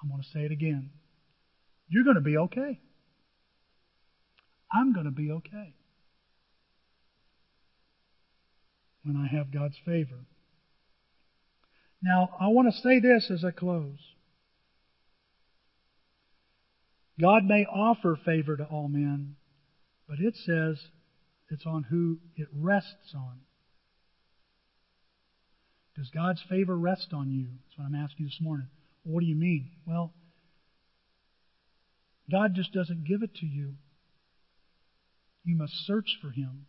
I'm 0.00 0.08
going 0.08 0.22
to 0.22 0.28
say 0.28 0.44
it 0.44 0.52
again. 0.52 0.90
You're 1.88 2.04
going 2.04 2.14
to 2.14 2.22
be 2.22 2.36
okay. 2.36 2.80
I'm 4.72 4.92
going 4.92 5.06
to 5.06 5.10
be 5.10 5.32
okay 5.32 5.74
when 9.02 9.16
I 9.16 9.36
have 9.36 9.52
God's 9.52 9.76
favor. 9.84 10.20
Now, 12.00 12.30
I 12.40 12.46
want 12.46 12.72
to 12.72 12.80
say 12.80 13.00
this 13.00 13.28
as 13.30 13.44
I 13.44 13.50
close. 13.50 13.98
God 17.20 17.44
may 17.44 17.66
offer 17.66 18.18
favor 18.24 18.56
to 18.56 18.64
all 18.64 18.88
men, 18.88 19.34
but 20.10 20.18
it 20.18 20.34
says 20.44 20.76
it's 21.50 21.64
on 21.64 21.84
who 21.84 22.18
it 22.34 22.48
rests 22.52 23.14
on. 23.14 23.38
Does 25.96 26.10
God's 26.10 26.42
favor 26.48 26.76
rest 26.76 27.12
on 27.12 27.30
you? 27.30 27.46
That's 27.46 27.78
what 27.78 27.84
I'm 27.84 27.94
asking 27.94 28.26
you 28.26 28.30
this 28.30 28.40
morning. 28.40 28.66
What 29.04 29.20
do 29.20 29.26
you 29.26 29.36
mean? 29.36 29.70
Well, 29.86 30.12
God 32.28 32.54
just 32.54 32.72
doesn't 32.72 33.06
give 33.06 33.22
it 33.22 33.36
to 33.36 33.46
you. 33.46 33.74
You 35.44 35.56
must 35.56 35.74
search 35.86 36.18
for 36.20 36.30
Him. 36.30 36.66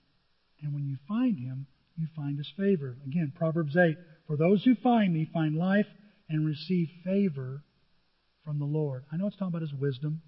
And 0.62 0.74
when 0.74 0.86
you 0.86 0.98
find 1.08 1.40
Him, 1.40 1.66
you 1.98 2.08
find 2.16 2.38
His 2.38 2.52
favor. 2.56 2.96
Again, 3.08 3.34
Proverbs 3.36 3.76
8 3.76 3.98
For 4.28 4.38
those 4.38 4.64
who 4.64 4.76
find 4.76 5.14
me 5.14 5.28
find 5.34 5.56
life 5.56 5.88
and 6.30 6.46
receive 6.46 6.90
favor 7.04 7.64
from 8.46 8.60
the 8.60 8.66
Lord. 8.66 9.04
I 9.12 9.18
know 9.18 9.28
it's 9.28 9.36
talking 9.36 9.48
about 9.48 9.62
His 9.62 9.74
wisdom. 9.74 10.22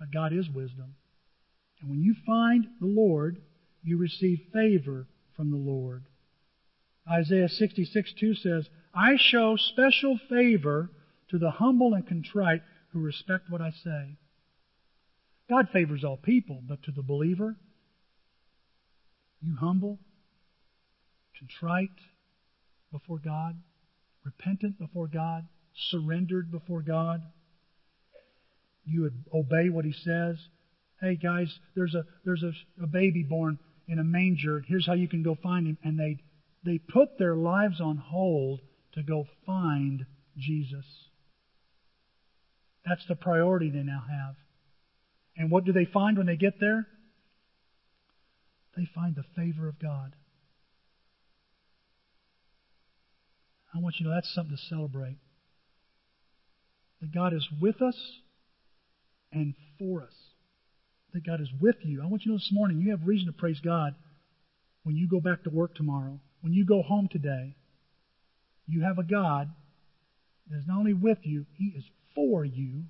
But 0.00 0.12
God 0.12 0.32
is 0.32 0.48
wisdom. 0.48 0.94
And 1.80 1.90
when 1.90 2.02
you 2.02 2.14
find 2.26 2.66
the 2.80 2.86
Lord, 2.86 3.40
you 3.82 3.96
receive 3.96 4.40
favor 4.52 5.06
from 5.36 5.50
the 5.50 5.56
Lord. 5.56 6.04
Isaiah 7.10 7.48
66 7.48 8.12
2 8.18 8.34
says, 8.34 8.68
I 8.94 9.16
show 9.16 9.56
special 9.56 10.18
favor 10.28 10.90
to 11.30 11.38
the 11.38 11.50
humble 11.50 11.94
and 11.94 12.06
contrite 12.06 12.62
who 12.92 13.00
respect 13.00 13.50
what 13.50 13.60
I 13.60 13.70
say. 13.70 14.16
God 15.48 15.68
favors 15.72 16.04
all 16.04 16.16
people, 16.16 16.60
but 16.66 16.82
to 16.82 16.92
the 16.92 17.02
believer, 17.02 17.56
you 19.40 19.56
humble, 19.56 19.98
contrite 21.38 21.90
before 22.92 23.18
God, 23.18 23.56
repentant 24.24 24.78
before 24.78 25.06
God, 25.06 25.46
surrendered 25.90 26.50
before 26.50 26.82
God, 26.82 27.22
you 28.84 29.10
obey 29.32 29.68
what 29.68 29.84
He 29.84 29.92
says. 29.92 30.36
Hey 31.00 31.14
guys, 31.14 31.56
there's 31.76 31.94
a 31.94 32.04
there's 32.24 32.42
a, 32.42 32.52
a 32.82 32.86
baby 32.86 33.22
born 33.22 33.58
in 33.86 33.98
a 33.98 34.04
manger. 34.04 34.62
Here's 34.66 34.86
how 34.86 34.94
you 34.94 35.08
can 35.08 35.22
go 35.22 35.36
find 35.40 35.66
him. 35.66 35.78
And 35.84 35.98
they 35.98 36.18
they 36.64 36.78
put 36.78 37.18
their 37.18 37.36
lives 37.36 37.80
on 37.80 37.96
hold 37.96 38.60
to 38.94 39.02
go 39.02 39.26
find 39.46 40.06
Jesus. 40.36 40.84
That's 42.84 43.06
the 43.06 43.14
priority 43.14 43.70
they 43.70 43.82
now 43.82 44.02
have. 44.10 44.34
And 45.36 45.50
what 45.50 45.64
do 45.64 45.72
they 45.72 45.84
find 45.84 46.16
when 46.16 46.26
they 46.26 46.36
get 46.36 46.58
there? 46.58 46.86
They 48.76 48.88
find 48.92 49.14
the 49.14 49.24
favor 49.36 49.68
of 49.68 49.78
God. 49.78 50.14
I 53.74 53.78
want 53.78 53.96
you 53.98 54.04
to 54.04 54.10
know 54.10 54.16
that's 54.16 54.34
something 54.34 54.56
to 54.56 54.62
celebrate. 54.68 55.18
That 57.00 57.14
God 57.14 57.32
is 57.34 57.46
with 57.60 57.80
us 57.82 57.96
and 59.30 59.54
for 59.78 60.02
us. 60.02 60.27
That 61.18 61.26
God 61.26 61.40
is 61.40 61.50
with 61.60 61.74
you. 61.82 62.00
I 62.00 62.06
want 62.06 62.24
you 62.24 62.28
to 62.28 62.34
know 62.34 62.38
this 62.38 62.52
morning 62.52 62.78
you 62.78 62.92
have 62.92 63.04
reason 63.04 63.26
to 63.26 63.32
praise 63.32 63.58
God 63.58 63.96
when 64.84 64.94
you 64.94 65.08
go 65.08 65.18
back 65.18 65.42
to 65.42 65.50
work 65.50 65.74
tomorrow, 65.74 66.20
when 66.42 66.52
you 66.52 66.64
go 66.64 66.80
home 66.80 67.08
today. 67.10 67.56
You 68.68 68.82
have 68.82 68.98
a 68.98 69.02
God 69.02 69.50
that 70.48 70.58
is 70.58 70.64
not 70.68 70.78
only 70.78 70.92
with 70.92 71.18
you, 71.24 71.46
He 71.56 71.74
is 71.76 71.82
for 72.14 72.44
you 72.44 72.84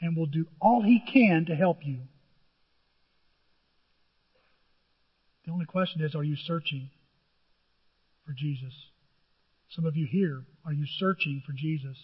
and 0.00 0.16
will 0.16 0.26
do 0.26 0.46
all 0.60 0.82
He 0.82 1.00
can 1.00 1.44
to 1.46 1.56
help 1.56 1.78
you. 1.82 2.02
The 5.44 5.50
only 5.50 5.66
question 5.66 6.02
is, 6.02 6.14
are 6.14 6.22
you 6.22 6.36
searching 6.36 6.90
for 8.24 8.32
Jesus? 8.32 8.74
Some 9.70 9.86
of 9.86 9.96
you 9.96 10.06
here, 10.06 10.44
are 10.64 10.72
you 10.72 10.86
searching 10.86 11.42
for 11.44 11.52
Jesus? 11.52 11.96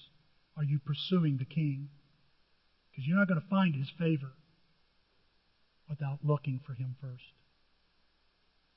Are 0.56 0.64
you 0.64 0.80
pursuing 0.84 1.36
the 1.36 1.44
King? 1.44 1.90
Because 2.90 3.06
you're 3.06 3.18
not 3.18 3.28
going 3.28 3.40
to 3.40 3.46
find 3.48 3.76
His 3.76 3.90
favor 3.96 4.32
without 5.88 6.18
looking 6.22 6.60
for 6.66 6.74
Him 6.74 6.96
first. 7.00 7.22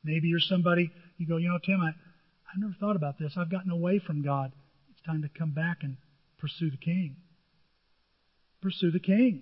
Maybe 0.03 0.27
you're 0.27 0.39
somebody, 0.39 0.91
you 1.17 1.27
go, 1.27 1.37
you 1.37 1.49
know, 1.49 1.59
Tim, 1.63 1.81
I, 1.81 1.89
I 1.89 2.57
never 2.57 2.73
thought 2.79 2.95
about 2.95 3.19
this. 3.19 3.33
I've 3.37 3.51
gotten 3.51 3.71
away 3.71 3.99
from 3.99 4.23
God. 4.23 4.51
It's 4.91 5.01
time 5.05 5.21
to 5.21 5.29
come 5.29 5.51
back 5.51 5.79
and 5.81 5.97
pursue 6.37 6.71
the 6.71 6.77
King. 6.77 7.17
Pursue 8.61 8.91
the 8.91 8.99
King. 8.99 9.41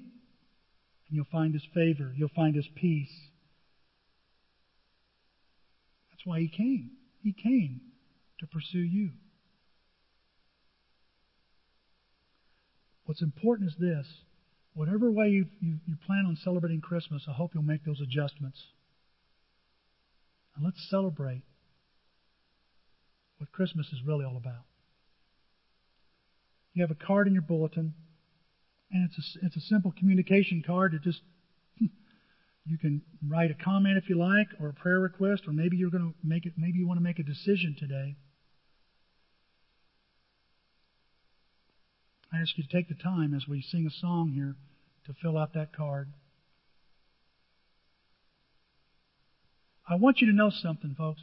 And 1.08 1.16
you'll 1.16 1.26
find 1.32 1.54
His 1.54 1.66
favor. 1.74 2.14
You'll 2.16 2.30
find 2.36 2.56
His 2.56 2.68
peace. 2.76 3.14
That's 6.12 6.26
why 6.26 6.40
He 6.40 6.48
came. 6.48 6.92
He 7.22 7.34
came 7.34 7.82
to 8.40 8.48
pursue 8.48 8.80
you. 8.80 9.12
What's 13.06 13.22
important 13.22 13.70
is 13.70 13.76
this. 13.80 14.06
Whatever 14.78 15.10
way 15.10 15.30
you, 15.30 15.48
you, 15.60 15.80
you 15.88 15.96
plan 16.06 16.26
on 16.28 16.38
celebrating 16.44 16.82
Christmas, 16.82 17.24
I 17.28 17.32
hope 17.32 17.56
you'll 17.56 17.64
make 17.64 17.84
those 17.84 18.00
adjustments. 18.00 18.62
And 20.56 20.64
let's 20.64 20.88
celebrate 20.88 21.42
what 23.40 23.52
Christmas 23.52 23.88
is 23.88 24.04
really 24.06 24.24
all 24.24 24.38
about. 24.38 24.66
You 26.76 26.84
have 26.84 26.92
a 26.92 27.06
card 27.06 27.26
in 27.26 27.34
your 27.34 27.42
bulletin, 27.42 27.96
and 28.92 29.10
it's 29.10 29.18
a, 29.18 29.48
it's 29.48 29.58
a 29.58 29.62
simple 29.62 29.92
communication 29.98 30.62
card. 30.64 30.94
It 30.94 31.02
just 31.02 31.22
you 31.80 32.78
can 32.78 33.02
write 33.28 33.50
a 33.50 33.56
comment 33.56 33.98
if 33.98 34.08
you 34.10 34.16
like, 34.20 34.50
or 34.60 34.70
a 34.70 34.74
prayer 34.74 35.00
request, 35.00 35.48
or 35.48 35.54
maybe 35.54 35.78
you're 35.78 35.90
going 35.90 36.04
to 36.04 36.14
make 36.24 36.46
it. 36.46 36.54
Maybe 36.56 36.78
you 36.78 36.88
want 36.88 37.00
to 37.00 37.04
make 37.04 37.18
a 37.18 37.24
decision 37.24 37.76
today. 37.80 38.16
I 42.32 42.42
ask 42.42 42.58
you 42.58 42.64
to 42.64 42.70
take 42.70 42.90
the 42.90 42.96
time 42.96 43.34
as 43.34 43.48
we 43.48 43.62
sing 43.62 43.88
a 43.88 44.02
song 44.02 44.32
here 44.34 44.56
to 45.06 45.14
fill 45.22 45.38
out 45.38 45.54
that 45.54 45.72
card. 45.72 46.10
I 49.90 49.96
want 49.96 50.20
you 50.20 50.28
to 50.28 50.34
know 50.34 50.50
something, 50.50 50.96
folks. 50.98 51.22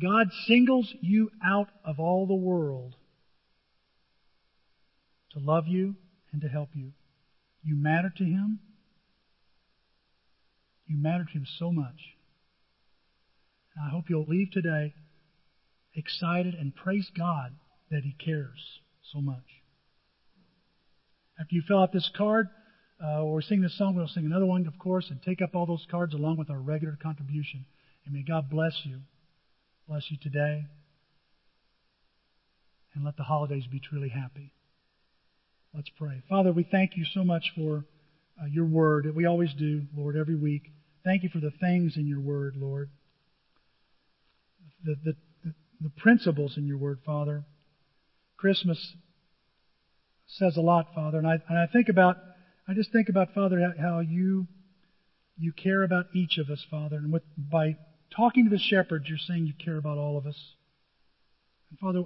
God 0.00 0.28
singles 0.46 0.92
you 1.00 1.30
out 1.44 1.68
of 1.84 2.00
all 2.00 2.26
the 2.26 2.34
world 2.34 2.94
to 5.32 5.38
love 5.38 5.66
you 5.66 5.96
and 6.32 6.40
to 6.40 6.48
help 6.48 6.70
you. 6.74 6.92
You 7.62 7.76
matter 7.76 8.12
to 8.16 8.24
Him. 8.24 8.60
You 10.86 10.96
matter 10.96 11.24
to 11.24 11.32
Him 11.32 11.46
so 11.58 11.70
much. 11.70 12.16
And 13.74 13.86
I 13.86 13.90
hope 13.90 14.04
you'll 14.08 14.24
leave 14.26 14.50
today 14.50 14.94
excited 15.94 16.54
and 16.54 16.74
praise 16.74 17.10
God 17.16 17.52
that 17.90 18.02
He 18.02 18.14
cares 18.18 18.80
so 19.12 19.20
much. 19.20 19.55
After 21.38 21.54
you 21.54 21.62
fill 21.62 21.78
out 21.78 21.92
this 21.92 22.10
card, 22.16 22.48
uh, 23.02 23.22
or 23.22 23.42
sing 23.42 23.60
this 23.60 23.76
song, 23.76 23.94
we'll 23.94 24.08
sing 24.08 24.24
another 24.24 24.46
one, 24.46 24.66
of 24.66 24.78
course, 24.78 25.10
and 25.10 25.20
take 25.22 25.42
up 25.42 25.54
all 25.54 25.66
those 25.66 25.86
cards 25.90 26.14
along 26.14 26.38
with 26.38 26.50
our 26.50 26.58
regular 26.58 26.96
contribution. 27.00 27.66
And 28.04 28.14
may 28.14 28.22
God 28.22 28.48
bless 28.48 28.80
you. 28.84 29.00
Bless 29.88 30.10
you 30.10 30.16
today. 30.22 30.64
And 32.94 33.04
let 33.04 33.16
the 33.16 33.24
holidays 33.24 33.66
be 33.70 33.80
truly 33.80 34.08
happy. 34.08 34.52
Let's 35.74 35.90
pray. 35.98 36.22
Father, 36.28 36.52
we 36.52 36.62
thank 36.62 36.96
you 36.96 37.04
so 37.04 37.22
much 37.22 37.52
for 37.54 37.84
uh, 38.40 38.46
your 38.46 38.64
word 38.64 39.14
we 39.14 39.26
always 39.26 39.52
do, 39.54 39.82
Lord, 39.94 40.16
every 40.16 40.36
week. 40.36 40.62
Thank 41.04 41.22
you 41.22 41.28
for 41.28 41.38
the 41.38 41.52
things 41.60 41.96
in 41.96 42.06
your 42.06 42.20
word, 42.20 42.56
Lord. 42.56 42.88
The, 44.84 44.96
the, 45.04 45.16
the, 45.44 45.54
the 45.82 45.90
principles 45.98 46.56
in 46.56 46.66
your 46.66 46.78
word, 46.78 47.00
Father. 47.04 47.44
Christmas 48.38 48.94
says 50.26 50.56
a 50.56 50.60
lot, 50.60 50.86
Father. 50.94 51.18
And 51.18 51.26
I, 51.26 51.38
and 51.48 51.58
I 51.58 51.66
think 51.66 51.88
about, 51.88 52.16
I 52.68 52.74
just 52.74 52.92
think 52.92 53.08
about, 53.08 53.32
Father, 53.34 53.74
how 53.80 54.00
you, 54.00 54.46
you 55.38 55.52
care 55.52 55.82
about 55.82 56.06
each 56.14 56.38
of 56.38 56.50
us, 56.50 56.64
Father. 56.70 56.96
And 56.96 57.12
with, 57.12 57.22
by 57.36 57.76
talking 58.14 58.44
to 58.44 58.50
the 58.50 58.58
shepherds, 58.58 59.08
you're 59.08 59.18
saying 59.18 59.46
you 59.46 59.54
care 59.62 59.76
about 59.76 59.98
all 59.98 60.18
of 60.18 60.26
us. 60.26 60.38
And 61.70 61.78
Father, 61.78 62.02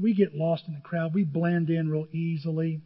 we 0.00 0.14
get 0.14 0.34
lost 0.34 0.64
in 0.66 0.74
the 0.74 0.80
crowd. 0.80 1.14
We 1.14 1.24
blend 1.24 1.70
in 1.70 1.88
real 1.88 2.06
easily, 2.12 2.80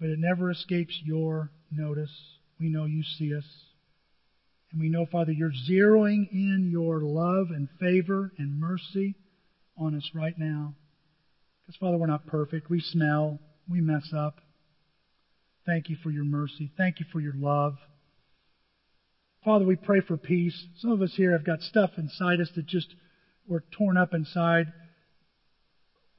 but 0.00 0.08
it 0.08 0.18
never 0.18 0.50
escapes 0.50 1.00
your 1.04 1.50
notice. 1.70 2.12
We 2.60 2.68
know 2.68 2.84
you 2.84 3.02
see 3.02 3.34
us. 3.34 3.44
And 4.72 4.80
we 4.80 4.88
know, 4.88 5.06
Father, 5.06 5.32
you're 5.32 5.52
zeroing 5.52 6.28
in 6.32 6.68
your 6.70 7.00
love 7.00 7.50
and 7.50 7.68
favor 7.80 8.32
and 8.38 8.58
mercy 8.58 9.14
on 9.78 9.94
us 9.94 10.10
right 10.14 10.34
now. 10.36 10.74
Because, 11.62 11.76
Father, 11.78 11.96
we're 11.96 12.06
not 12.06 12.26
perfect. 12.26 12.68
We 12.68 12.80
smell. 12.80 13.38
We 13.68 13.80
mess 13.80 14.12
up. 14.14 14.40
Thank 15.66 15.88
you 15.88 15.96
for 16.02 16.10
your 16.10 16.24
mercy. 16.24 16.70
Thank 16.76 17.00
you 17.00 17.06
for 17.10 17.20
your 17.20 17.34
love. 17.36 17.76
Father, 19.44 19.64
we 19.64 19.76
pray 19.76 20.00
for 20.00 20.16
peace. 20.16 20.66
Some 20.78 20.90
of 20.90 21.02
us 21.02 21.14
here 21.14 21.32
have 21.32 21.44
got 21.44 21.60
stuff 21.60 21.90
inside 21.96 22.40
us 22.40 22.50
that 22.56 22.66
just 22.66 22.94
we're 23.46 23.62
torn 23.76 23.96
up 23.96 24.14
inside. 24.14 24.72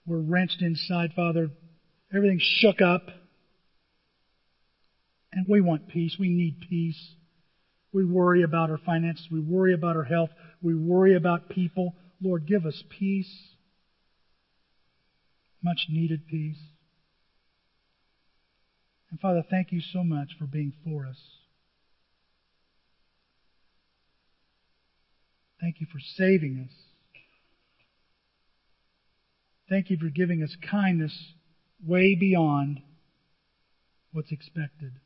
We're 0.05 0.19
wrenched 0.19 0.61
inside, 0.61 1.13
Father. 1.15 1.49
Everything's 2.13 2.43
shook 2.43 2.81
up. 2.81 3.09
And 5.31 5.45
we 5.49 5.59
want 5.59 5.87
peace. 5.87 6.17
We 6.19 6.29
need 6.29 6.61
peace. 6.69 7.15
We 7.91 8.05
worry 8.05 8.43
about 8.43 8.69
our 8.69 8.77
finances. 8.77 9.27
We 9.31 9.39
worry 9.39 9.73
about 9.73 9.95
our 9.95 10.03
health. 10.03 10.29
We 10.61 10.75
worry 10.75 11.15
about 11.15 11.49
people. 11.49 11.95
Lord, 12.21 12.45
give 12.45 12.65
us 12.65 12.83
peace. 12.89 13.33
Much 15.63 15.87
needed 15.89 16.27
peace. 16.27 16.59
And 19.15 19.21
Father, 19.21 19.45
thank 19.49 19.71
you 19.71 19.79
so 19.79 20.03
much 20.03 20.31
for 20.37 20.45
being 20.45 20.73
for 20.83 21.07
us. 21.07 21.15
Thank 25.61 25.79
you 25.79 25.87
for 25.89 25.99
saving 26.01 26.59
us. 26.59 26.73
Thank 29.69 29.89
you 29.89 29.95
for 29.95 30.09
giving 30.09 30.43
us 30.43 30.57
kindness 30.61 31.31
way 31.81 32.13
beyond 32.13 32.81
what's 34.11 34.33
expected. 34.33 34.99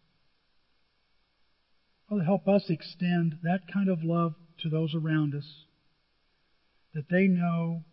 Father, 2.10 2.24
help 2.24 2.48
us 2.48 2.64
extend 2.68 3.36
that 3.44 3.68
kind 3.72 3.90
of 3.90 4.02
love 4.04 4.34
to 4.62 4.70
those 4.70 4.96
around 4.96 5.36
us 5.36 5.66
that 6.96 7.10
they 7.12 7.28
know 7.28 7.84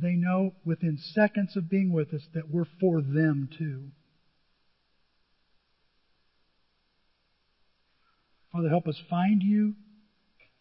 they 0.00 0.12
know 0.12 0.54
within 0.64 0.98
seconds 0.98 1.56
of 1.56 1.70
being 1.70 1.92
with 1.92 2.12
us 2.12 2.22
that 2.34 2.50
we're 2.50 2.66
for 2.80 3.00
them 3.00 3.48
too. 3.56 3.90
Father, 8.52 8.68
help 8.68 8.86
us 8.86 9.00
find 9.10 9.42
you 9.42 9.74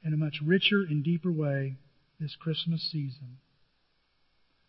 in 0.04 0.14
a 0.14 0.18
much 0.18 0.40
richer 0.44 0.82
and 0.82 1.04
deeper 1.04 1.32
way 1.32 1.76
this 2.20 2.36
Christmas 2.36 2.82
season. 2.92 3.38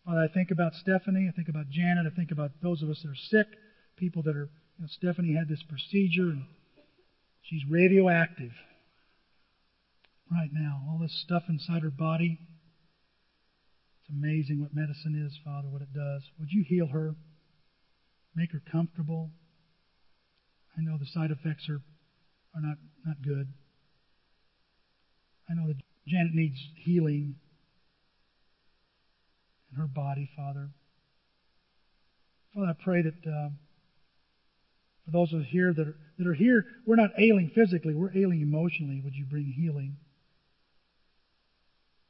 Father, 0.05 0.21
I 0.21 0.27
think 0.27 0.51
about 0.51 0.73
Stephanie. 0.73 1.27
I 1.29 1.35
think 1.35 1.49
about 1.49 1.69
Janet. 1.69 2.05
I 2.11 2.15
think 2.15 2.31
about 2.31 2.51
those 2.61 2.81
of 2.81 2.89
us 2.89 3.01
that 3.03 3.09
are 3.09 3.15
sick, 3.15 3.47
people 3.97 4.23
that 4.23 4.35
are. 4.35 4.49
You 4.77 4.83
know, 4.83 4.87
Stephanie 4.89 5.35
had 5.35 5.49
this 5.49 5.63
procedure, 5.63 6.29
and 6.29 6.45
she's 7.41 7.63
radioactive 7.69 8.51
right 10.31 10.49
now. 10.53 10.83
All 10.87 10.99
this 10.99 11.19
stuff 11.23 11.43
inside 11.49 11.81
her 11.81 11.89
body. 11.89 12.39
It's 14.07 14.15
amazing 14.15 14.61
what 14.61 14.73
medicine 14.73 15.21
is, 15.25 15.37
Father, 15.43 15.67
what 15.67 15.81
it 15.81 15.93
does. 15.93 16.23
Would 16.39 16.51
you 16.51 16.63
heal 16.63 16.87
her? 16.87 17.15
Make 18.35 18.51
her 18.53 18.61
comfortable. 18.71 19.31
I 20.77 20.81
know 20.81 20.97
the 20.97 21.05
side 21.07 21.31
effects 21.31 21.67
are, 21.69 21.81
are 22.55 22.61
not, 22.61 22.77
not 23.05 23.21
good. 23.21 23.47
I 25.49 25.53
know 25.55 25.67
that 25.67 25.77
Janet 26.07 26.33
needs 26.33 26.57
healing 26.85 27.35
in 29.71 29.77
her 29.77 29.87
body, 29.87 30.29
Father. 30.35 30.69
Father, 32.53 32.67
I 32.67 32.83
pray 32.83 33.01
that 33.01 33.29
uh, 33.29 33.49
for 35.05 35.11
those 35.11 35.33
of 35.33 35.43
here 35.45 35.73
that 35.73 35.87
are, 35.87 35.95
that 36.17 36.27
are 36.27 36.33
here, 36.33 36.65
we're 36.85 36.95
not 36.95 37.11
ailing 37.17 37.51
physically, 37.53 37.93
we're 37.93 38.15
ailing 38.15 38.41
emotionally. 38.41 39.01
Would 39.03 39.15
you 39.15 39.25
bring 39.25 39.45
healing 39.45 39.97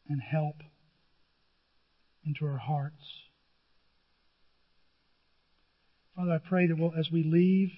and 0.09 0.21
help 0.21 0.55
into 2.27 2.45
our 2.45 2.59
hearts? 2.59 3.03
Father, 6.15 6.31
I 6.31 6.37
pray 6.37 6.67
that 6.67 6.77
we'll, 6.77 6.93
as 6.97 7.09
we 7.11 7.23
leave, 7.23 7.71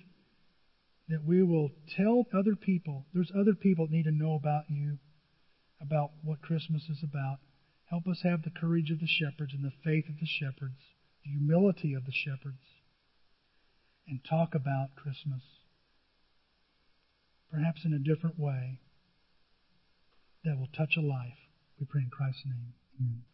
that 1.09 1.25
we 1.25 1.43
will 1.43 1.71
tell 1.97 2.25
other 2.33 2.55
people, 2.55 3.05
there's 3.13 3.31
other 3.37 3.53
people 3.53 3.87
that 3.87 3.93
need 3.93 4.05
to 4.05 4.11
know 4.11 4.35
about 4.35 4.63
you, 4.69 4.97
about 5.81 6.11
what 6.23 6.41
Christmas 6.41 6.83
is 6.89 7.03
about. 7.03 7.37
Help 7.89 8.07
us 8.07 8.21
have 8.23 8.43
the 8.43 8.51
courage 8.51 8.91
of 8.91 8.99
the 8.99 9.07
shepherds 9.07 9.53
and 9.53 9.63
the 9.63 9.73
faith 9.83 10.05
of 10.07 10.19
the 10.19 10.27
shepherds, 10.27 10.79
the 11.23 11.31
humility 11.31 11.93
of 11.93 12.05
the 12.05 12.11
shepherds, 12.11 12.61
and 14.07 14.19
talk 14.23 14.55
about 14.55 14.95
Christmas, 14.95 15.41
perhaps 17.51 17.81
in 17.83 17.93
a 17.93 17.99
different 17.99 18.39
way 18.39 18.79
that 20.45 20.57
will 20.57 20.69
touch 20.77 20.95
a 20.97 21.01
life. 21.01 21.37
We 21.79 21.85
pray 21.85 22.01
in 22.01 22.09
Christ's 22.09 22.45
name. 22.45 22.73
Amen. 22.99 23.28